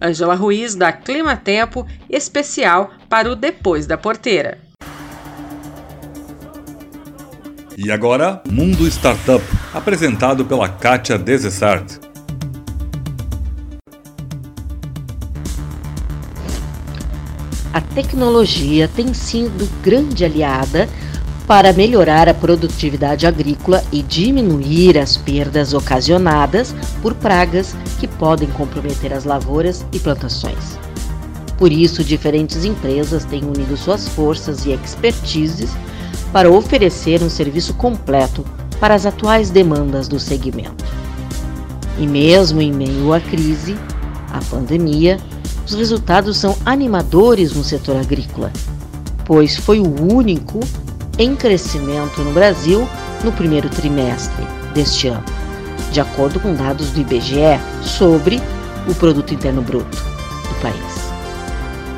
Angela 0.00 0.36
Ruiz 0.36 0.76
da 0.76 0.92
Clima 0.92 1.36
Tempo, 1.36 1.84
especial 2.08 2.92
para 3.08 3.28
o 3.28 3.34
Depois 3.34 3.84
da 3.84 3.98
Porteira. 3.98 4.58
E 7.76 7.90
agora, 7.90 8.40
Mundo 8.48 8.86
Startup, 8.86 9.44
apresentado 9.74 10.44
pela 10.44 10.68
Kátia 10.68 11.18
Desessart. 11.18 12.09
A 17.72 17.80
tecnologia 17.80 18.88
tem 18.88 19.14
sido 19.14 19.68
grande 19.82 20.24
aliada 20.24 20.88
para 21.46 21.72
melhorar 21.72 22.28
a 22.28 22.34
produtividade 22.34 23.26
agrícola 23.26 23.82
e 23.90 24.02
diminuir 24.02 24.96
as 24.98 25.16
perdas 25.16 25.74
ocasionadas 25.74 26.74
por 27.02 27.14
pragas 27.14 27.74
que 27.98 28.06
podem 28.06 28.48
comprometer 28.50 29.12
as 29.12 29.24
lavouras 29.24 29.84
e 29.92 29.98
plantações. 29.98 30.78
Por 31.58 31.72
isso, 31.72 32.02
diferentes 32.04 32.64
empresas 32.64 33.24
têm 33.24 33.42
unido 33.44 33.76
suas 33.76 34.08
forças 34.08 34.64
e 34.64 34.72
expertises 34.72 35.70
para 36.32 36.50
oferecer 36.50 37.22
um 37.22 37.28
serviço 37.28 37.74
completo 37.74 38.44
para 38.78 38.94
as 38.94 39.04
atuais 39.04 39.50
demandas 39.50 40.08
do 40.08 40.18
segmento. 40.18 40.84
E 41.98 42.06
mesmo 42.06 42.62
em 42.62 42.72
meio 42.72 43.12
à 43.12 43.20
crise, 43.20 43.76
à 44.32 44.40
pandemia, 44.48 45.18
os 45.70 45.78
resultados 45.78 46.36
são 46.36 46.56
animadores 46.64 47.52
no 47.52 47.62
setor 47.62 47.96
agrícola, 47.96 48.52
pois 49.24 49.56
foi 49.56 49.78
o 49.78 50.12
único 50.12 50.60
em 51.16 51.36
crescimento 51.36 52.22
no 52.22 52.32
Brasil 52.32 52.88
no 53.22 53.30
primeiro 53.30 53.68
trimestre 53.68 54.44
deste 54.74 55.08
ano, 55.08 55.24
de 55.92 56.00
acordo 56.00 56.40
com 56.40 56.54
dados 56.54 56.90
do 56.90 57.00
IBGE 57.00 57.60
sobre 57.82 58.40
o 58.88 58.94
Produto 58.94 59.32
Interno 59.32 59.62
Bruto 59.62 59.96
do 59.96 60.60
país. 60.60 61.10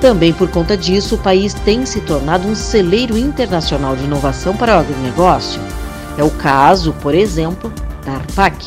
Também 0.00 0.32
por 0.32 0.48
conta 0.48 0.76
disso, 0.76 1.14
o 1.14 1.18
país 1.18 1.54
tem 1.54 1.86
se 1.86 2.00
tornado 2.00 2.46
um 2.46 2.54
celeiro 2.54 3.16
internacional 3.16 3.96
de 3.96 4.04
inovação 4.04 4.54
para 4.54 4.76
o 4.76 4.80
agronegócio. 4.80 5.60
É 6.18 6.24
o 6.24 6.30
caso, 6.30 6.92
por 7.00 7.14
exemplo, 7.14 7.72
da 8.04 8.14
ARPAC, 8.14 8.66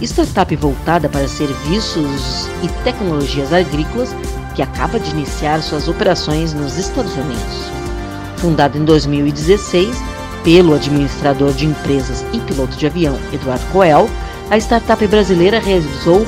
startup 0.00 0.56
voltada 0.56 1.08
para 1.08 1.28
serviços 1.28 2.48
e 2.62 2.68
tecnologias 2.82 3.52
agrícolas 3.52 4.14
que 4.54 4.62
acaba 4.62 4.98
de 4.98 5.10
iniciar 5.10 5.62
suas 5.62 5.88
operações 5.88 6.52
nos 6.52 6.76
Estados 6.76 7.14
Unidos. 7.14 7.70
Fundada 8.36 8.76
em 8.76 8.84
2016 8.84 9.96
pelo 10.42 10.74
administrador 10.74 11.52
de 11.52 11.66
empresas 11.66 12.24
e 12.32 12.38
piloto 12.40 12.76
de 12.76 12.86
avião 12.86 13.18
Eduardo 13.32 13.64
Coel, 13.72 14.08
a 14.50 14.56
startup 14.56 15.06
brasileira 15.06 15.60
realizou 15.60 16.26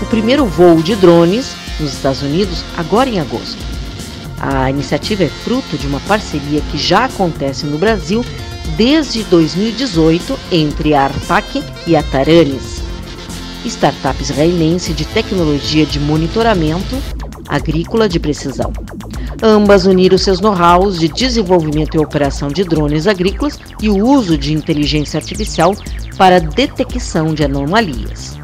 o 0.00 0.06
primeiro 0.06 0.46
voo 0.46 0.82
de 0.82 0.96
drones 0.96 1.54
nos 1.78 1.92
Estados 1.92 2.22
Unidos 2.22 2.64
agora 2.76 3.08
em 3.08 3.20
agosto. 3.20 3.58
A 4.40 4.70
iniciativa 4.70 5.24
é 5.24 5.28
fruto 5.28 5.76
de 5.76 5.86
uma 5.86 6.00
parceria 6.00 6.62
que 6.62 6.78
já 6.78 7.04
acontece 7.04 7.66
no 7.66 7.76
Brasil 7.76 8.24
desde 8.76 9.22
2018 9.24 10.38
entre 10.50 10.94
a 10.94 11.04
Arpac 11.04 11.62
e 11.86 11.94
a 11.94 12.02
Taranis, 12.02 12.82
startup 13.66 14.20
israelense 14.22 14.94
de 14.94 15.04
tecnologia 15.04 15.84
de 15.84 16.00
monitoramento 16.00 16.96
agrícola 17.50 18.08
de 18.08 18.20
precisão. 18.20 18.72
Ambas 19.42 19.84
uniram 19.84 20.16
seus 20.16 20.40
know-hows 20.40 20.98
de 20.98 21.08
desenvolvimento 21.08 21.96
e 21.96 21.98
operação 21.98 22.48
de 22.48 22.62
drones 22.62 23.06
agrícolas 23.06 23.58
e 23.82 23.88
o 23.88 24.06
uso 24.06 24.38
de 24.38 24.52
inteligência 24.52 25.18
artificial 25.18 25.74
para 26.16 26.40
detecção 26.40 27.34
de 27.34 27.44
anomalias. 27.44 28.38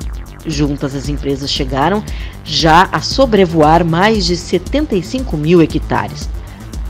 Juntas, 0.46 0.94
as 0.94 1.08
empresas 1.08 1.50
chegaram 1.50 2.02
já 2.44 2.88
a 2.92 3.00
sobrevoar 3.00 3.84
mais 3.84 4.24
de 4.26 4.36
75 4.36 5.36
mil 5.36 5.60
hectares, 5.60 6.28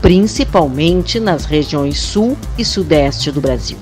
principalmente 0.01 1.19
nas 1.19 1.45
regiões 1.45 1.99
sul 1.99 2.37
e 2.57 2.63
sudeste 2.63 3.31
do 3.31 3.41
Brasil. 3.41 3.77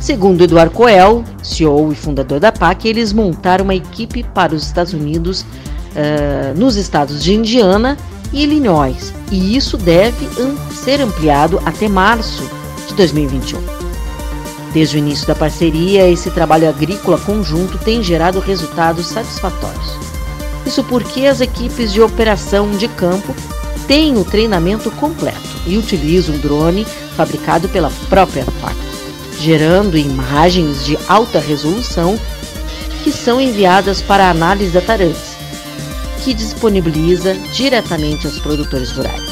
Segundo 0.00 0.44
Eduardo 0.44 0.74
Coel, 0.74 1.24
CEO 1.42 1.92
e 1.92 1.94
fundador 1.94 2.38
da 2.38 2.52
PAC, 2.52 2.88
eles 2.88 3.12
montaram 3.12 3.64
uma 3.64 3.74
equipe 3.74 4.22
para 4.34 4.54
os 4.54 4.66
Estados 4.66 4.92
Unidos 4.92 5.46
uh, 5.94 6.58
nos 6.58 6.76
estados 6.76 7.22
de 7.22 7.34
Indiana 7.34 7.96
e 8.32 8.42
Illinois, 8.42 9.12
e 9.30 9.56
isso 9.56 9.76
deve 9.76 10.28
ser 10.72 11.00
ampliado 11.00 11.60
até 11.64 11.88
março 11.88 12.42
de 12.88 12.94
2021. 12.94 13.62
Desde 14.72 14.96
o 14.96 14.98
início 14.98 15.26
da 15.26 15.36
parceria, 15.36 16.10
esse 16.10 16.30
trabalho 16.32 16.68
agrícola 16.68 17.16
conjunto 17.18 17.78
tem 17.78 18.02
gerado 18.02 18.40
resultados 18.40 19.06
satisfatórios. 19.06 19.96
Isso 20.66 20.82
porque 20.84 21.26
as 21.26 21.40
equipes 21.40 21.92
de 21.92 22.02
operação 22.02 22.70
de 22.72 22.88
campo 22.88 23.34
têm 23.86 24.18
o 24.18 24.24
treinamento 24.24 24.90
completo 24.92 25.38
e 25.66 25.78
utilizam 25.78 26.34
um 26.34 26.38
drone 26.38 26.84
fabricado 27.16 27.68
pela 27.68 27.92
própria 28.08 28.44
FAC, 28.44 28.76
gerando 29.40 29.96
imagens 29.96 30.84
de 30.84 30.98
alta 31.06 31.38
resolução 31.38 32.18
que 33.04 33.12
são 33.12 33.40
enviadas 33.40 34.00
para 34.00 34.30
análise 34.30 34.72
da 34.72 34.80
Tarantes 34.80 35.33
que 36.24 36.32
disponibiliza 36.32 37.34
diretamente 37.52 38.26
aos 38.26 38.38
produtores 38.38 38.90
rurais. 38.92 39.22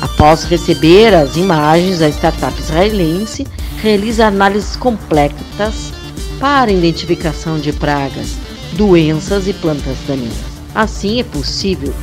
Após 0.00 0.44
receber 0.44 1.14
as 1.14 1.36
imagens, 1.36 2.00
a 2.00 2.08
startup 2.08 2.58
israelense 2.58 3.46
realiza 3.82 4.26
análises 4.26 4.74
complexas 4.74 5.92
para 6.40 6.72
identificação 6.72 7.58
de 7.58 7.72
pragas, 7.72 8.36
doenças 8.72 9.46
e 9.46 9.52
plantas 9.52 9.98
daninhas. 10.08 10.54
Assim 10.74 11.20
é 11.20 11.24
possível 11.24 11.94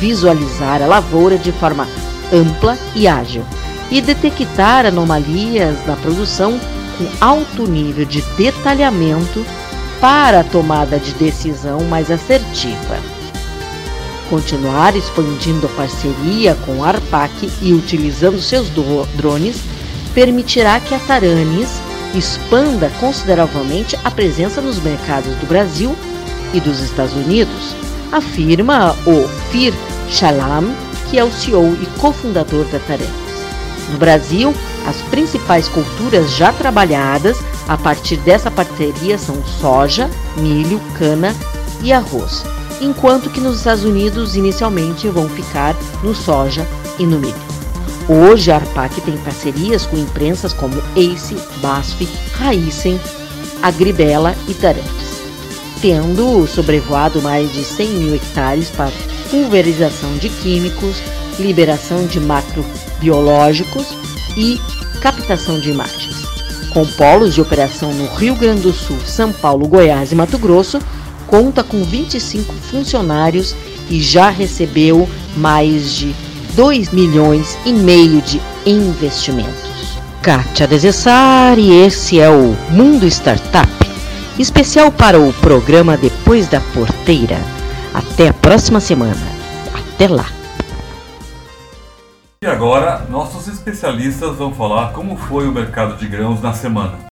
visualizar 0.00 0.82
a 0.82 0.86
lavoura 0.86 1.38
de 1.38 1.52
forma 1.52 1.86
ampla 2.32 2.76
e 2.94 3.06
ágil 3.06 3.44
e 3.90 4.00
detectar 4.00 4.86
anomalias 4.86 5.76
na 5.86 5.96
produção 5.96 6.58
com 6.98 7.06
alto 7.24 7.66
nível 7.68 8.04
de 8.04 8.22
detalhamento 8.36 9.44
para 10.00 10.40
a 10.40 10.44
tomada 10.44 10.98
de 10.98 11.12
decisão 11.12 11.80
mais 11.84 12.10
assertiva. 12.10 13.15
Continuar 14.28 14.96
expandindo 14.96 15.66
a 15.66 15.70
parceria 15.70 16.56
com 16.66 16.82
a 16.82 16.88
ARPAC 16.88 17.50
e 17.62 17.72
utilizando 17.72 18.40
seus 18.40 18.68
drones 19.14 19.60
permitirá 20.14 20.80
que 20.80 20.94
a 20.94 20.98
Taranis 20.98 21.80
expanda 22.14 22.90
consideravelmente 22.98 23.96
a 24.02 24.10
presença 24.10 24.60
nos 24.60 24.80
mercados 24.80 25.34
do 25.36 25.46
Brasil 25.46 25.94
e 26.52 26.60
dos 26.60 26.80
Estados 26.80 27.12
Unidos, 27.12 27.76
afirma 28.10 28.96
o 29.06 29.28
Fir 29.50 29.74
Shalam, 30.08 30.74
que 31.08 31.18
é 31.18 31.24
o 31.24 31.30
CEO 31.30 31.76
e 31.80 31.86
cofundador 32.00 32.64
da 32.66 32.78
Taranis. 32.80 33.10
No 33.92 33.98
Brasil, 33.98 34.52
as 34.86 34.96
principais 35.02 35.68
culturas 35.68 36.34
já 36.34 36.52
trabalhadas 36.52 37.38
a 37.68 37.76
partir 37.76 38.16
dessa 38.16 38.50
parceria 38.50 39.18
são 39.18 39.44
soja, 39.44 40.10
milho, 40.36 40.80
cana 40.98 41.34
e 41.82 41.92
arroz, 41.92 42.42
enquanto 42.80 43.30
que 43.30 43.40
nos 43.40 43.58
Estados 43.58 43.84
Unidos 43.84 44.36
inicialmente 44.36 45.08
vão 45.08 45.28
ficar 45.28 45.74
no 46.02 46.14
soja 46.14 46.66
e 46.98 47.06
no 47.06 47.18
milho. 47.18 47.46
Hoje 48.08 48.52
a 48.52 48.56
Arpac 48.56 49.00
tem 49.00 49.16
parcerias 49.18 49.84
com 49.84 49.96
imprensas 49.96 50.52
como 50.52 50.80
Ace, 50.94 51.36
BASF, 51.60 52.08
Raizen, 52.34 53.00
Agribela 53.62 54.34
e 54.46 54.54
Tarantes, 54.54 55.22
tendo 55.80 56.46
sobrevoado 56.46 57.20
mais 57.20 57.52
de 57.52 57.64
100 57.64 57.88
mil 57.88 58.14
hectares 58.14 58.70
para 58.70 58.92
pulverização 59.30 60.16
de 60.18 60.28
químicos, 60.28 60.96
liberação 61.38 62.06
de 62.06 62.20
macrobiológicos 62.20 63.86
e 64.36 64.60
captação 65.00 65.58
de 65.58 65.70
imagens. 65.70 66.16
Com 66.72 66.86
polos 66.86 67.34
de 67.34 67.40
operação 67.40 67.92
no 67.92 68.06
Rio 68.14 68.34
Grande 68.34 68.62
do 68.62 68.72
Sul, 68.72 68.98
São 69.04 69.32
Paulo, 69.32 69.66
Goiás 69.66 70.12
e 70.12 70.14
Mato 70.14 70.38
Grosso, 70.38 70.78
conta 71.26 71.62
com 71.62 71.82
25 71.82 72.52
funcionários 72.54 73.54
e 73.88 74.00
já 74.00 74.30
recebeu 74.30 75.08
mais 75.36 75.92
de 75.92 76.14
2 76.54 76.90
milhões 76.90 77.58
e 77.64 77.72
meio 77.72 78.20
de 78.22 78.40
investimentos. 78.64 79.98
Kátia 80.22 80.66
Desessar 80.66 81.58
e 81.58 81.72
esse 81.72 82.18
é 82.18 82.28
o 82.28 82.56
Mundo 82.70 83.06
Startup, 83.06 83.70
especial 84.38 84.90
para 84.90 85.20
o 85.20 85.32
programa 85.34 85.96
Depois 85.96 86.48
da 86.48 86.60
Porteira. 86.60 87.38
Até 87.94 88.28
a 88.28 88.32
próxima 88.32 88.80
semana. 88.80 89.36
Até 89.72 90.08
lá. 90.08 90.26
E 92.42 92.46
agora, 92.46 93.06
nossos 93.08 93.48
especialistas 93.48 94.36
vão 94.36 94.52
falar 94.52 94.92
como 94.92 95.16
foi 95.16 95.48
o 95.48 95.52
mercado 95.52 95.96
de 95.96 96.06
grãos 96.06 96.42
na 96.42 96.52
semana. 96.52 97.05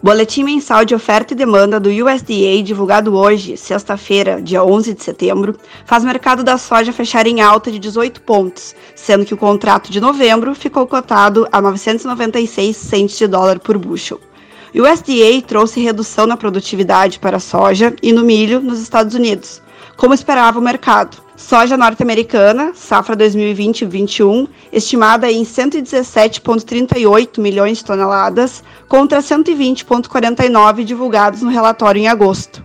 Boletim 0.02 0.44
mensal 0.44 0.84
de 0.84 0.94
oferta 0.94 1.32
e 1.32 1.36
demanda 1.36 1.80
do 1.80 1.88
USDA, 1.88 2.62
divulgado 2.62 3.16
hoje, 3.16 3.56
sexta-feira, 3.56 4.42
dia 4.42 4.62
11 4.62 4.92
de 4.92 5.02
setembro, 5.02 5.56
faz 5.86 6.02
o 6.02 6.06
mercado 6.06 6.44
da 6.44 6.58
soja 6.58 6.92
fechar 6.92 7.26
em 7.26 7.40
alta 7.40 7.72
de 7.72 7.78
18 7.78 8.20
pontos, 8.20 8.74
sendo 8.94 9.24
que 9.24 9.32
o 9.32 9.38
contrato 9.38 9.90
de 9.90 9.98
novembro 9.98 10.54
ficou 10.54 10.86
cotado 10.86 11.48
a 11.50 11.58
996 11.62 12.76
centes 12.76 13.16
de 13.16 13.26
dólar 13.26 13.61
por 13.61 13.78
bushel. 13.78 14.20
O 14.72 14.82
USDA 14.82 15.42
trouxe 15.46 15.80
redução 15.80 16.26
na 16.26 16.36
produtividade 16.36 17.18
para 17.18 17.38
a 17.38 17.40
soja 17.40 17.92
e 18.00 18.12
no 18.12 18.22
milho 18.22 18.60
nos 18.60 18.80
Estados 18.80 19.16
Unidos, 19.16 19.60
como 19.96 20.14
esperava 20.14 20.60
o 20.60 20.62
mercado. 20.62 21.16
Soja 21.36 21.76
norte-americana, 21.76 22.72
safra 22.74 23.16
2020-21, 23.16 24.46
estimada 24.72 25.28
em 25.30 25.42
117,38 25.42 27.40
milhões 27.40 27.78
de 27.78 27.84
toneladas, 27.84 28.62
contra 28.86 29.18
120,49 29.18 30.84
divulgados 30.84 31.42
no 31.42 31.50
relatório 31.50 32.00
em 32.00 32.06
agosto. 32.06 32.64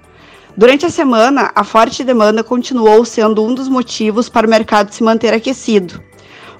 Durante 0.55 0.85
a 0.85 0.91
semana, 0.91 1.51
a 1.55 1.63
forte 1.63 2.03
demanda 2.03 2.43
continuou 2.43 3.03
sendo 3.03 3.43
um 3.43 3.55
dos 3.55 3.67
motivos 3.67 4.29
para 4.29 4.45
o 4.45 4.49
mercado 4.49 4.91
se 4.91 5.03
manter 5.03 5.33
aquecido. 5.33 6.03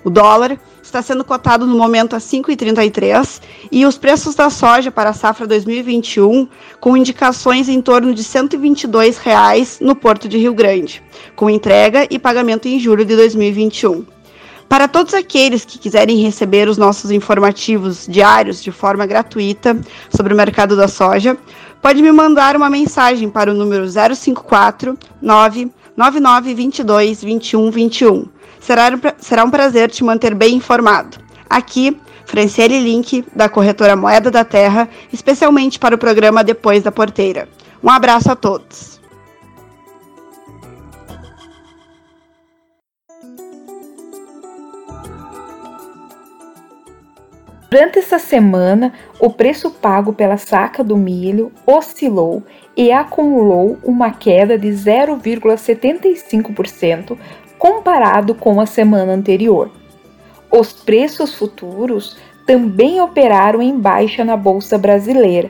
O 0.03 0.09
dólar 0.09 0.59
está 0.85 1.01
sendo 1.01 1.23
cotado 1.23 1.65
no 1.65 1.75
momento 1.75 2.15
a 2.15 2.19
5,33 2.19 3.41
e 3.71 3.85
os 3.85 3.97
preços 3.97 4.35
da 4.35 4.49
soja 4.49 4.91
para 4.91 5.09
a 5.09 5.13
safra 5.13 5.47
2021 5.47 6.47
com 6.79 6.95
indicações 6.95 7.67
em 7.67 7.81
torno 7.81 8.13
de 8.13 8.23
122 8.23 9.17
reais 9.17 9.79
no 9.81 9.95
Porto 9.95 10.29
de 10.29 10.37
Rio 10.37 10.53
Grande, 10.53 11.03
com 11.35 11.49
entrega 11.49 12.07
e 12.09 12.19
pagamento 12.19 12.67
em 12.67 12.79
julho 12.79 13.03
de 13.03 13.15
2021. 13.15 14.05
Para 14.69 14.87
todos 14.87 15.13
aqueles 15.13 15.65
que 15.65 15.79
quiserem 15.79 16.21
receber 16.21 16.67
os 16.67 16.77
nossos 16.77 17.11
informativos 17.11 18.05
diários 18.07 18.63
de 18.63 18.71
forma 18.71 19.05
gratuita 19.05 19.79
sobre 20.15 20.33
o 20.33 20.37
mercado 20.37 20.75
da 20.75 20.87
soja, 20.87 21.37
pode 21.81 22.01
me 22.01 22.11
mandar 22.11 22.55
uma 22.55 22.69
mensagem 22.69 23.29
para 23.29 23.51
o 23.51 23.55
número 23.55 23.85
054 23.87 24.97
99922 25.21 27.21
2121 27.21 28.34
Será, 28.65 28.89
será 29.19 29.43
um 29.43 29.51
prazer 29.51 29.91
te 29.91 30.03
manter 30.03 30.33
bem 30.33 30.55
informado. 30.55 31.19
Aqui, 31.47 32.01
Franciele 32.25 32.79
Link, 32.79 33.23
da 33.35 33.47
corretora 33.47 33.95
Moeda 33.95 34.31
da 34.31 34.43
Terra, 34.43 34.89
especialmente 35.13 35.77
para 35.77 35.93
o 35.93 35.99
programa 35.99 36.43
Depois 36.43 36.81
da 36.81 36.91
Porteira. 36.91 37.47
Um 37.83 37.91
abraço 37.91 38.31
a 38.31 38.35
todos. 38.35 38.99
Durante 47.69 47.99
essa 47.99 48.17
semana, 48.17 48.93
o 49.19 49.29
preço 49.29 49.69
pago 49.69 50.11
pela 50.11 50.37
saca 50.37 50.83
do 50.83 50.97
milho 50.97 51.51
oscilou 51.67 52.41
e 52.75 52.91
acumulou 52.91 53.77
uma 53.83 54.09
queda 54.09 54.57
de 54.57 54.69
0,75% 54.69 57.15
comparado 57.65 58.35
com 58.35 58.61
a 58.61 58.67
semana 58.67 59.13
anterior. 59.13 59.71
Os 60.51 60.71
preços 60.71 61.33
futuros 61.33 62.15
também 62.45 63.01
operaram 63.01 63.59
em 63.59 63.75
baixa 63.75 64.23
na 64.23 64.37
bolsa 64.37 64.77
brasileira 64.77 65.49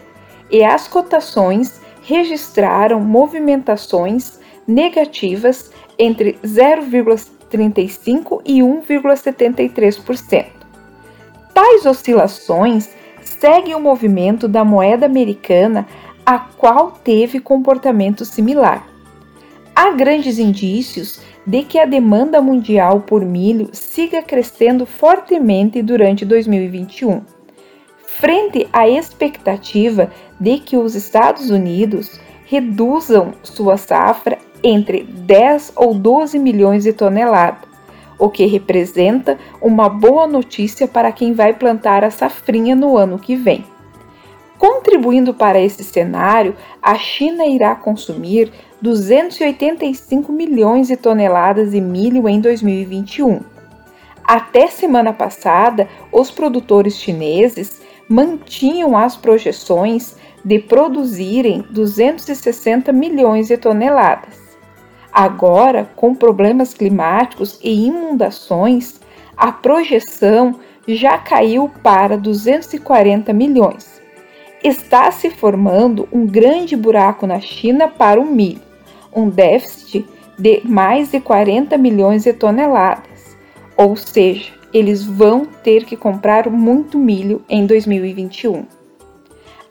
e 0.49 0.63
as 0.63 0.87
cotações 0.87 1.81
registraram 2.03 3.01
movimentações 3.01 4.39
negativas 4.65 5.71
entre 5.99 6.39
0,35 6.41 8.41
e 8.45 8.61
1,73%. 8.61 10.45
Tais 11.53 11.85
oscilações 11.85 12.91
segue 13.23 13.75
o 13.75 13.79
movimento 13.81 14.47
da 14.47 14.63
moeda 14.63 15.05
americana, 15.05 15.85
a 16.25 16.39
qual 16.39 16.91
teve 16.91 17.41
comportamento 17.41 18.23
similar. 18.23 18.87
Há 19.75 19.91
grandes 19.91 20.39
indícios 20.39 21.19
de 21.45 21.63
que 21.63 21.77
a 21.77 21.85
demanda 21.85 22.41
mundial 22.41 23.01
por 23.01 23.23
milho 23.23 23.69
siga 23.71 24.21
crescendo 24.21 24.85
fortemente 24.85 25.81
durante 25.81 26.25
2021. 26.25 27.21
Frente 28.05 28.67
à 28.71 28.87
expectativa 28.87 30.09
de 30.39 30.57
que 30.57 30.77
os 30.77 30.95
Estados 30.95 31.49
Unidos 31.49 32.19
reduzam 32.45 33.33
sua 33.43 33.77
safra 33.77 34.37
entre 34.63 35.03
10 35.03 35.73
ou 35.75 35.93
12 35.93 36.39
milhões 36.39 36.83
de 36.83 36.93
toneladas, 36.93 37.67
o 38.17 38.29
que 38.29 38.45
representa 38.45 39.37
uma 39.61 39.89
boa 39.89 40.25
notícia 40.25 40.87
para 40.87 41.11
quem 41.11 41.33
vai 41.33 41.53
plantar 41.53 42.03
a 42.03 42.09
safrinha 42.09 42.75
no 42.75 42.97
ano 42.97 43.19
que 43.19 43.35
vem. 43.35 43.65
Contribuindo 44.57 45.33
para 45.33 45.59
esse 45.59 45.83
cenário, 45.83 46.55
a 46.81 46.95
China 46.95 47.45
irá 47.45 47.75
consumir 47.75 48.51
285 48.81 50.31
milhões 50.31 50.87
de 50.87 50.95
toneladas 50.95 51.71
de 51.71 51.81
milho 51.81 52.27
em 52.29 52.39
2021. 52.39 53.41
Até 54.23 54.67
semana 54.67 55.13
passada, 55.13 55.87
os 56.11 56.31
produtores 56.31 56.95
chineses 56.95 57.81
mantinham 58.07 58.97
as 58.97 59.15
projeções 59.15 60.15
de 60.43 60.59
produzirem 60.59 61.65
260 61.69 62.91
milhões 62.93 63.47
de 63.47 63.57
toneladas. 63.57 64.45
Agora, 65.11 65.89
com 65.95 66.13
problemas 66.13 66.73
climáticos 66.73 67.59
e 67.63 67.87
inundações, 67.87 68.99
a 69.35 69.51
projeção 69.51 70.59
já 70.87 71.17
caiu 71.17 71.69
para 71.81 72.17
240 72.17 73.33
milhões. 73.33 73.94
Está 74.65 75.09
se 75.11 75.29
formando 75.29 76.09
um 76.11 76.25
grande 76.25 76.75
buraco 76.75 77.27
na 77.27 77.39
China 77.39 77.87
para 77.87 78.19
o 78.19 78.25
milho, 78.25 78.63
um 79.15 79.29
déficit 79.29 80.07
de 80.39 80.63
mais 80.65 81.11
de 81.11 81.19
40 81.19 81.77
milhões 81.77 82.23
de 82.23 82.33
toneladas. 82.33 83.37
Ou 83.77 83.95
seja, 83.95 84.51
eles 84.73 85.03
vão 85.03 85.45
ter 85.45 85.85
que 85.85 85.95
comprar 85.95 86.49
muito 86.49 86.97
milho 86.97 87.43
em 87.47 87.67
2021. 87.67 88.65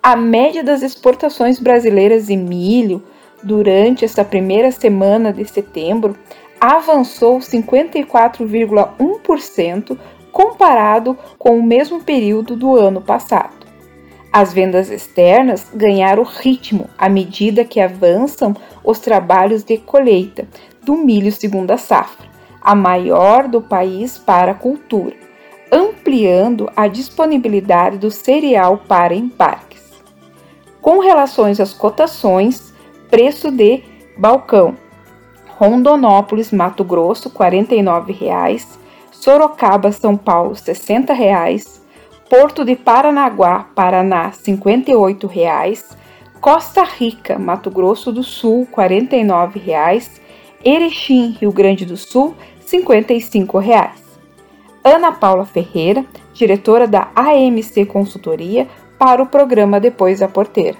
A 0.00 0.14
média 0.14 0.62
das 0.62 0.80
exportações 0.80 1.58
brasileiras 1.58 2.28
de 2.28 2.36
milho 2.36 3.02
durante 3.42 4.04
esta 4.04 4.24
primeira 4.24 4.70
semana 4.70 5.32
de 5.32 5.44
setembro 5.44 6.16
avançou 6.60 7.40
54,1% 7.40 9.98
comparado 10.30 11.18
com 11.36 11.58
o 11.58 11.62
mesmo 11.64 12.00
período 12.00 12.54
do 12.54 12.76
ano 12.76 13.00
passado. 13.00 13.63
As 14.36 14.52
vendas 14.52 14.90
externas 14.90 15.68
ganharam 15.72 16.24
ritmo 16.24 16.90
à 16.98 17.08
medida 17.08 17.64
que 17.64 17.78
avançam 17.78 18.52
os 18.82 18.98
trabalhos 18.98 19.62
de 19.62 19.78
colheita 19.78 20.48
do 20.82 20.96
milho 20.96 21.30
segunda 21.30 21.76
safra, 21.76 22.26
a 22.60 22.74
maior 22.74 23.46
do 23.46 23.62
país 23.62 24.18
para 24.18 24.50
a 24.50 24.54
cultura, 24.56 25.14
ampliando 25.70 26.68
a 26.74 26.88
disponibilidade 26.88 27.96
do 27.96 28.10
cereal 28.10 28.78
para 28.88 29.14
embarques. 29.14 29.84
Com 30.82 30.98
relações 30.98 31.60
às 31.60 31.72
cotações, 31.72 32.74
preço 33.08 33.52
de 33.52 33.84
balcão. 34.18 34.74
Rondonópolis, 35.46 36.50
Mato 36.50 36.82
Grosso, 36.82 37.28
R$ 37.28 37.36
49,00. 37.36 38.66
Sorocaba, 39.12 39.92
São 39.92 40.16
Paulo, 40.16 40.54
R$ 40.54 40.56
60,00. 40.56 41.83
Porto 42.36 42.64
de 42.64 42.74
Paranaguá, 42.74 43.68
Paraná, 43.76 44.24
R$ 44.24 44.32
58,00. 44.32 45.96
Costa 46.40 46.82
Rica, 46.82 47.38
Mato 47.38 47.70
Grosso 47.70 48.10
do 48.10 48.24
Sul, 48.24 48.66
R$ 48.76 48.88
49,00. 48.88 50.20
Erechim, 50.64 51.36
Rio 51.40 51.52
Grande 51.52 51.86
do 51.86 51.96
Sul, 51.96 52.34
R$ 52.58 52.66
55,00. 52.66 53.90
Ana 54.82 55.12
Paula 55.12 55.44
Ferreira, 55.44 56.04
diretora 56.32 56.88
da 56.88 57.08
AMC 57.14 57.86
Consultoria, 57.86 58.66
para 58.98 59.22
o 59.22 59.26
programa 59.26 59.78
Depois 59.78 60.18
da 60.18 60.26
Porteira. 60.26 60.78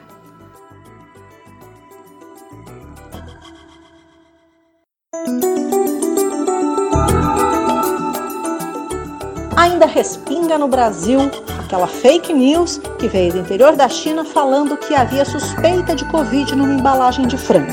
Ainda 9.57 9.86
respinga 9.86 10.59
no 10.59 10.68
Brasil 10.68 11.30
aquela 11.59 11.86
fake 11.86 12.32
news 12.32 12.80
que 12.98 13.09
veio 13.09 13.32
do 13.32 13.38
interior 13.38 13.76
da 13.76 13.88
China 13.88 14.24
falando 14.24 14.76
que 14.76 14.94
havia 14.94 15.24
suspeita 15.24 15.94
de 15.94 16.05
Covid 16.07 16.55
numa 16.55 16.74
embalagem 16.74 17.26
de 17.26 17.36
frango. 17.36 17.72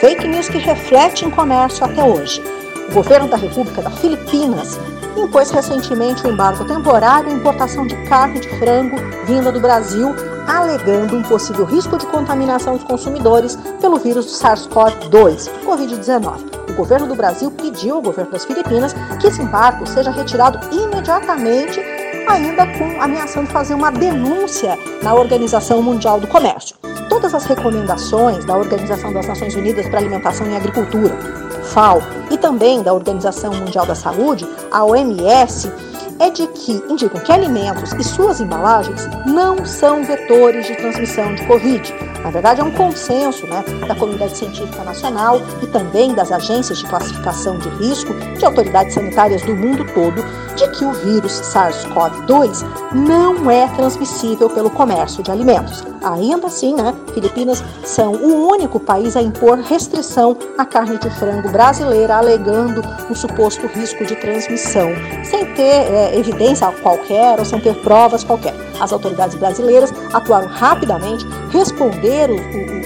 Fake 0.00 0.26
news 0.26 0.48
que 0.48 0.58
reflete 0.58 1.24
em 1.24 1.30
comércio 1.30 1.84
até 1.84 2.02
hoje. 2.02 2.42
O 2.90 2.94
governo 2.94 3.28
da 3.28 3.36
República 3.36 3.82
das 3.82 3.98
Filipinas 4.00 4.78
impôs 5.16 5.50
recentemente 5.50 6.24
o 6.24 6.28
um 6.28 6.32
embargo 6.32 6.64
temporário 6.64 7.30
à 7.30 7.32
importação 7.32 7.86
de 7.86 7.96
carne 8.06 8.40
de 8.40 8.48
frango 8.58 8.96
vinda 9.24 9.52
do 9.52 9.60
Brasil, 9.60 10.14
alegando 10.46 11.16
um 11.16 11.22
possível 11.22 11.64
risco 11.64 11.96
de 11.96 12.06
contaminação 12.06 12.76
dos 12.76 12.84
consumidores 12.84 13.56
pelo 13.80 13.98
vírus 13.98 14.26
do 14.26 14.32
SARS-CoV-2, 14.32 15.50
Covid-19 15.64 16.52
o 16.72 16.74
governo 16.74 17.06
do 17.06 17.14
Brasil 17.14 17.50
pediu 17.50 17.96
ao 17.96 18.02
governo 18.02 18.32
das 18.32 18.46
Filipinas 18.46 18.94
que 19.20 19.26
esse 19.26 19.42
embargo 19.42 19.86
seja 19.86 20.10
retirado 20.10 20.58
imediatamente, 20.74 21.78
ainda 22.26 22.66
com 22.78 23.00
ameaçando 23.00 23.50
fazer 23.50 23.74
uma 23.74 23.92
denúncia 23.92 24.78
na 25.02 25.14
Organização 25.14 25.82
Mundial 25.82 26.18
do 26.18 26.26
Comércio. 26.26 26.74
Todas 27.10 27.34
as 27.34 27.44
recomendações 27.44 28.44
da 28.46 28.56
Organização 28.56 29.12
das 29.12 29.26
Nações 29.26 29.54
Unidas 29.54 29.86
para 29.86 29.98
Alimentação 29.98 30.50
e 30.50 30.56
Agricultura, 30.56 31.14
FAO, 31.62 32.02
e 32.30 32.36
também 32.36 32.82
da 32.82 32.92
Organização 32.92 33.54
Mundial 33.54 33.86
da 33.86 33.94
Saúde, 33.94 34.48
a 34.70 34.84
OMS, 34.84 35.70
é 36.18 36.30
de 36.30 36.46
que 36.46 36.72
indicam 36.88 37.20
que 37.20 37.32
alimentos 37.32 37.92
e 37.94 38.04
suas 38.04 38.40
embalagens 38.40 39.08
não 39.26 39.64
são 39.66 40.04
vetores 40.04 40.66
de 40.66 40.76
transmissão 40.76 41.34
de 41.34 41.44
Covid. 41.46 41.92
Na 42.22 42.30
verdade, 42.30 42.60
é 42.60 42.64
um 42.64 42.70
consenso 42.70 43.44
né, 43.48 43.64
da 43.88 43.94
comunidade 43.96 44.36
científica 44.36 44.84
nacional 44.84 45.40
e 45.60 45.66
também 45.66 46.14
das 46.14 46.30
agências 46.30 46.78
de 46.78 46.86
classificação 46.86 47.58
de 47.58 47.68
risco 47.70 48.14
de 48.14 48.44
autoridades 48.44 48.94
sanitárias 48.94 49.42
do 49.42 49.56
mundo 49.56 49.84
todo 49.92 50.22
de 50.62 50.78
que 50.78 50.84
o 50.84 50.92
vírus 50.92 51.32
SARS-CoV-2 51.32 52.64
não 52.94 53.50
é 53.50 53.66
transmissível 53.68 54.48
pelo 54.48 54.70
comércio 54.70 55.22
de 55.22 55.30
alimentos. 55.30 55.84
Ainda 56.02 56.46
assim, 56.46 56.74
né, 56.74 56.94
Filipinas 57.12 57.62
são 57.84 58.12
o 58.12 58.48
único 58.48 58.78
país 58.78 59.16
a 59.16 59.22
impor 59.22 59.58
restrição 59.58 60.36
à 60.58 60.64
carne 60.64 60.98
de 60.98 61.10
frango 61.10 61.50
brasileira, 61.50 62.16
alegando 62.16 62.82
um 63.10 63.14
suposto 63.14 63.66
risco 63.66 64.04
de 64.04 64.16
transmissão, 64.16 64.90
sem 65.24 65.46
ter 65.54 65.62
é, 65.62 66.18
evidência 66.18 66.70
qualquer 66.82 67.38
ou 67.38 67.44
sem 67.44 67.60
ter 67.60 67.74
provas 67.82 68.24
qualquer. 68.24 68.54
As 68.80 68.92
autoridades 68.92 69.36
brasileiras 69.36 69.92
atuaram 70.12 70.48
rapidamente, 70.48 71.26
responderam 71.50 72.36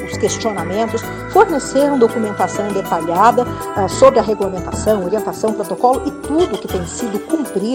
os 0.06 0.16
questionamentos, 0.18 1.02
forneceram 1.30 1.98
documentação 1.98 2.68
detalhada 2.68 3.44
uh, 3.44 3.88
sobre 3.88 4.18
a 4.18 4.22
regulamentação, 4.22 5.04
orientação, 5.04 5.52
protocolo 5.52 6.02
e 6.06 6.10
tudo 6.26 6.58
que 6.58 6.68
tem 6.68 6.86
sido 6.86 7.18
cumprido 7.26 7.65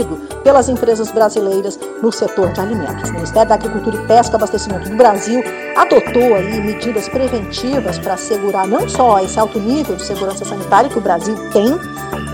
pelas 0.43 0.69
empresas 0.69 1.11
brasileiras 1.11 1.79
no 2.01 2.11
setor 2.11 2.51
de 2.51 2.61
alimentos. 2.61 3.09
O 3.09 3.13
Ministério 3.13 3.49
da 3.49 3.55
Agricultura 3.55 3.95
e 3.95 4.07
Pesca 4.07 4.33
e 4.33 4.35
Abastecimento 4.35 4.89
do 4.89 4.95
Brasil 4.95 5.43
adotou 5.75 6.35
aí 6.35 6.61
medidas 6.61 7.07
preventivas 7.09 7.99
para 7.99 8.13
assegurar 8.13 8.67
não 8.67 8.87
só 8.87 9.19
esse 9.19 9.39
alto 9.39 9.59
nível 9.59 9.95
de 9.95 10.03
segurança 10.03 10.45
sanitária 10.45 10.89
que 10.89 10.97
o 10.97 11.01
Brasil 11.01 11.35
tem, 11.51 11.71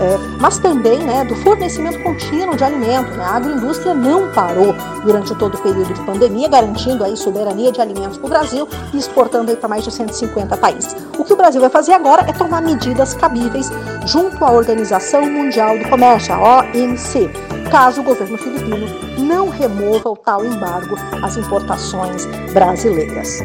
é, 0.00 0.16
mas 0.40 0.58
também 0.58 0.98
né, 0.98 1.24
do 1.24 1.34
fornecimento 1.36 2.00
contínuo 2.02 2.56
de 2.56 2.64
alimentos. 2.64 3.16
Né? 3.16 3.24
A 3.24 3.36
agroindústria 3.36 3.94
não 3.94 4.32
parou 4.32 4.74
durante 5.02 5.34
todo 5.34 5.54
o 5.54 5.58
período 5.62 5.92
de 5.92 6.00
pandemia, 6.02 6.48
garantindo 6.48 7.04
aí 7.04 7.16
soberania 7.16 7.72
de 7.72 7.80
alimentos 7.80 8.18
para 8.18 8.26
o 8.26 8.30
Brasil 8.30 8.68
e 8.92 8.98
exportando 8.98 9.56
para 9.56 9.68
mais 9.68 9.84
de 9.84 9.90
150 9.90 10.56
países. 10.56 10.96
O 11.18 11.24
que 11.24 11.32
o 11.32 11.36
Brasil 11.36 11.60
vai 11.60 11.70
fazer 11.70 11.92
agora 11.92 12.22
é 12.28 12.32
tomar 12.32 12.62
medidas 12.62 13.14
cabíveis 13.14 13.70
junto 14.06 14.44
à 14.44 14.52
Organização 14.52 15.28
Mundial 15.28 15.78
do 15.78 15.88
Comércio, 15.88 16.34
a 16.34 16.60
OMC, 16.60 17.30
caso 17.70 18.00
o 18.00 18.04
governo 18.04 18.38
filipino 18.38 18.86
não 19.18 19.48
remova 19.48 20.10
o 20.10 20.16
tal 20.16 20.44
embargo 20.44 20.96
às 21.22 21.36
importações 21.36 22.24
brasileiras. 22.52 23.40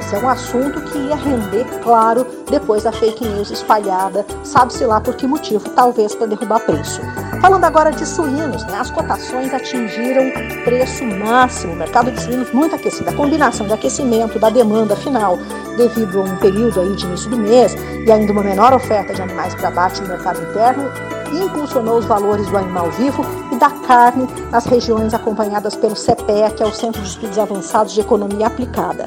Esse 0.00 0.16
é 0.16 0.18
um 0.18 0.28
assunto 0.28 0.80
que 0.82 0.98
ia 0.98 1.16
render, 1.16 1.64
claro, 1.82 2.26
depois 2.50 2.82
da 2.82 2.92
fake 2.92 3.26
news 3.26 3.50
espalhada, 3.50 4.26
sabe-se 4.42 4.84
lá 4.84 5.00
por 5.00 5.14
que 5.14 5.26
motivo, 5.26 5.68
talvez 5.70 6.14
para 6.14 6.26
derrubar 6.26 6.60
preço. 6.60 7.00
Falando 7.40 7.64
agora 7.64 7.90
de 7.90 8.06
suínos, 8.06 8.64
né, 8.64 8.78
as 8.78 8.90
cotações 8.90 9.52
atingiram 9.52 10.30
preço 10.64 11.04
máximo, 11.04 11.72
o 11.72 11.76
mercado 11.76 12.10
de 12.10 12.20
suínos 12.20 12.52
muito 12.52 12.74
aquecido. 12.74 13.08
A 13.08 13.14
combinação 13.14 13.66
de 13.66 13.72
aquecimento 13.72 14.38
da 14.38 14.50
demanda 14.50 14.94
final, 14.94 15.38
devido 15.76 16.20
a 16.20 16.24
um 16.24 16.36
período 16.36 16.80
aí 16.80 16.94
de 16.94 17.06
início 17.06 17.30
do 17.30 17.36
mês 17.36 17.74
e 18.06 18.10
ainda 18.12 18.32
uma 18.32 18.42
menor 18.42 18.72
oferta 18.72 19.14
de 19.14 19.22
animais 19.22 19.54
para 19.54 19.68
abate 19.68 20.02
no 20.02 20.08
mercado 20.08 20.42
interno, 20.42 20.90
impulsionou 21.38 21.98
os 21.98 22.04
valores 22.04 22.48
do 22.48 22.56
animal 22.56 22.90
vivo 22.90 23.24
e 23.52 23.56
da 23.56 23.70
carne 23.70 24.26
nas 24.50 24.66
regiões 24.66 25.14
acompanhadas 25.14 25.74
pelo 25.74 25.94
CPE, 25.94 26.54
que 26.56 26.62
é 26.62 26.66
o 26.66 26.72
Centro 26.72 27.00
de 27.02 27.08
Estudos 27.08 27.38
Avançados 27.38 27.92
de 27.92 28.00
Economia 28.00 28.46
Aplicada. 28.46 29.04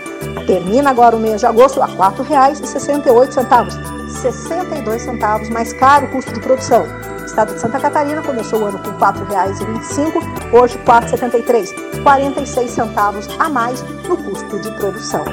termina 0.48 0.90
agora 0.90 1.16
o 1.16 1.20
mês 1.20 1.40
de 1.40 1.46
agosto 1.46 1.80
a 1.84 1.86
R$ 1.86 1.96
4,68, 1.98 4.10
62 4.10 5.02
centavos 5.04 5.50
mais 5.50 5.72
caro 5.74 6.08
o 6.08 6.10
custo 6.10 6.34
de 6.34 6.40
produção. 6.40 6.84
Estado 7.24 7.54
de 7.54 7.62
Santa 7.62 7.80
Catarina 7.80 8.24
começou 8.24 8.60
o 8.60 8.66
ano 8.66 8.80
com 8.80 8.90
R$ 8.90 8.98
4,25, 8.98 10.60
hoje 10.60 10.78
R$ 10.78 10.86
4,73, 10.86 12.02
46 12.02 12.72
centavos 12.72 13.28
a 13.38 13.50
mais 13.50 13.84
no 13.84 14.18
custo 14.18 14.58
de 14.60 14.72
produção. 14.72 15.24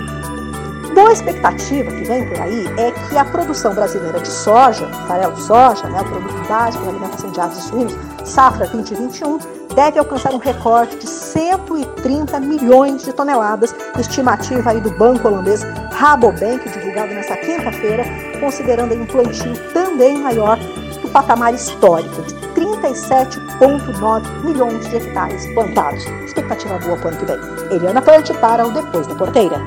Boa 0.96 1.12
expectativa 1.12 1.90
que 1.90 2.04
vem 2.04 2.26
por 2.26 2.40
aí 2.40 2.66
é 2.78 2.90
que 2.90 3.18
a 3.18 3.24
produção 3.26 3.74
brasileira 3.74 4.18
de 4.18 4.28
soja, 4.28 4.88
farelo 5.06 5.36
soja, 5.36 5.86
né, 5.88 6.00
o 6.00 6.04
produto 6.06 6.48
básico 6.48 6.84
da 6.84 6.90
alimentação 6.90 7.30
de 7.30 7.38
aves 7.38 7.58
e 7.58 7.62
suínos, 7.68 7.94
safra 8.24 8.66
2021, 8.66 9.38
deve 9.74 9.98
alcançar 9.98 10.32
um 10.32 10.38
recorde 10.38 10.96
de 10.96 11.06
130 11.06 12.40
milhões 12.40 13.04
de 13.04 13.12
toneladas, 13.12 13.76
estimativa 13.98 14.70
aí 14.70 14.80
do 14.80 14.90
banco 14.92 15.28
holandês 15.28 15.60
Rabobank, 15.92 16.66
divulgado 16.66 17.12
nesta 17.12 17.36
quinta-feira, 17.36 18.02
considerando 18.40 18.94
um 18.94 19.04
plantio 19.04 19.52
também 19.74 20.16
maior 20.16 20.58
do 21.02 21.08
patamar 21.10 21.52
histórico 21.52 22.22
de 22.22 22.34
37,9 22.58 24.44
milhões 24.44 24.88
de 24.88 24.96
hectares 24.96 25.46
plantados. 25.52 26.06
Expectativa 26.24 26.78
boa 26.78 26.96
para 26.96 27.04
o 27.04 27.08
ano 27.08 27.18
que 27.18 27.26
vem. 27.26 27.76
Eliana 27.76 28.00
Pante 28.00 28.32
para 28.32 28.66
o 28.66 28.72
Depois 28.72 29.06
da 29.06 29.14
Porteira. 29.14 29.60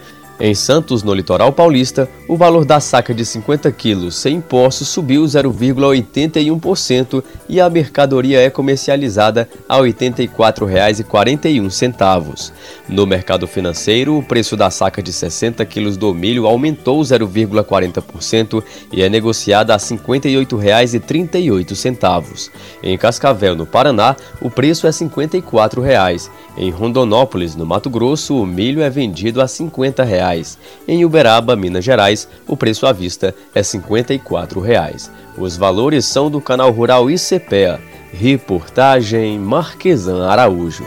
Em 0.44 0.56
Santos, 0.56 1.04
no 1.04 1.14
litoral 1.14 1.52
paulista, 1.52 2.08
o 2.26 2.36
valor 2.36 2.64
da 2.64 2.80
saca 2.80 3.14
de 3.14 3.24
50 3.24 3.70
quilos 3.70 4.16
sem 4.16 4.38
impostos 4.38 4.88
subiu 4.88 5.22
0,81% 5.22 7.22
e 7.48 7.60
a 7.60 7.70
mercadoria 7.70 8.40
é 8.40 8.50
comercializada 8.50 9.48
a 9.68 9.76
R$ 9.76 9.92
84,41. 9.92 12.50
No 12.88 13.06
mercado 13.06 13.46
financeiro, 13.46 14.18
o 14.18 14.22
preço 14.22 14.56
da 14.56 14.68
saca 14.68 15.00
de 15.00 15.12
60 15.12 15.64
quilos 15.64 15.96
do 15.96 16.12
milho 16.12 16.48
aumentou 16.48 17.00
0,40% 17.02 18.64
e 18.92 19.00
é 19.00 19.08
negociada 19.08 19.74
a 19.74 19.76
R$ 19.76 19.82
58,38. 19.84 22.50
Em 22.82 22.98
Cascavel, 22.98 23.54
no 23.54 23.64
Paraná, 23.64 24.16
o 24.40 24.50
preço 24.50 24.88
é 24.88 24.92
54 24.92 25.80
reais. 25.80 26.28
Em 26.56 26.68
Rondonópolis, 26.68 27.54
no 27.54 27.64
Mato 27.64 27.88
Grosso, 27.88 28.36
o 28.36 28.44
milho 28.44 28.82
é 28.82 28.90
vendido 28.90 29.40
a 29.40 29.44
R$ 29.44 29.48
50. 29.48 30.02
Reais. 30.32 30.58
Em 30.88 31.04
Uberaba, 31.04 31.54
Minas 31.54 31.84
Gerais, 31.84 32.28
o 32.48 32.56
preço 32.56 32.86
à 32.86 32.92
vista 32.92 33.34
é 33.54 33.62
54 33.62 34.60
reais. 34.60 35.10
Os 35.36 35.56
valores 35.56 36.06
são 36.06 36.30
do 36.30 36.40
canal 36.40 36.70
Rural 36.70 37.10
ICPEA. 37.10 37.80
Reportagem 38.12 39.38
Marquesan 39.38 40.26
Araújo. 40.26 40.84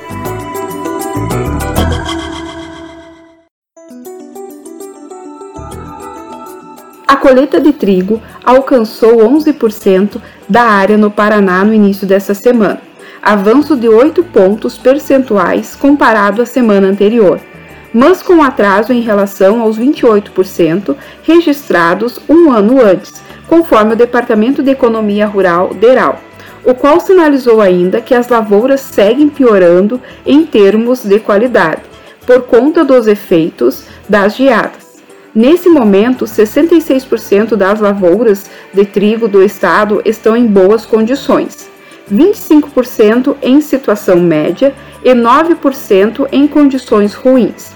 A 7.07 7.15
colheita 7.15 7.59
de 7.59 7.73
trigo 7.73 8.21
alcançou 8.43 9.17
11% 9.17 10.21
da 10.47 10.61
área 10.61 10.97
no 10.97 11.09
Paraná 11.09 11.63
no 11.63 11.73
início 11.73 12.05
dessa 12.05 12.33
semana 12.33 12.81
avanço 13.25 13.75
de 13.75 13.89
8 13.89 14.23
pontos 14.25 14.77
percentuais 14.77 15.75
comparado 15.75 16.43
à 16.43 16.45
semana 16.45 16.85
anterior, 16.85 17.41
mas 17.95 18.21
com 18.21 18.43
atraso 18.43 18.91
em 18.91 18.99
relação 18.99 19.61
aos 19.61 19.79
28% 19.79 20.97
registrados 21.23 22.19
um 22.27 22.51
ano 22.51 22.81
antes, 22.83 23.23
conforme 23.47 23.93
o 23.93 23.95
Departamento 23.95 24.61
de 24.61 24.69
Economia 24.69 25.25
Rural 25.25 25.73
DERAL, 25.73 26.19
o 26.65 26.73
qual 26.73 26.99
sinalizou 26.99 27.61
ainda 27.61 28.01
que 28.01 28.13
as 28.13 28.27
lavouras 28.27 28.81
seguem 28.81 29.29
piorando 29.29 30.01
em 30.25 30.45
termos 30.45 31.05
de 31.05 31.19
qualidade, 31.19 31.83
por 32.27 32.41
conta 32.41 32.83
dos 32.83 33.07
efeitos 33.07 33.85
das 34.09 34.35
geadas. 34.35 35.01
Nesse 35.33 35.69
momento, 35.69 36.25
66% 36.25 37.55
das 37.55 37.79
lavouras 37.79 38.49
de 38.73 38.83
trigo 38.83 39.29
do 39.29 39.41
estado 39.41 40.01
estão 40.03 40.35
em 40.35 40.45
boas 40.45 40.85
condições. 40.85 41.69
25% 42.11 43.37
em 43.41 43.61
situação 43.61 44.19
média 44.19 44.75
e 45.01 45.11
9% 45.13 46.27
em 46.31 46.45
condições 46.45 47.13
ruins. 47.13 47.74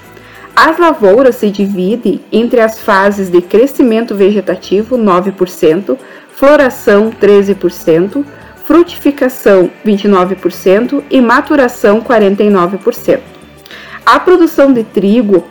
As 0.61 0.77
lavouras 0.77 1.37
se 1.37 1.49
dividem 1.49 2.19
entre 2.33 2.59
as 2.59 2.79
fases 2.79 3.29
de 3.29 3.41
crescimento 3.41 4.13
vegetativo, 4.13 4.97
9%, 4.97 5.97
floração, 6.35 7.09
13%, 7.11 8.25
frutificação, 8.65 9.71
29% 9.85 11.01
e 11.09 11.21
maturação, 11.21 12.01
49%. 12.01 13.21
A 14.05 14.19
produção 14.19 14.73
de 14.73 14.83
trigo 14.83 15.45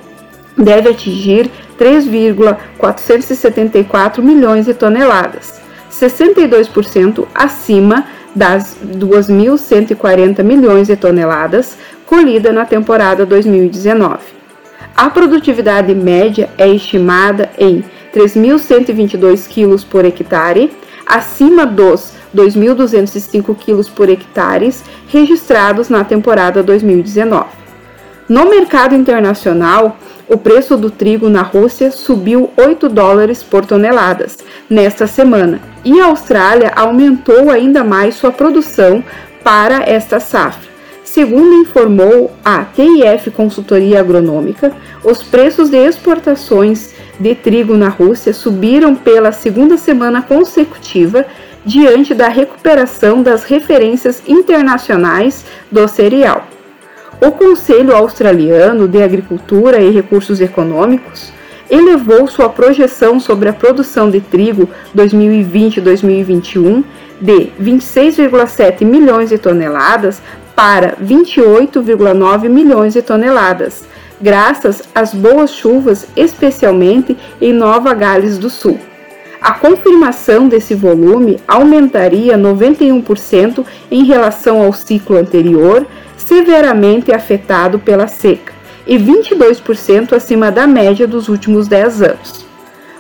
deve 0.55 0.91
atingir 0.91 1.51
3,474 1.79 4.23
milhões 4.23 4.67
de 4.67 4.75
toneladas, 4.75 5.59
62% 5.91 7.27
acima 7.35 8.05
das 8.37 8.77
2.140 8.85 10.43
milhões 10.43 10.89
de 10.89 10.97
toneladas 10.97 11.79
colhida 12.05 12.53
na 12.53 12.67
temporada 12.67 13.25
2019. 13.25 14.37
A 14.99 15.09
produtividade 15.09 15.95
média 15.95 16.51
é 16.59 16.69
estimada 16.69 17.49
em 17.57 17.85
3.122 18.13 19.47
quilos 19.47 19.85
por 19.85 20.05
hectare, 20.05 20.73
acima 21.07 21.65
dos 21.65 22.15
2.205 22.35 23.55
quilos 23.59 23.89
por 23.89 24.09
hectare 24.09 24.75
registrados 25.07 25.89
na 25.89 26.03
temporada 26.03 26.65
2019. 26.65 27.47
No 28.29 28.51
mercado 28.51 28.97
internacional, 28.97 29.97
o 30.27 30.37
preço 30.37 30.77
do 30.77 30.91
trigo 30.91 31.29
na 31.29 31.43
Rússia 31.43 31.93
subiu 31.93 32.51
8 32.57 32.89
dólares 32.89 33.41
por 33.41 33.65
toneladas 33.65 34.39
nesta 34.69 35.07
semana 35.07 35.61
e 35.85 36.01
a 36.01 36.07
Austrália 36.07 36.73
aumentou 36.75 37.53
ainda 37.53 37.85
mais 37.85 38.17
sua 38.17 38.33
produção 38.33 39.05
para 39.45 39.89
esta 39.89 40.19
safra. 40.19 40.68
Segundo 41.11 41.55
informou 41.55 42.31
a 42.45 42.67
TIF 42.67 43.31
Consultoria 43.31 43.99
Agronômica, 43.99 44.73
os 45.03 45.23
preços 45.23 45.71
de 45.71 45.79
exportações 45.79 46.93
de 47.19 47.35
trigo 47.35 47.79
na 47.79 47.89
Rússia 47.89 48.35
subiram 48.35 48.95
pela 48.95 49.33
segunda 49.33 49.79
semana 49.79 50.21
consecutiva 50.21 51.25
diante 51.65 52.13
da 52.13 52.29
recuperação 52.29 53.23
das 53.23 53.45
referências 53.45 54.23
internacionais 54.29 55.47
do 55.73 55.89
cereal. 55.89 56.47
O 57.23 57.33
Conselho 57.33 57.97
Australiano 57.97 58.87
de 58.87 59.03
Agricultura 59.03 59.81
e 59.81 59.91
Recursos 59.91 60.43
Econômicos 60.43 61.33
elevou 61.71 62.27
sua 62.29 62.51
projeção 62.51 63.19
sobre 63.19 63.49
a 63.49 63.55
produção 63.55 64.11
de 64.11 64.21
trigo 64.21 64.69
2020-2021 64.95 66.85
de 67.19 67.51
26,7 67.61 68.85
milhões 68.85 69.31
de 69.31 69.39
toneladas 69.39 70.23
para 70.59 70.97
28,9 70.97 72.49
milhões 72.49 72.95
de 72.95 73.01
toneladas, 73.01 73.85
graças 74.21 74.83
às 74.93 75.15
boas 75.15 75.53
chuvas, 75.53 76.09
especialmente 76.17 77.17
em 77.41 77.53
Nova 77.53 77.95
Gales 77.95 78.39
do 78.39 78.51
Sul. 78.51 78.77
A 79.41 79.53
confirmação 79.53 80.49
desse 80.49 80.75
volume 80.75 81.39
aumentaria 81.47 82.37
91% 82.37 83.65
em 83.89 84.03
relação 84.03 84.61
ao 84.61 84.73
ciclo 84.73 85.17
anterior 85.17 85.87
severamente 86.17 87.13
afetado 87.13 87.79
pela 87.79 88.09
seca 88.09 88.53
e 88.85 88.99
22% 88.99 90.13
acima 90.13 90.51
da 90.51 90.67
média 90.67 91.07
dos 91.07 91.29
últimos 91.29 91.69
10 91.69 92.03
anos. 92.03 92.45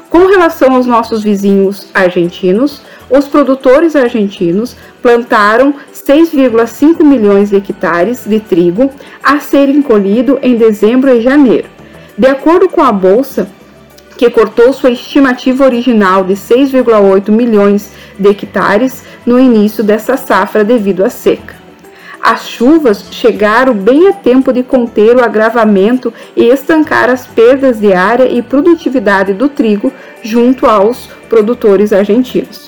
Com 0.08 0.26
relação 0.28 0.76
aos 0.76 0.86
nossos 0.86 1.24
vizinhos 1.24 1.88
argentinos, 1.92 2.82
os 3.10 3.26
produtores 3.26 3.96
argentinos 3.96 4.76
plantaram 5.00 5.74
6,5 5.94 7.02
milhões 7.02 7.50
de 7.50 7.56
hectares 7.56 8.24
de 8.26 8.40
trigo 8.40 8.90
a 9.22 9.40
serem 9.40 9.80
colhido 9.80 10.38
em 10.42 10.56
dezembro 10.56 11.10
e 11.10 11.20
janeiro. 11.20 11.68
De 12.16 12.26
acordo 12.26 12.68
com 12.68 12.82
a 12.82 12.92
bolsa, 12.92 13.48
que 14.16 14.28
cortou 14.28 14.72
sua 14.72 14.90
estimativa 14.90 15.64
original 15.64 16.24
de 16.24 16.34
6,8 16.34 17.30
milhões 17.30 17.90
de 18.18 18.28
hectares 18.28 19.04
no 19.24 19.38
início 19.38 19.84
dessa 19.84 20.16
safra 20.16 20.64
devido 20.64 21.04
à 21.04 21.08
seca. 21.08 21.56
As 22.20 22.48
chuvas 22.48 23.04
chegaram 23.12 23.72
bem 23.72 24.08
a 24.08 24.12
tempo 24.12 24.52
de 24.52 24.64
conter 24.64 25.16
o 25.16 25.24
agravamento 25.24 26.12
e 26.36 26.46
estancar 26.46 27.08
as 27.08 27.26
perdas 27.28 27.78
de 27.78 27.92
área 27.92 28.28
e 28.28 28.42
produtividade 28.42 29.32
do 29.32 29.48
trigo 29.48 29.92
junto 30.20 30.66
aos 30.66 31.08
produtores 31.28 31.92
argentinos. 31.92 32.67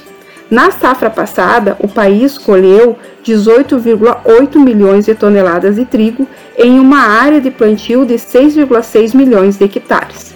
Na 0.50 0.70
safra 0.70 1.08
passada, 1.08 1.76
o 1.78 1.86
país 1.86 2.36
colheu 2.36 2.98
18,8 3.24 4.56
milhões 4.58 5.06
de 5.06 5.14
toneladas 5.14 5.76
de 5.76 5.84
trigo 5.84 6.26
em 6.58 6.80
uma 6.80 6.98
área 6.98 7.40
de 7.40 7.50
plantio 7.50 8.04
de 8.04 8.14
6,6 8.14 9.14
milhões 9.14 9.56
de 9.56 9.64
hectares. 9.64 10.34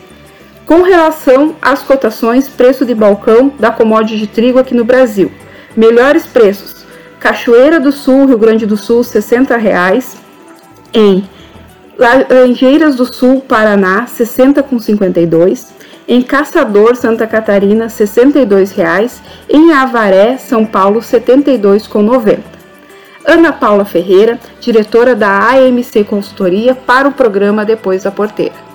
Com 0.65 0.83
relação 0.83 1.57
às 1.61 1.83
cotações 1.83 2.49
preço 2.49 2.87
de 2.87 2.95
balcão 2.95 3.53
da 3.59 3.71
commodity 3.71 4.19
de 4.19 4.27
trigo 4.29 4.59
aqui 4.59 4.75
no 4.75 4.85
Brasil, 4.85 5.33
melhores 5.77 6.25
preços 6.25 6.75
Cachoeira 7.25 7.81
do 7.81 7.91
Sul, 7.91 8.27
Rio 8.27 8.37
Grande 8.37 8.67
do 8.67 8.77
Sul, 8.77 9.01
R$ 9.01 9.09
60,00. 9.09 10.19
Em 10.93 11.27
Laranjeiras 11.99 12.97
do 12.97 13.07
Sul, 13.11 13.41
Paraná, 13.41 14.01
R$ 14.01 14.07
60,52. 14.07 15.74
Em 16.07 16.23
Caçador, 16.23 16.97
Santa 16.97 17.27
Catarina, 17.27 17.85
R$ 17.85 17.91
62,00. 17.91 19.21
Em 19.49 19.73
Avaré, 19.73 20.37
São 20.37 20.65
Paulo, 20.67 21.01
R$ 21.01 21.07
72,90. 21.07 22.39
Ana 23.27 23.53
Paula 23.53 23.85
Ferreira, 23.85 24.39
diretora 24.61 25.15
da 25.15 25.51
AMC 25.51 26.05
Consultoria, 26.05 26.75
para 26.75 27.09
o 27.09 27.13
programa 27.13 27.65
Depois 27.65 28.03
da 28.03 28.11
Porteira. 28.11 28.75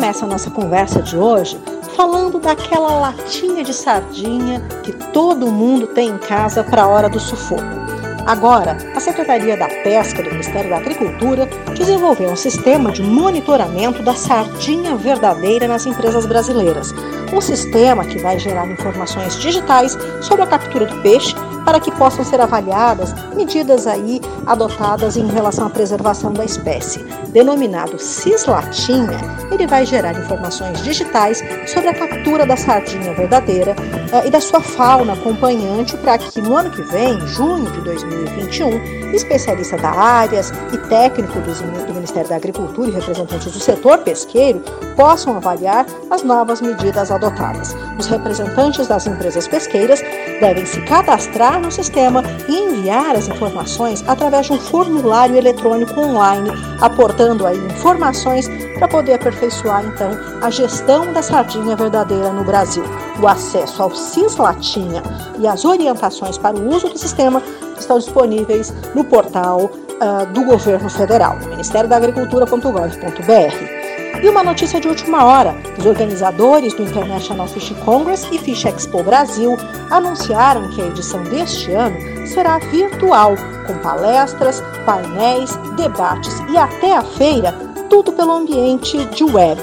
começa 0.00 0.24
a 0.24 0.28
nossa 0.28 0.50
conversa 0.50 1.02
de 1.02 1.16
hoje 1.16 1.60
falando 1.94 2.38
daquela 2.38 2.98
latinha 2.98 3.62
de 3.62 3.74
sardinha 3.74 4.60
que 4.82 4.92
todo 5.12 5.52
mundo 5.52 5.86
tem 5.88 6.08
em 6.08 6.18
casa 6.18 6.64
para 6.64 6.82
a 6.82 6.88
hora 6.88 7.08
do 7.08 7.20
sufoco. 7.20 7.89
Agora, 8.26 8.76
a 8.94 9.00
Secretaria 9.00 9.56
da 9.56 9.68
Pesca 9.68 10.22
do 10.22 10.30
Ministério 10.30 10.70
da 10.70 10.76
Agricultura 10.76 11.48
desenvolveu 11.76 12.30
um 12.30 12.36
sistema 12.36 12.92
de 12.92 13.02
monitoramento 13.02 14.02
da 14.02 14.14
sardinha 14.14 14.94
verdadeira 14.96 15.66
nas 15.66 15.86
empresas 15.86 16.26
brasileiras. 16.26 16.92
Um 17.32 17.40
sistema 17.40 18.04
que 18.04 18.18
vai 18.18 18.38
gerar 18.38 18.70
informações 18.70 19.38
digitais 19.38 19.96
sobre 20.20 20.42
a 20.42 20.46
captura 20.46 20.86
do 20.86 21.00
peixe 21.02 21.34
para 21.64 21.80
que 21.80 21.90
possam 21.92 22.24
ser 22.24 22.40
avaliadas 22.40 23.14
medidas 23.34 23.86
aí 23.86 24.20
adotadas 24.46 25.16
em 25.16 25.26
relação 25.26 25.66
à 25.66 25.70
preservação 25.70 26.32
da 26.32 26.44
espécie. 26.44 27.04
Denominado 27.28 27.98
Cislatinha, 27.98 29.18
ele 29.52 29.66
vai 29.66 29.86
gerar 29.86 30.18
informações 30.18 30.82
digitais 30.82 31.42
sobre 31.66 31.88
a 31.88 31.94
captura 31.94 32.44
da 32.44 32.56
sardinha 32.56 33.14
verdadeira 33.14 33.74
uh, 34.12 34.26
e 34.26 34.30
da 34.30 34.40
sua 34.40 34.60
fauna 34.60 35.12
acompanhante 35.12 35.96
para 35.98 36.18
que 36.18 36.40
no 36.40 36.56
ano 36.56 36.70
que 36.70 36.82
vem, 36.82 37.20
junho 37.28 37.70
de 37.70 37.80
2021, 37.82 39.14
especialistas 39.14 39.80
da 39.80 39.90
áreas 39.90 40.52
e 40.72 40.78
técnicos 40.88 41.60
do 41.60 41.94
Ministério 41.94 42.28
da 42.28 42.36
Agricultura 42.36 42.88
e 42.88 42.92
representantes 42.92 43.52
do 43.52 43.60
setor 43.60 43.98
pesqueiro 43.98 44.60
possam 44.96 45.36
avaliar 45.36 45.86
as 46.10 46.22
novas 46.22 46.60
medidas 46.60 47.10
adotadas. 47.10 47.76
Os 47.98 48.06
representantes 48.06 48.88
das 48.88 49.06
empresas 49.06 49.46
pesqueiras 49.46 50.00
devem 50.40 50.64
se 50.66 50.80
cadastrar 50.82 51.60
no 51.60 51.70
sistema 51.70 52.22
e 52.48 52.56
enviar 52.56 53.14
as 53.14 53.28
informações 53.28 54.02
através 54.08 54.46
de 54.46 54.54
um 54.54 54.58
formulário 54.58 55.36
eletrônico 55.36 56.00
online, 56.00 56.50
aportando 56.80 57.46
aí 57.46 57.58
informações 57.58 58.48
para 58.78 58.88
poder 58.88 59.14
aperfeiçoar 59.14 59.84
então 59.84 60.10
a 60.42 60.50
gestão 60.50 61.12
da 61.12 61.22
sardinha 61.22 61.76
verdadeira 61.76 62.32
no 62.32 62.42
Brasil. 62.42 62.84
O 63.20 63.28
acesso 63.28 63.82
ao 63.82 63.94
Cislatinha 63.94 65.02
e 65.38 65.46
as 65.46 65.64
orientações 65.64 66.38
para 66.38 66.56
o 66.56 66.74
uso 66.74 66.88
do 66.88 66.98
sistema 66.98 67.42
estão 67.78 67.98
disponíveis 67.98 68.72
no 68.94 69.04
portal 69.04 69.64
uh, 69.64 70.26
do 70.32 70.44
governo 70.44 70.88
federal, 70.88 71.38
Ministério 71.48 71.88
da 71.88 71.96
Agricultura.gov.br. 71.96 73.79
E 74.22 74.28
uma 74.28 74.42
notícia 74.42 74.78
de 74.78 74.86
última 74.86 75.24
hora: 75.24 75.56
os 75.78 75.86
organizadores 75.86 76.74
do 76.74 76.82
International 76.82 77.48
Fish 77.48 77.74
Congress 77.84 78.28
e 78.30 78.38
Fish 78.38 78.66
Expo 78.66 79.02
Brasil 79.02 79.56
anunciaram 79.90 80.68
que 80.68 80.82
a 80.82 80.86
edição 80.86 81.22
deste 81.24 81.72
ano 81.72 81.96
será 82.26 82.58
virtual, 82.58 83.34
com 83.66 83.78
palestras, 83.78 84.62
painéis, 84.84 85.56
debates 85.76 86.38
e 86.50 86.56
até 86.56 86.96
a 86.96 87.02
feira, 87.02 87.52
tudo 87.88 88.12
pelo 88.12 88.32
ambiente 88.32 89.04
de 89.06 89.24
web. 89.24 89.60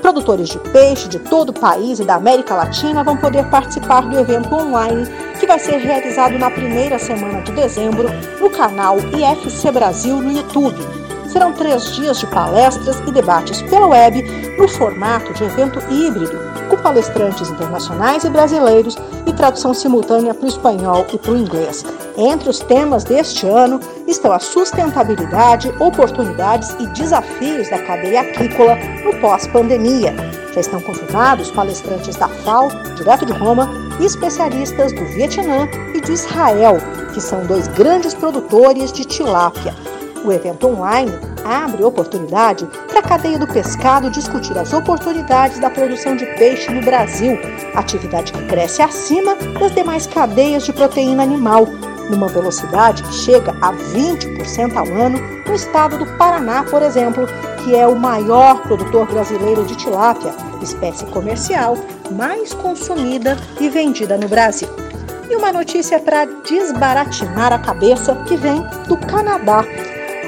Produtores 0.00 0.50
de 0.50 0.58
peixe 0.70 1.08
de 1.08 1.18
todo 1.18 1.48
o 1.48 1.52
país 1.52 1.98
e 1.98 2.04
da 2.04 2.14
América 2.14 2.54
Latina 2.54 3.02
vão 3.02 3.16
poder 3.16 3.44
participar 3.50 4.02
do 4.02 4.20
evento 4.20 4.54
online, 4.54 5.04
que 5.40 5.48
vai 5.48 5.58
ser 5.58 5.78
realizado 5.78 6.38
na 6.38 6.48
primeira 6.48 6.96
semana 6.96 7.42
de 7.42 7.50
dezembro 7.50 8.08
no 8.38 8.48
canal 8.50 8.98
IFC 9.00 9.72
Brasil 9.72 10.18
no 10.18 10.30
YouTube 10.30 11.06
serão 11.36 11.52
três 11.52 11.94
dias 11.94 12.18
de 12.18 12.26
palestras 12.28 12.98
e 13.06 13.12
debates 13.12 13.60
pela 13.60 13.88
web 13.88 14.22
no 14.58 14.66
formato 14.66 15.34
de 15.34 15.44
evento 15.44 15.78
híbrido, 15.92 16.38
com 16.70 16.78
palestrantes 16.78 17.50
internacionais 17.50 18.24
e 18.24 18.30
brasileiros 18.30 18.96
e 19.26 19.32
tradução 19.34 19.74
simultânea 19.74 20.32
para 20.32 20.46
o 20.46 20.48
espanhol 20.48 21.04
e 21.12 21.18
para 21.18 21.32
o 21.32 21.36
inglês. 21.36 21.84
Entre 22.16 22.48
os 22.48 22.60
temas 22.60 23.04
deste 23.04 23.46
ano 23.46 23.78
estão 24.06 24.32
a 24.32 24.38
sustentabilidade, 24.38 25.70
oportunidades 25.78 26.74
e 26.80 26.86
desafios 26.86 27.68
da 27.68 27.82
cadeia 27.82 28.22
aquícola 28.22 28.74
no 29.04 29.20
pós-pandemia. 29.20 30.14
Já 30.54 30.62
estão 30.62 30.80
confirmados 30.80 31.50
palestrantes 31.50 32.16
da 32.16 32.28
FAO, 32.28 32.68
direto 32.96 33.26
de 33.26 33.32
Roma, 33.34 33.68
e 34.00 34.06
especialistas 34.06 34.90
do 34.94 35.04
Vietnã 35.04 35.68
e 35.94 36.00
de 36.00 36.12
Israel, 36.12 36.78
que 37.12 37.20
são 37.20 37.44
dois 37.44 37.68
grandes 37.68 38.14
produtores 38.14 38.90
de 38.90 39.04
tilápia. 39.04 39.74
O 40.26 40.32
evento 40.32 40.66
online 40.66 41.12
abre 41.44 41.84
oportunidade 41.84 42.66
para 42.88 42.98
a 42.98 43.02
cadeia 43.02 43.38
do 43.38 43.46
pescado 43.46 44.10
discutir 44.10 44.58
as 44.58 44.72
oportunidades 44.72 45.60
da 45.60 45.70
produção 45.70 46.16
de 46.16 46.26
peixe 46.34 46.68
no 46.72 46.80
Brasil, 46.80 47.38
atividade 47.76 48.32
que 48.32 48.44
cresce 48.46 48.82
acima 48.82 49.36
das 49.36 49.72
demais 49.72 50.04
cadeias 50.08 50.64
de 50.64 50.72
proteína 50.72 51.22
animal, 51.22 51.66
numa 52.10 52.26
velocidade 52.26 53.04
que 53.04 53.14
chega 53.14 53.52
a 53.62 53.72
20% 53.72 54.76
ao 54.76 54.86
ano 54.86 55.20
no 55.46 55.54
estado 55.54 55.96
do 55.96 56.06
Paraná, 56.16 56.64
por 56.64 56.82
exemplo, 56.82 57.24
que 57.62 57.76
é 57.76 57.86
o 57.86 57.94
maior 57.94 58.62
produtor 58.62 59.06
brasileiro 59.06 59.64
de 59.64 59.76
tilápia, 59.76 60.34
espécie 60.60 61.06
comercial 61.06 61.78
mais 62.10 62.52
consumida 62.52 63.36
e 63.60 63.68
vendida 63.68 64.18
no 64.18 64.26
Brasil. 64.26 64.68
E 65.30 65.36
uma 65.36 65.52
notícia 65.52 66.00
para 66.00 66.24
desbaratinar 66.24 67.52
a 67.52 67.60
cabeça 67.60 68.16
que 68.26 68.36
vem 68.36 68.60
do 68.88 68.96
Canadá. 68.96 69.64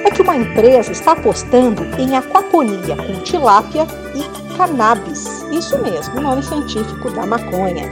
É 0.04 0.10
que 0.10 0.22
uma 0.22 0.36
empresa 0.36 0.92
está 0.92 1.12
apostando 1.12 1.84
em 1.98 2.16
aquaponia 2.16 2.96
com 2.96 3.20
tilápia 3.22 3.86
e 4.14 4.56
cannabis. 4.56 5.44
Isso 5.50 5.78
mesmo, 5.78 6.18
o 6.18 6.20
nome 6.20 6.42
científico 6.42 7.10
da 7.10 7.26
maconha. 7.26 7.88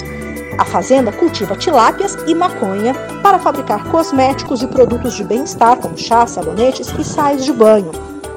A 0.58 0.64
fazenda 0.64 1.12
cultiva 1.12 1.54
tilápias 1.56 2.16
e 2.26 2.34
maconha 2.34 2.94
para 3.22 3.38
fabricar 3.38 3.84
cosméticos 3.90 4.62
e 4.62 4.66
produtos 4.66 5.14
de 5.14 5.24
bem-estar, 5.24 5.76
como 5.76 5.96
chá, 5.98 6.26
sabonetes 6.26 6.92
e 6.98 7.04
sais 7.04 7.44
de 7.44 7.52
banho. 7.52 7.90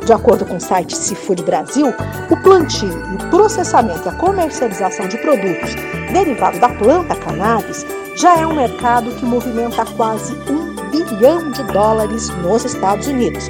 De 0.06 0.14
acordo 0.14 0.46
com 0.46 0.58
o 0.58 0.60
site 0.60 0.96
Seafood 0.96 1.44
Brasil, 1.44 1.94
o 2.30 2.38
plantio 2.38 2.90
o 2.90 3.30
processamento 3.30 4.08
e 4.08 4.10
a 4.10 4.14
comercialização 4.14 5.08
de 5.08 5.18
produtos 5.20 5.76
derivados 6.12 6.60
da 6.60 6.70
planta 6.70 7.16
cannabis 7.16 7.86
já 8.16 8.38
é 8.38 8.46
um 8.46 8.56
mercado 8.56 9.12
que 9.12 9.26
movimenta 9.26 9.86
quase 9.96 10.34
um 10.50 10.69
bilhão 10.90 11.52
de 11.52 11.64
dólares 11.64 12.30
nos 12.30 12.66
Estados 12.66 13.08
Unidos. 13.08 13.48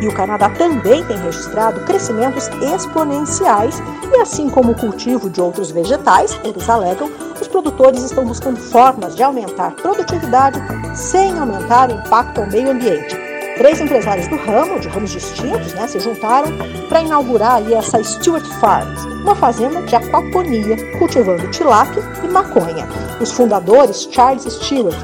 E 0.00 0.06
o 0.06 0.14
Canadá 0.14 0.48
também 0.50 1.04
tem 1.04 1.18
registrado 1.18 1.80
crescimentos 1.80 2.48
exponenciais, 2.74 3.82
e 4.12 4.20
assim 4.20 4.48
como 4.48 4.72
o 4.72 4.76
cultivo 4.76 5.28
de 5.28 5.40
outros 5.40 5.70
vegetais, 5.70 6.38
eles 6.44 6.68
alegam, 6.68 7.10
os 7.40 7.48
produtores 7.48 8.02
estão 8.02 8.24
buscando 8.24 8.58
formas 8.60 9.16
de 9.16 9.22
aumentar 9.22 9.74
produtividade 9.74 10.60
sem 10.94 11.36
aumentar 11.38 11.90
o 11.90 11.94
impacto 11.94 12.40
ao 12.40 12.46
meio 12.46 12.70
ambiente. 12.70 13.16
Três 13.56 13.80
empresários 13.80 14.28
do 14.28 14.36
ramo, 14.36 14.78
de 14.78 14.86
ramos 14.86 15.10
distintos, 15.10 15.74
né, 15.74 15.88
se 15.88 15.98
juntaram 15.98 16.52
para 16.88 17.02
inaugurar 17.02 17.56
ali 17.56 17.74
essa 17.74 18.00
Stewart 18.02 18.46
Farms, 18.60 19.04
uma 19.22 19.34
fazenda 19.34 19.82
de 19.82 19.96
aquaponia, 19.96 20.76
cultivando 20.96 21.50
tilápia 21.50 22.02
e 22.22 22.28
maconha. 22.28 22.86
Os 23.20 23.32
fundadores, 23.32 24.08
Charles 24.12 24.44
Stewart, 24.44 24.96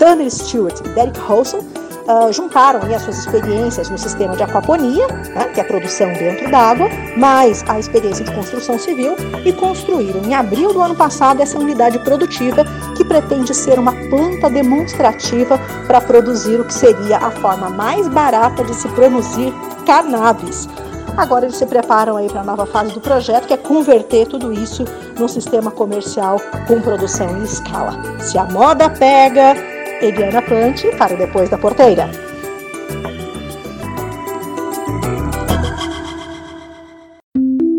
Tanner 0.00 0.30
Stewart 0.30 0.80
e 0.80 0.88
Derek 0.88 1.20
Holson, 1.20 1.58
uh, 1.58 2.32
juntaram 2.32 2.80
as 2.80 3.02
suas 3.02 3.18
experiências 3.18 3.90
no 3.90 3.98
sistema 3.98 4.34
de 4.34 4.42
aquaponia, 4.42 5.06
né, 5.34 5.44
que 5.52 5.60
é 5.60 5.62
a 5.62 5.66
produção 5.66 6.10
dentro 6.14 6.50
d'água, 6.50 6.88
mais 7.18 7.62
a 7.68 7.78
experiência 7.78 8.24
de 8.24 8.34
construção 8.34 8.78
civil 8.78 9.14
e 9.44 9.52
construíram 9.52 10.22
em 10.22 10.34
abril 10.34 10.72
do 10.72 10.80
ano 10.80 10.94
passado 10.94 11.42
essa 11.42 11.58
unidade 11.58 11.98
produtiva 11.98 12.64
que 12.96 13.04
pretende 13.04 13.54
ser 13.54 13.78
uma 13.78 13.92
planta 14.08 14.48
demonstrativa 14.48 15.60
para 15.86 16.00
produzir 16.00 16.58
o 16.58 16.64
que 16.64 16.72
seria 16.72 17.18
a 17.18 17.30
forma 17.30 17.68
mais 17.68 18.08
barata 18.08 18.64
de 18.64 18.74
se 18.74 18.88
produzir 18.88 19.52
cannabis. 19.84 20.66
Agora 21.14 21.44
eles 21.44 21.56
se 21.56 21.66
preparam 21.66 22.16
aí 22.16 22.28
para 22.28 22.40
a 22.40 22.44
nova 22.44 22.64
fase 22.64 22.94
do 22.94 23.00
projeto, 23.00 23.46
que 23.46 23.52
é 23.52 23.56
converter 23.58 24.26
tudo 24.26 24.50
isso 24.50 24.84
num 25.18 25.28
sistema 25.28 25.70
comercial 25.70 26.40
com 26.66 26.80
produção 26.80 27.36
em 27.36 27.42
escala. 27.42 27.92
Se 28.20 28.38
a 28.38 28.44
moda 28.44 28.88
pega, 28.88 29.54
Eliana 30.00 30.40
Plante 30.40 30.88
para 30.96 31.14
Depois 31.14 31.48
da 31.50 31.58
Porteira. 31.58 32.10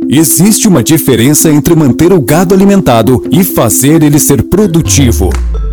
Existe 0.07 0.68
uma 0.68 0.84
diferença 0.84 1.49
entre 1.49 1.73
manter 1.73 2.11
o 2.11 2.22
gado 2.22 2.53
alimentado 2.53 3.23
e 3.31 3.43
fazer 3.43 4.03
ele 4.03 4.19
ser 4.19 4.43
produtivo. 4.43 5.30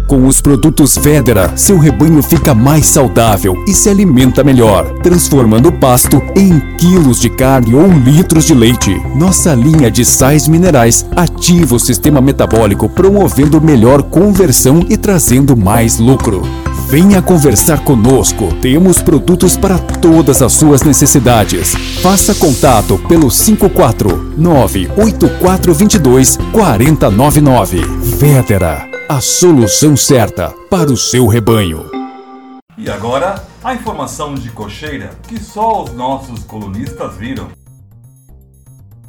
Com 0.09 0.27
os 0.27 0.41
produtos 0.41 0.97
Federa, 0.97 1.53
seu 1.55 1.79
rebanho 1.79 2.23
fica 2.23 2.55
mais 2.55 2.87
saudável 2.87 3.55
e 3.69 3.75
se 3.75 3.91
alimenta 3.91 4.43
melhor, 4.43 4.91
transformando 5.03 5.69
o 5.69 5.73
pasto 5.73 6.23
em 6.35 6.59
quilos 6.79 7.21
de 7.21 7.29
carne 7.29 7.75
ou 7.75 7.87
litros 7.87 8.47
de 8.47 8.55
leite. 8.55 8.99
Nossa 9.15 9.55
linha 9.55 9.91
de 9.91 10.07
sais 10.07 10.49
minerais 10.49 11.05
ativa 11.15 11.77
o 11.77 11.79
sistema 11.79 12.23
metabólico, 12.23 12.89
promovendo 12.89 13.61
melhor 13.61 14.03
conversão 14.03 14.83
e 14.89 14.97
trazendo 14.97 15.55
mais 15.55 15.99
lucro. 15.99 16.41
Venha 16.89 17.21
conversar 17.21 17.85
conosco. 17.85 18.49
Temos 18.63 19.03
produtos 19.03 19.59
para 19.59 19.77
todas 19.77 20.41
as 20.41 20.55
suas 20.55 20.83
necessidades. 20.83 21.75
Faça 22.01 22.35
contato 22.35 22.99
pelo 23.07 23.29
549 23.29 24.89
8422 24.97 26.39
4099. 26.51 27.83
Vedera 28.19 28.98
a 29.11 29.23
solução 29.23 29.97
certa 29.97 30.51
para 30.69 30.93
o 30.93 30.97
seu 30.97 31.27
rebanho. 31.27 31.91
E 32.77 32.91
agora, 32.91 33.43
a 33.65 33.73
informação 33.73 34.35
de 34.35 34.51
cocheira 34.51 35.13
que 35.27 35.43
só 35.43 35.83
os 35.85 35.95
nossos 35.95 36.45
colunistas 36.45 37.17
viram. 37.17 37.49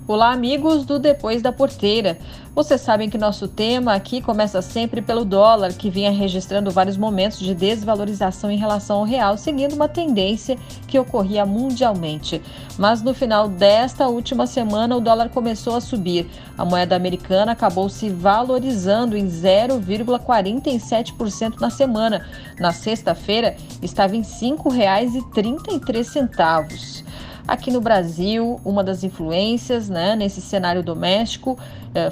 Olá, 0.07 0.31
amigos 0.31 0.85
do 0.85 0.99
Depois 0.99 1.41
da 1.41 1.51
Porteira. 1.51 2.17
Vocês 2.59 2.81
sabem 2.81 3.09
que 3.09 3.17
nosso 3.17 3.47
tema 3.47 3.93
aqui 3.93 4.19
começa 4.19 4.61
sempre 4.61 5.01
pelo 5.01 5.23
dólar, 5.23 5.71
que 5.71 5.89
vinha 5.89 6.11
registrando 6.11 6.69
vários 6.69 6.97
momentos 6.97 7.39
de 7.39 7.55
desvalorização 7.55 8.51
em 8.51 8.57
relação 8.57 8.97
ao 8.97 9.05
real, 9.05 9.37
seguindo 9.37 9.75
uma 9.75 9.87
tendência 9.87 10.57
que 10.85 10.99
ocorria 10.99 11.45
mundialmente. 11.45 12.41
Mas 12.77 13.01
no 13.01 13.13
final 13.13 13.47
desta 13.47 14.09
última 14.09 14.45
semana, 14.45 14.97
o 14.97 14.99
dólar 14.99 15.29
começou 15.29 15.73
a 15.73 15.79
subir. 15.79 16.29
A 16.57 16.65
moeda 16.65 16.97
americana 16.97 17.53
acabou 17.53 17.87
se 17.87 18.09
valorizando 18.09 19.15
em 19.15 19.25
0,47% 19.25 21.61
na 21.61 21.69
semana. 21.69 22.27
Na 22.59 22.73
sexta-feira, 22.73 23.55
estava 23.81 24.17
em 24.17 24.21
R$ 24.21 24.27
5,33. 24.27 27.07
Aqui 27.49 27.71
no 27.71 27.81
Brasil, 27.81 28.61
uma 28.63 28.83
das 28.83 29.03
influências 29.03 29.89
né, 29.89 30.15
nesse 30.15 30.39
cenário 30.39 30.83
doméstico 30.83 31.57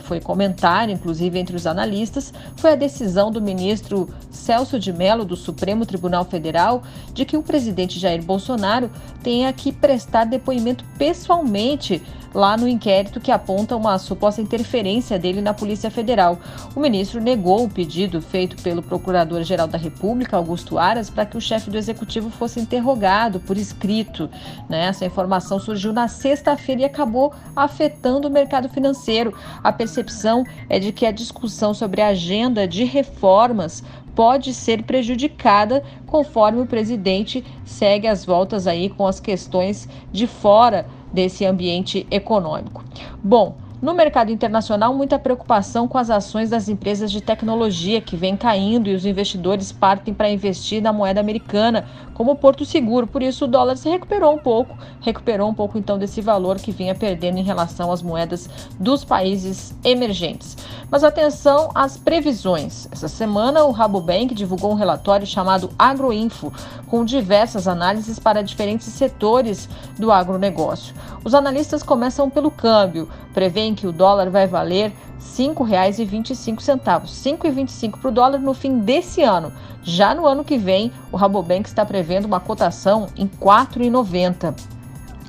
foi 0.04 0.20
comentário, 0.20 0.94
inclusive 0.94 1.38
entre 1.38 1.56
os 1.56 1.68
analistas, 1.68 2.34
foi 2.56 2.72
a 2.72 2.76
decisão 2.76 3.32
do 3.32 3.42
ministro 3.42 4.10
Celso 4.32 4.80
de 4.80 4.92
Mello 4.92 5.24
do 5.24 5.36
Supremo 5.36 5.86
Tribunal 5.86 6.26
Federal 6.26 6.84
de 7.14 7.26
que 7.26 7.38
o 7.38 7.44
presidente 7.44 8.00
Jair 8.00 8.24
Bolsonaro 8.24 8.90
tenha 9.24 9.52
que 9.54 9.72
prestar 9.72 10.26
depoimento 10.26 10.84
pessoalmente 10.98 12.02
lá 12.34 12.58
no 12.58 12.68
inquérito 12.68 13.20
que 13.20 13.32
aponta 13.32 13.76
uma 13.76 13.98
suposta 13.98 14.42
interferência 14.42 15.18
dele 15.18 15.42
na 15.42 15.54
Polícia 15.54 15.90
Federal. 15.90 16.38
O 16.76 16.80
ministro 16.80 17.22
negou 17.22 17.66
o 17.66 17.70
pedido 17.70 18.22
feito 18.22 18.62
pelo 18.62 18.82
Procurador-Geral 18.82 19.68
da 19.68 19.78
República, 19.78 20.38
Augusto 20.38 20.78
Aras, 20.78 21.10
para 21.10 21.26
que 21.26 21.38
o 21.38 21.42
chefe 21.42 21.70
do 21.70 21.78
executivo 21.78 22.30
fosse 22.30 22.60
interrogado 22.60 23.40
por 23.40 23.58
escrito. 23.58 24.30
Né? 24.70 24.86
Essa 24.86 25.06
informação 25.06 25.60
surgiu 25.60 25.94
na 25.94 26.08
sexta-feira 26.08 26.82
e 26.82 26.86
acabou 26.86 27.34
afetando 27.56 28.28
o 28.28 28.32
mercado 28.32 28.70
financeiro. 28.70 29.34
A 29.64 29.72
percepção 29.72 30.44
é 30.70 30.80
de 30.80 30.92
que 30.92 31.06
a 31.06 31.12
discussão 31.12 31.74
sobre 31.74 32.02
a 32.02 32.08
agenda 32.08 32.68
de 32.68 32.84
reformas 32.84 33.84
pode 34.18 34.52
ser 34.52 34.82
prejudicada 34.82 35.84
conforme 36.08 36.60
o 36.60 36.66
presidente 36.66 37.46
segue 37.64 38.08
as 38.08 38.26
voltas 38.26 38.66
aí 38.66 38.90
com 38.90 39.06
as 39.06 39.20
questões 39.20 39.88
de 40.12 40.26
fora 40.26 40.88
desse 41.18 41.44
ambiente 41.46 42.06
econômico. 42.12 42.86
Bom, 43.24 43.58
no 43.80 43.94
mercado 43.94 44.32
internacional, 44.32 44.94
muita 44.94 45.20
preocupação 45.20 45.88
com 45.88 46.00
as 46.00 46.10
ações 46.10 46.50
das 46.50 46.68
empresas 46.68 47.12
de 47.12 47.22
tecnologia 47.22 48.02
que 48.02 48.18
vem 48.18 48.36
caindo 48.36 48.90
e 48.90 48.96
os 48.96 49.06
investidores 49.06 49.72
partem 49.72 50.14
para 50.14 50.32
investir 50.32 50.82
na 50.82 50.92
moeda 50.92 51.20
americana 51.20 51.86
como 52.16 52.36
Porto 52.36 52.66
Seguro. 52.66 53.06
Por 53.06 53.22
isso, 53.22 53.46
o 53.46 53.48
dólar 53.48 53.78
se 53.78 53.88
recuperou 53.88 54.34
um 54.34 54.40
pouco, 54.40 54.76
recuperou 55.02 55.48
um 55.48 55.54
pouco 55.54 55.78
então 55.78 56.00
desse 56.00 56.22
valor 56.22 56.58
que 56.58 56.72
vinha 56.72 56.96
perdendo 56.96 57.38
em 57.38 57.44
relação 57.44 57.92
às 57.92 58.02
moedas 58.02 58.50
dos 58.80 59.04
países 59.04 59.76
emergentes. 59.84 60.58
Mas 60.90 61.04
atenção 61.04 61.70
às 61.76 61.98
previsões. 61.98 62.88
Essa 62.92 63.08
semana, 63.08 63.64
o 63.66 63.72
Rabobank 63.72 64.34
divulgou 64.34 64.72
um 64.72 64.76
relatório 64.76 65.28
chamado 65.28 65.70
Agroinfo, 65.78 66.52
com 66.88 67.06
diversas 67.06 67.68
análises 67.68 68.18
para 68.18 68.42
diferentes 68.42 68.88
setores 68.88 69.70
do 70.00 70.12
agronegócio. 70.12 70.96
Os 71.24 71.36
analistas 71.36 71.84
começam 71.84 72.30
pelo 72.30 72.50
câmbio, 72.50 73.10
prevêem 73.38 73.76
que 73.76 73.86
o 73.86 73.92
dólar 73.92 74.32
vai 74.32 74.48
valer 74.48 74.90
R$ 74.90 74.96
5,25. 75.20 76.58
R$ 76.58 77.06
5,25 77.06 78.00
para 78.00 78.10
o 78.10 78.12
dólar 78.12 78.40
no 78.40 78.52
fim 78.52 78.80
desse 78.80 79.22
ano. 79.22 79.54
Já 79.84 80.16
no 80.16 80.26
ano 80.26 80.44
que 80.44 80.58
vem, 80.58 80.92
o 81.12 81.18
Rabobank 81.18 81.70
está 81.70 81.86
prevendo 81.86 82.26
uma 82.26 82.40
cotação 82.40 83.06
em 83.16 83.26
R$ 83.26 83.32
4,90. 83.40 84.56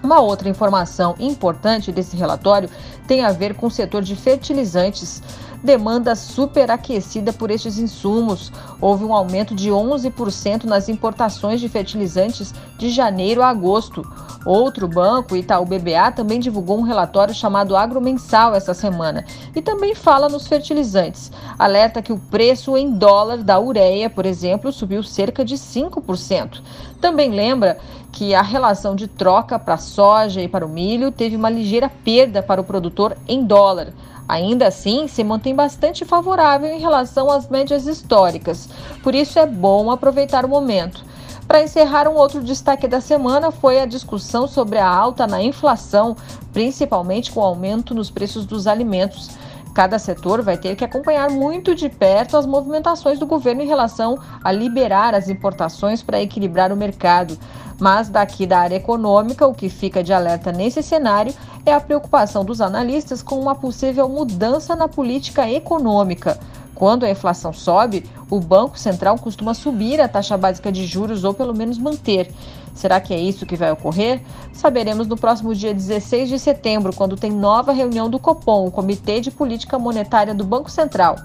Uma 0.02 0.20
outra 0.20 0.48
informação 0.48 1.16
importante 1.20 1.93
desse 1.93 2.16
relatório 2.16 2.70
tem 3.06 3.26
a 3.26 3.30
ver 3.30 3.52
com 3.52 3.66
o 3.66 3.70
setor 3.70 4.01
de 4.01 4.16
fertilizantes 4.16 5.22
demanda 5.62 6.14
superaquecida 6.14 7.32
por 7.32 7.51
estes 7.51 7.78
insumos. 7.78 8.52
Houve 8.80 9.05
um 9.05 9.12
aumento 9.12 9.55
de 9.55 9.70
11% 9.70 10.64
nas 10.64 10.89
importações 10.89 11.60
de 11.60 11.68
fertilizantes 11.68 12.55
de 12.76 12.90
janeiro 12.90 13.43
a 13.43 13.48
agosto. 13.48 14.06
Outro 14.44 14.86
banco, 14.89 15.36
Itaú 15.36 15.64
BBA, 15.64 16.12
também 16.12 16.40
divulgou 16.40 16.78
um 16.78 16.82
relatório 16.82 17.35
chamado 17.35 17.76
Agromensal 17.76 18.55
essa 18.55 18.72
semana 18.72 19.24
e 19.55 19.60
também 19.60 19.94
fala 19.94 20.28
nos 20.28 20.47
fertilizantes. 20.47 21.30
Alerta 21.59 22.01
que 22.01 22.12
o 22.12 22.18
preço 22.18 22.76
em 22.76 22.93
dólar 22.93 23.39
da 23.39 23.59
ureia, 23.60 24.09
por 24.09 24.24
exemplo, 24.24 24.72
subiu 24.72 25.02
cerca 25.02 25.44
de 25.44 25.56
5%. 25.56 26.62
Também 27.01 27.30
lembra 27.30 27.78
que 28.10 28.35
a 28.35 28.43
relação 28.43 28.97
de 28.97 29.06
troca 29.06 29.59
para 29.59 29.74
a 29.74 29.78
soja 29.78 30.40
e 30.40 30.48
para 30.48 30.64
o 30.64 30.68
milho 30.68 31.12
teve 31.12 31.36
uma 31.36 31.51
ligeira 31.51 31.90
perda 32.05 32.43
para 32.43 32.60
o 32.60 32.64
produtor 32.64 33.16
em 33.26 33.44
dólar. 33.44 33.93
Ainda 34.28 34.66
assim, 34.66 35.09
se 35.09 35.24
mantém 35.24 35.55
bastante 35.55 36.05
favorável 36.05 36.68
em 36.68 36.78
relação 36.78 37.30
às 37.30 37.48
médias 37.48 37.86
históricas, 37.86 38.68
por 39.02 39.14
isso 39.14 39.38
é 39.38 39.46
bom 39.46 39.90
aproveitar 39.90 40.44
o 40.44 40.48
momento. 40.48 41.02
Para 41.48 41.62
encerrar, 41.62 42.06
um 42.06 42.14
outro 42.14 42.42
destaque 42.44 42.86
da 42.86 43.00
semana 43.00 43.50
foi 43.50 43.80
a 43.80 43.86
discussão 43.86 44.46
sobre 44.46 44.76
a 44.76 44.86
alta 44.86 45.26
na 45.26 45.42
inflação, 45.42 46.14
principalmente 46.52 47.32
com 47.32 47.40
o 47.40 47.44
aumento 47.44 47.94
nos 47.94 48.10
preços 48.10 48.44
dos 48.44 48.66
alimentos. 48.66 49.30
Cada 49.74 49.98
setor 49.98 50.42
vai 50.42 50.59
ter 50.59 50.76
que 50.76 50.84
acompanhar 50.84 51.30
muito 51.30 51.74
de 51.74 51.88
perto 51.88 52.36
as 52.36 52.44
movimentações 52.44 53.18
do 53.18 53.26
governo 53.26 53.62
em 53.62 53.66
relação 53.66 54.18
a 54.44 54.52
liberar 54.52 55.14
as 55.14 55.30
importações 55.30 56.02
para 56.02 56.20
equilibrar 56.20 56.70
o 56.70 56.76
mercado. 56.76 57.38
Mas 57.78 58.09
daqui 58.09 58.46
da 58.46 58.59
área 58.59 58.76
econômica, 58.76 59.46
o 59.46 59.55
que 59.55 59.68
fica 59.68 60.02
de 60.02 60.12
alerta 60.12 60.50
nesse 60.50 60.82
cenário 60.82 61.32
é 61.64 61.72
a 61.72 61.80
preocupação 61.80 62.44
dos 62.44 62.60
analistas 62.60 63.22
com 63.22 63.38
uma 63.38 63.55
possível 63.55 64.09
mudança 64.09 64.74
na 64.74 64.88
política 64.88 65.48
econômica. 65.48 66.38
Quando 66.74 67.05
a 67.05 67.10
inflação 67.10 67.52
sobe, 67.52 68.05
o 68.30 68.38
Banco 68.38 68.78
Central 68.78 69.18
costuma 69.18 69.52
subir 69.52 70.00
a 70.00 70.09
taxa 70.09 70.36
básica 70.36 70.70
de 70.70 70.86
juros 70.86 71.24
ou 71.24 71.34
pelo 71.34 71.55
menos 71.55 71.76
manter. 71.76 72.32
Será 72.72 73.00
que 73.00 73.12
é 73.12 73.18
isso 73.18 73.44
que 73.44 73.56
vai 73.56 73.72
ocorrer? 73.72 74.22
Saberemos 74.52 75.09
no 75.09 75.16
próximo 75.16 75.52
dia 75.55 75.74
16 75.74 76.28
de 76.28 76.38
setembro, 76.38 76.94
quando 76.94 77.16
tem 77.16 77.32
nova 77.32 77.72
reunião 77.72 78.09
do 78.09 78.20
Copom, 78.20 78.66
o 78.66 78.70
Comitê 78.70 79.20
de 79.20 79.32
Política 79.32 79.78
Monetária 79.78 80.32
do 80.32 80.44
Banco 80.44 80.70
Central. 80.70 81.16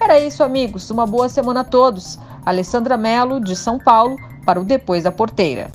Era 0.00 0.18
isso, 0.18 0.42
amigos. 0.42 0.90
Uma 0.90 1.06
boa 1.06 1.28
semana 1.28 1.60
a 1.60 1.64
todos. 1.64 2.18
Alessandra 2.44 2.96
Mello, 2.96 3.40
de 3.40 3.54
São 3.54 3.78
Paulo, 3.78 4.16
para 4.46 4.60
o 4.60 4.64
Depois 4.64 5.04
da 5.04 5.12
Porteira. 5.12 5.70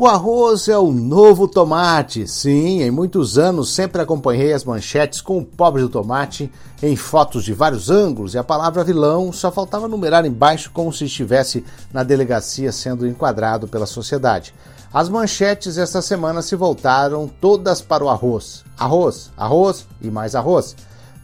O 0.00 0.06
arroz 0.06 0.66
é 0.66 0.78
o 0.78 0.90
novo 0.90 1.46
tomate. 1.46 2.26
Sim, 2.26 2.80
em 2.80 2.90
muitos 2.90 3.36
anos 3.36 3.74
sempre 3.74 4.00
acompanhei 4.00 4.50
as 4.54 4.64
manchetes 4.64 5.20
com 5.20 5.36
o 5.36 5.44
pobre 5.44 5.82
do 5.82 5.90
tomate 5.90 6.50
em 6.82 6.96
fotos 6.96 7.44
de 7.44 7.52
vários 7.52 7.90
ângulos 7.90 8.32
e 8.32 8.38
a 8.38 8.42
palavra 8.42 8.82
vilão 8.82 9.30
só 9.30 9.52
faltava 9.52 9.86
numerar 9.86 10.24
embaixo 10.24 10.70
como 10.72 10.90
se 10.90 11.04
estivesse 11.04 11.62
na 11.92 12.02
delegacia 12.02 12.72
sendo 12.72 13.06
enquadrado 13.06 13.68
pela 13.68 13.84
sociedade. 13.84 14.54
As 14.90 15.10
manchetes 15.10 15.76
esta 15.76 16.00
semana 16.00 16.40
se 16.40 16.56
voltaram 16.56 17.28
todas 17.28 17.82
para 17.82 18.02
o 18.02 18.08
arroz. 18.08 18.64
Arroz, 18.78 19.30
arroz 19.36 19.86
e 20.00 20.10
mais 20.10 20.34
arroz. 20.34 20.76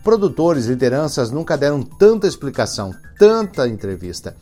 Produtores, 0.04 0.66
lideranças 0.66 1.30
nunca 1.30 1.56
deram 1.56 1.80
tanta 1.80 2.26
explicação, 2.26 2.94
tanta 3.18 3.66
entrevista. 3.66 4.36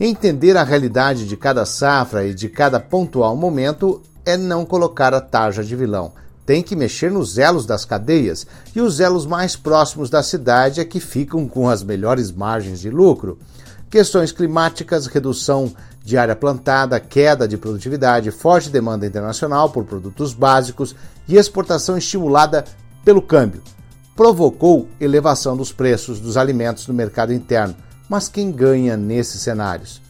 Entender 0.00 0.56
a 0.56 0.62
realidade 0.62 1.26
de 1.26 1.36
cada 1.36 1.66
safra 1.66 2.24
e 2.24 2.32
de 2.32 2.48
cada 2.48 2.78
pontual 2.78 3.36
momento 3.36 4.00
é 4.24 4.36
não 4.36 4.64
colocar 4.64 5.12
a 5.12 5.20
tarja 5.20 5.64
de 5.64 5.74
vilão. 5.74 6.12
Tem 6.46 6.62
que 6.62 6.76
mexer 6.76 7.10
nos 7.10 7.36
elos 7.36 7.66
das 7.66 7.84
cadeias, 7.84 8.46
e 8.76 8.80
os 8.80 9.00
elos 9.00 9.26
mais 9.26 9.56
próximos 9.56 10.08
da 10.08 10.22
cidade 10.22 10.80
é 10.80 10.84
que 10.84 11.00
ficam 11.00 11.48
com 11.48 11.68
as 11.68 11.82
melhores 11.82 12.30
margens 12.30 12.78
de 12.78 12.90
lucro. 12.90 13.40
Questões 13.90 14.30
climáticas, 14.30 15.06
redução 15.06 15.74
de 16.04 16.16
área 16.16 16.36
plantada, 16.36 17.00
queda 17.00 17.48
de 17.48 17.56
produtividade, 17.56 18.30
forte 18.30 18.70
demanda 18.70 19.04
internacional 19.04 19.68
por 19.68 19.84
produtos 19.84 20.32
básicos 20.32 20.94
e 21.26 21.36
exportação 21.36 21.98
estimulada 21.98 22.64
pelo 23.04 23.20
câmbio 23.20 23.62
provocou 24.14 24.88
elevação 25.00 25.56
dos 25.56 25.70
preços 25.70 26.18
dos 26.18 26.36
alimentos 26.36 26.88
no 26.88 26.92
mercado 26.92 27.32
interno 27.32 27.76
mas 28.08 28.28
quem 28.28 28.50
ganha 28.50 28.96
nesses 28.96 29.42
cenários? 29.42 30.00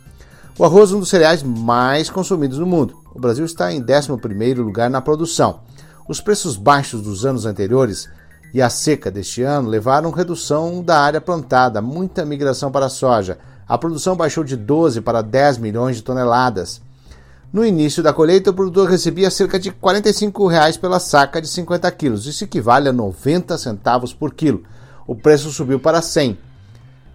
O 0.59 0.65
arroz 0.65 0.91
é 0.91 0.95
um 0.95 1.01
dos 1.01 1.09
cereais 1.09 1.43
mais 1.43 2.11
consumidos 2.11 2.59
no 2.59 2.67
mundo. 2.67 2.99
O 3.15 3.21
Brasil 3.21 3.45
está 3.45 3.73
em 3.73 3.83
11º 3.83 4.59
lugar 4.59 4.89
na 4.89 5.01
produção. 5.01 5.61
Os 6.09 6.21
preços 6.21 6.57
baixos 6.57 7.03
dos 7.03 7.27
anos 7.27 7.47
anteriores 7.47 8.09
e 8.55 8.63
a 8.63 8.71
seca 8.71 9.11
deste 9.11 9.43
ano 9.43 9.69
levaram 9.69 10.11
redução 10.11 10.83
da 10.83 11.01
área 11.01 11.21
plantada, 11.21 11.83
muita 11.83 12.25
migração 12.25 12.71
para 12.71 12.87
a 12.87 12.91
soja. 12.91 13.39
A 13.69 13.77
produção 13.77 14.17
baixou 14.17 14.43
de 14.43 14.57
12 14.57 15.01
para 15.01 15.21
10 15.21 15.59
milhões 15.59 15.97
de 15.97 16.03
toneladas. 16.03 16.81
No 17.53 17.65
início 17.65 18.03
da 18.03 18.13
colheita, 18.13 18.51
o 18.51 18.55
produtor 18.55 18.89
recebia 18.89 19.31
cerca 19.31 19.59
de 19.59 19.71
45 19.71 20.47
reais 20.47 20.77
pela 20.77 21.01
saca 21.01 21.41
de 21.41 21.49
50 21.49 21.91
quilos. 21.93 22.27
Isso 22.27 22.45
equivale 22.45 22.89
a 22.89 22.93
90 22.93 23.57
centavos 23.59 24.13
por 24.13 24.35
quilo. 24.35 24.65
O 25.07 25.15
preço 25.15 25.51
subiu 25.51 25.81
para 25.81 26.03
100 26.03 26.39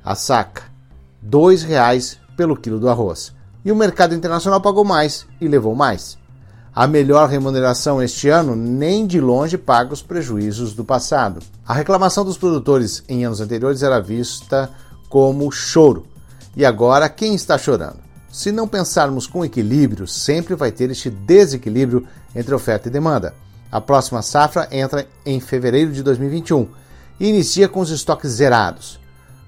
a 0.04 0.16
saca. 0.16 0.73
R$ 1.24 1.56
reais 1.68 2.18
pelo 2.36 2.58
quilo 2.58 2.80
do 2.80 2.90
arroz. 2.90 3.34
E 3.64 3.72
o 3.72 3.76
mercado 3.76 4.14
internacional 4.14 4.60
pagou 4.60 4.84
mais 4.84 5.26
e 5.40 5.48
levou 5.48 5.74
mais. 5.74 6.18
A 6.76 6.88
melhor 6.88 7.30
remuneração 7.30 8.02
este 8.02 8.30
ano 8.30 8.56
nem 8.56 9.06
de 9.06 9.22
longe 9.22 9.58
paga 9.58 9.94
os 9.94 10.02
prejuízos 10.02 10.74
do 10.74 10.84
passado. 10.84 11.40
A 11.68 11.74
reclamação 11.74 12.26
dos 12.26 12.38
produtores 12.38 13.04
em 13.08 13.24
anos 13.24 13.40
anteriores 13.40 13.84
era 13.84 14.02
vista 14.02 14.72
como 15.08 15.52
choro. 15.52 16.08
E 16.58 16.66
agora 16.66 17.08
quem 17.08 17.36
está 17.36 17.58
chorando? 17.58 18.00
Se 18.32 18.52
não 18.52 18.68
pensarmos 18.68 19.28
com 19.28 19.46
equilíbrio, 19.46 20.08
sempre 20.08 20.56
vai 20.56 20.72
ter 20.72 20.90
este 20.90 21.12
desequilíbrio 21.12 22.08
entre 22.36 22.56
oferta 22.56 22.88
e 22.88 22.92
demanda. 22.92 23.36
A 23.72 23.80
próxima 23.80 24.24
safra 24.24 24.68
entra 24.72 25.08
em 25.24 25.40
fevereiro 25.40 25.92
de 25.92 26.02
2021 26.02 26.68
e 27.20 27.28
inicia 27.28 27.70
com 27.70 27.80
os 27.80 27.92
estoques 27.92 28.32
zerados. 28.32 29.00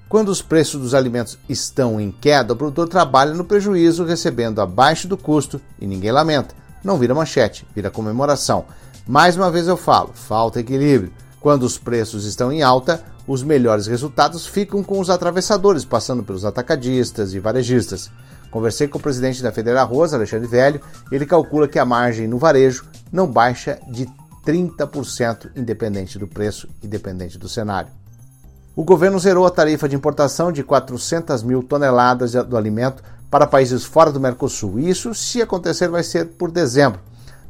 Quando 0.08 0.28
os 0.28 0.40
preços 0.40 0.80
dos 0.80 0.94
alimentos 0.94 1.36
estão 1.48 2.00
em 2.00 2.12
queda, 2.12 2.52
o 2.52 2.56
produtor 2.56 2.88
trabalha 2.88 3.34
no 3.34 3.44
prejuízo, 3.44 4.04
recebendo 4.04 4.60
abaixo 4.60 5.08
do 5.08 5.16
custo 5.16 5.60
e 5.80 5.86
ninguém 5.86 6.12
lamenta. 6.12 6.54
Não 6.84 6.96
vira 6.96 7.12
manchete, 7.12 7.66
vira 7.74 7.90
comemoração. 7.90 8.66
Mais 9.04 9.36
uma 9.36 9.50
vez 9.50 9.66
eu 9.66 9.76
falo, 9.76 10.12
falta 10.14 10.60
equilíbrio. 10.60 11.12
Quando 11.40 11.64
os 11.64 11.76
preços 11.76 12.24
estão 12.24 12.52
em 12.52 12.62
alta, 12.62 13.02
os 13.26 13.42
melhores 13.42 13.88
resultados 13.88 14.46
ficam 14.46 14.80
com 14.84 15.00
os 15.00 15.10
atravessadores, 15.10 15.84
passando 15.84 16.22
pelos 16.22 16.44
atacadistas 16.44 17.34
e 17.34 17.40
varejistas. 17.40 18.08
Conversei 18.48 18.86
com 18.86 18.98
o 18.98 19.02
presidente 19.02 19.42
da 19.42 19.50
Federal 19.50 19.84
Arroz, 19.84 20.14
Alexandre 20.14 20.46
Velho, 20.46 20.80
ele 21.10 21.26
calcula 21.26 21.66
que 21.66 21.80
a 21.80 21.84
margem 21.84 22.28
no 22.28 22.38
varejo 22.38 22.84
não 23.10 23.26
baixa 23.26 23.80
de 23.88 24.06
30%, 24.46 25.50
independente 25.56 26.16
do 26.16 26.28
preço, 26.28 26.68
independente 26.80 27.36
do 27.36 27.48
cenário. 27.48 27.90
O 28.76 28.84
governo 28.84 29.18
zerou 29.18 29.46
a 29.46 29.50
tarifa 29.50 29.88
de 29.88 29.96
importação 29.96 30.52
de 30.52 30.62
400 30.62 31.42
mil 31.42 31.62
toneladas 31.62 32.32
do 32.32 32.58
alimento 32.58 33.02
para 33.30 33.46
países 33.46 33.86
fora 33.86 34.12
do 34.12 34.20
Mercosul. 34.20 34.78
Isso, 34.78 35.14
se 35.14 35.40
acontecer, 35.40 35.88
vai 35.88 36.02
ser 36.02 36.26
por 36.26 36.50
dezembro. 36.50 37.00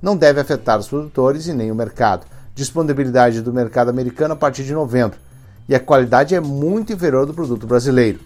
Não 0.01 0.17
deve 0.17 0.41
afetar 0.41 0.79
os 0.79 0.87
produtores 0.87 1.49
e 1.49 1.53
nem 1.53 1.73
o 1.73 1.75
mercado. 1.75 2.25
Disponibilidade 2.55 3.43
do 3.43 3.53
mercado 3.53 3.89
americano 3.89 4.35
a 4.35 4.37
partir 4.37 4.63
de 4.63 4.73
novembro. 4.73 5.19
E 5.69 5.75
a 5.75 5.81
qualidade 5.81 6.33
é 6.33 6.39
muito 6.39 6.93
inferior 6.93 7.27
do 7.27 7.35
produto 7.35 7.67
brasileiro. 7.67 8.21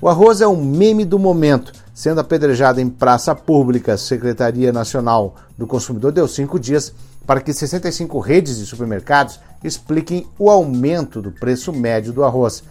O 0.00 0.08
arroz 0.08 0.40
é 0.40 0.48
um 0.48 0.56
meme 0.56 1.04
do 1.04 1.18
momento, 1.18 1.74
sendo 1.96 2.20
apedrejado 2.20 2.78
em 2.78 2.90
praça 2.90 3.34
pública. 3.34 3.96
Secretaria 3.96 4.70
Nacional 4.70 5.34
do 5.56 5.66
Consumidor 5.66 6.12
deu 6.12 6.28
cinco 6.28 6.60
dias 6.60 6.92
para 7.26 7.40
que 7.40 7.54
65 7.54 8.20
redes 8.20 8.58
de 8.58 8.66
supermercados 8.66 9.40
expliquem 9.64 10.26
o 10.38 10.50
aumento 10.50 11.22
do 11.22 11.32
preço 11.32 11.72
médio 11.72 12.12
do 12.12 12.22
arroz, 12.22 12.62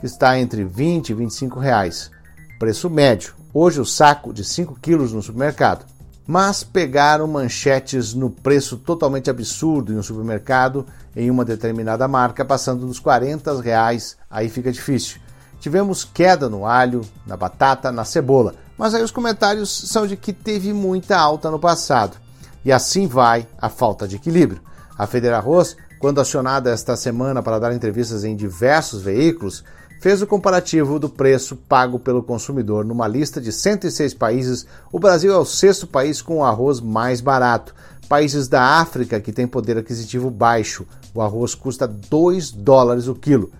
que 0.00 0.06
está 0.06 0.38
entre 0.38 0.64
20 0.64 1.10
e 1.10 1.14
25 1.14 1.60
reais. 1.60 2.10
Preço 2.58 2.88
médio. 2.88 3.34
Hoje 3.52 3.78
o 3.78 3.84
saco 3.84 4.32
de 4.32 4.42
5 4.42 4.78
quilos 4.80 5.12
no 5.12 5.20
supermercado. 5.20 5.84
Mas 6.26 6.64
pegaram 6.64 7.26
manchetes 7.26 8.14
no 8.14 8.30
preço 8.30 8.78
totalmente 8.78 9.28
absurdo 9.28 9.92
em 9.92 9.98
um 9.98 10.02
supermercado 10.02 10.86
em 11.14 11.30
uma 11.30 11.44
determinada 11.44 12.08
marca, 12.08 12.42
passando 12.42 12.86
dos 12.86 12.98
40 12.98 13.60
reais, 13.60 14.16
aí 14.30 14.48
fica 14.48 14.72
difícil. 14.72 15.20
Tivemos 15.60 16.04
queda 16.04 16.48
no 16.48 16.66
alho, 16.66 17.02
na 17.24 17.36
batata, 17.36 17.92
na 17.92 18.04
cebola, 18.04 18.54
mas 18.82 18.94
aí 18.94 19.02
os 19.04 19.12
comentários 19.12 19.70
são 19.70 20.08
de 20.08 20.16
que 20.16 20.32
teve 20.32 20.72
muita 20.72 21.16
alta 21.16 21.48
no 21.48 21.58
passado. 21.60 22.16
E 22.64 22.72
assim 22.72 23.06
vai 23.06 23.46
a 23.56 23.68
falta 23.68 24.08
de 24.08 24.16
equilíbrio. 24.16 24.60
A 24.98 25.06
Federal 25.06 25.38
Arroz, 25.38 25.76
quando 26.00 26.20
acionada 26.20 26.68
esta 26.68 26.96
semana 26.96 27.44
para 27.44 27.60
dar 27.60 27.72
entrevistas 27.72 28.24
em 28.24 28.34
diversos 28.34 29.00
veículos, 29.00 29.62
fez 30.00 30.20
o 30.20 30.26
comparativo 30.26 30.98
do 30.98 31.08
preço 31.08 31.54
pago 31.54 31.96
pelo 31.96 32.24
consumidor 32.24 32.84
numa 32.84 33.06
lista 33.06 33.40
de 33.40 33.52
106 33.52 34.14
países. 34.14 34.66
O 34.90 34.98
Brasil 34.98 35.32
é 35.32 35.38
o 35.38 35.44
sexto 35.44 35.86
país 35.86 36.20
com 36.20 36.38
o 36.38 36.44
arroz 36.44 36.80
mais 36.80 37.20
barato. 37.20 37.72
países 38.08 38.48
da 38.48 38.80
África 38.80 39.20
que 39.20 39.32
têm 39.32 39.46
poder 39.46 39.78
aquisitivo 39.78 40.28
baixo. 40.28 40.84
O 41.14 41.22
arroz 41.22 41.54
custa 41.54 41.86
2 41.86 42.50
dólares 42.50 43.06
o 43.06 43.14
quilo. 43.14 43.52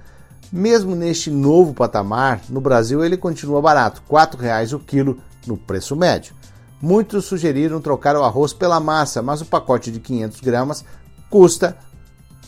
Mesmo 0.52 0.94
neste 0.94 1.30
novo 1.30 1.72
patamar, 1.72 2.42
no 2.50 2.60
Brasil 2.60 3.02
ele 3.02 3.16
continua 3.16 3.62
barato, 3.62 4.02
R$ 4.06 4.14
4,00 4.14 4.74
o 4.74 4.78
quilo 4.78 5.18
no 5.46 5.56
preço 5.56 5.96
médio. 5.96 6.34
Muitos 6.80 7.24
sugeriram 7.24 7.80
trocar 7.80 8.16
o 8.16 8.22
arroz 8.22 8.52
pela 8.52 8.78
massa, 8.78 9.22
mas 9.22 9.40
o 9.40 9.46
pacote 9.46 9.90
de 9.90 9.98
500 9.98 10.40
gramas 10.40 10.84
custa 11.30 11.76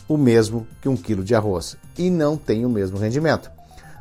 o 0.07 0.17
mesmo 0.17 0.67
que 0.81 0.87
um 0.87 0.95
quilo 0.95 1.23
de 1.23 1.33
arroz 1.33 1.77
e 1.97 2.11
não 2.11 2.37
tem 2.37 2.63
o 2.63 2.69
mesmo 2.69 2.99
rendimento. 2.99 3.49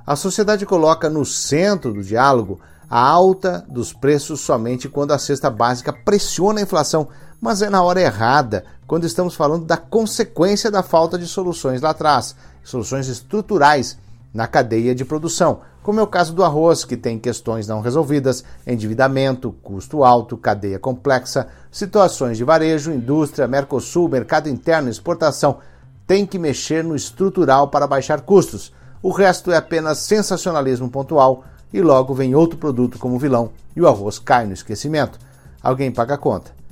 A 0.06 0.14
sociedade 0.16 0.66
coloca 0.66 1.08
no 1.08 1.24
centro 1.24 1.94
do 1.94 2.02
diálogo 2.02 2.60
a 2.90 3.00
alta 3.00 3.64
dos 3.68 3.94
preços 3.94 4.40
somente 4.40 4.86
quando 4.86 5.12
a 5.12 5.18
cesta 5.18 5.48
básica 5.48 5.92
pressiona 5.92 6.60
a 6.60 6.62
inflação, 6.62 7.08
mas 7.40 7.62
é 7.62 7.70
na 7.70 7.82
hora 7.82 8.02
errada, 8.02 8.64
quando 8.86 9.06
estamos 9.06 9.34
falando 9.34 9.64
da 9.64 9.78
consequência 9.78 10.70
da 10.70 10.82
falta 10.82 11.18
de 11.18 11.26
soluções 11.26 11.80
lá 11.80 11.90
atrás, 11.90 12.36
soluções 12.64 13.06
estruturais 13.06 13.98
na 14.32 14.48
cadeia 14.48 14.94
de 14.94 15.04
produção, 15.04 15.60
como 15.84 16.00
é 16.00 16.02
o 16.02 16.06
caso 16.06 16.32
do 16.32 16.42
arroz, 16.42 16.82
que 16.82 16.96
tem 16.96 17.18
questões 17.18 17.68
não 17.68 17.82
resolvidas, 17.82 18.42
endividamento, 18.66 19.54
custo 19.62 20.02
alto, 20.02 20.34
cadeia 20.34 20.78
complexa, 20.78 21.46
situações 21.70 22.38
de 22.38 22.42
varejo, 22.42 22.90
indústria, 22.90 23.46
Mercosul, 23.46 24.08
mercado 24.08 24.48
interno, 24.48 24.88
exportação. 24.88 25.58
Tem 26.06 26.24
que 26.24 26.38
mexer 26.38 26.82
no 26.82 26.96
estrutural 26.96 27.68
para 27.68 27.86
baixar 27.86 28.22
custos. 28.22 28.72
O 29.02 29.10
resto 29.10 29.52
é 29.52 29.58
apenas 29.58 29.98
sensacionalismo 29.98 30.88
pontual 30.88 31.44
e 31.70 31.82
logo 31.82 32.14
vem 32.14 32.34
outro 32.34 32.58
produto 32.58 32.98
como 32.98 33.18
vilão 33.18 33.50
e 33.76 33.80
o 33.82 33.86
arroz 33.86 34.18
cai 34.18 34.46
no 34.46 34.54
esquecimento. 34.54 35.18
Alguém 35.62 35.92
paga 35.92 36.14
a 36.14 36.18
conta. 36.18 36.63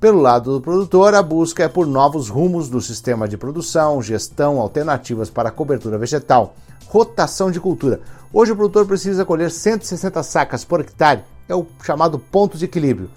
Pelo 0.00 0.18
lado 0.18 0.54
do 0.54 0.60
produtor, 0.62 1.14
a 1.14 1.22
busca 1.22 1.64
é 1.64 1.68
por 1.68 1.86
novos 1.86 2.30
rumos 2.30 2.70
do 2.70 2.80
sistema 2.80 3.28
de 3.28 3.36
produção, 3.36 4.02
gestão, 4.02 4.58
alternativas 4.58 5.28
para 5.28 5.50
cobertura 5.50 5.98
vegetal, 5.98 6.54
rotação 6.86 7.50
de 7.50 7.60
cultura. 7.60 8.00
Hoje 8.32 8.52
o 8.52 8.56
produtor 8.56 8.86
precisa 8.86 9.26
colher 9.26 9.50
160 9.50 10.22
sacas 10.22 10.64
por 10.64 10.80
hectare, 10.80 11.22
é 11.46 11.54
o 11.54 11.66
chamado 11.84 12.18
ponto 12.18 12.56
de 12.56 12.64
equilíbrio. 12.64 13.10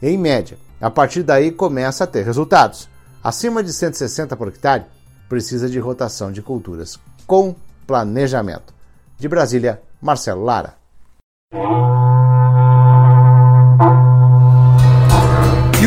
Em 0.00 0.16
média, 0.16 0.56
a 0.80 0.88
partir 0.88 1.24
daí 1.24 1.50
começa 1.50 2.04
a 2.04 2.06
ter 2.06 2.24
resultados. 2.24 2.88
Acima 3.20 3.60
de 3.60 3.72
160 3.72 4.36
por 4.36 4.46
hectare, 4.46 4.84
precisa 5.28 5.68
de 5.68 5.80
rotação 5.80 6.30
de 6.30 6.40
culturas 6.40 7.00
com 7.26 7.52
planejamento. 7.84 8.72
De 9.18 9.26
Brasília, 9.26 9.82
Marcelo 10.00 10.44
Lara. 10.44 10.74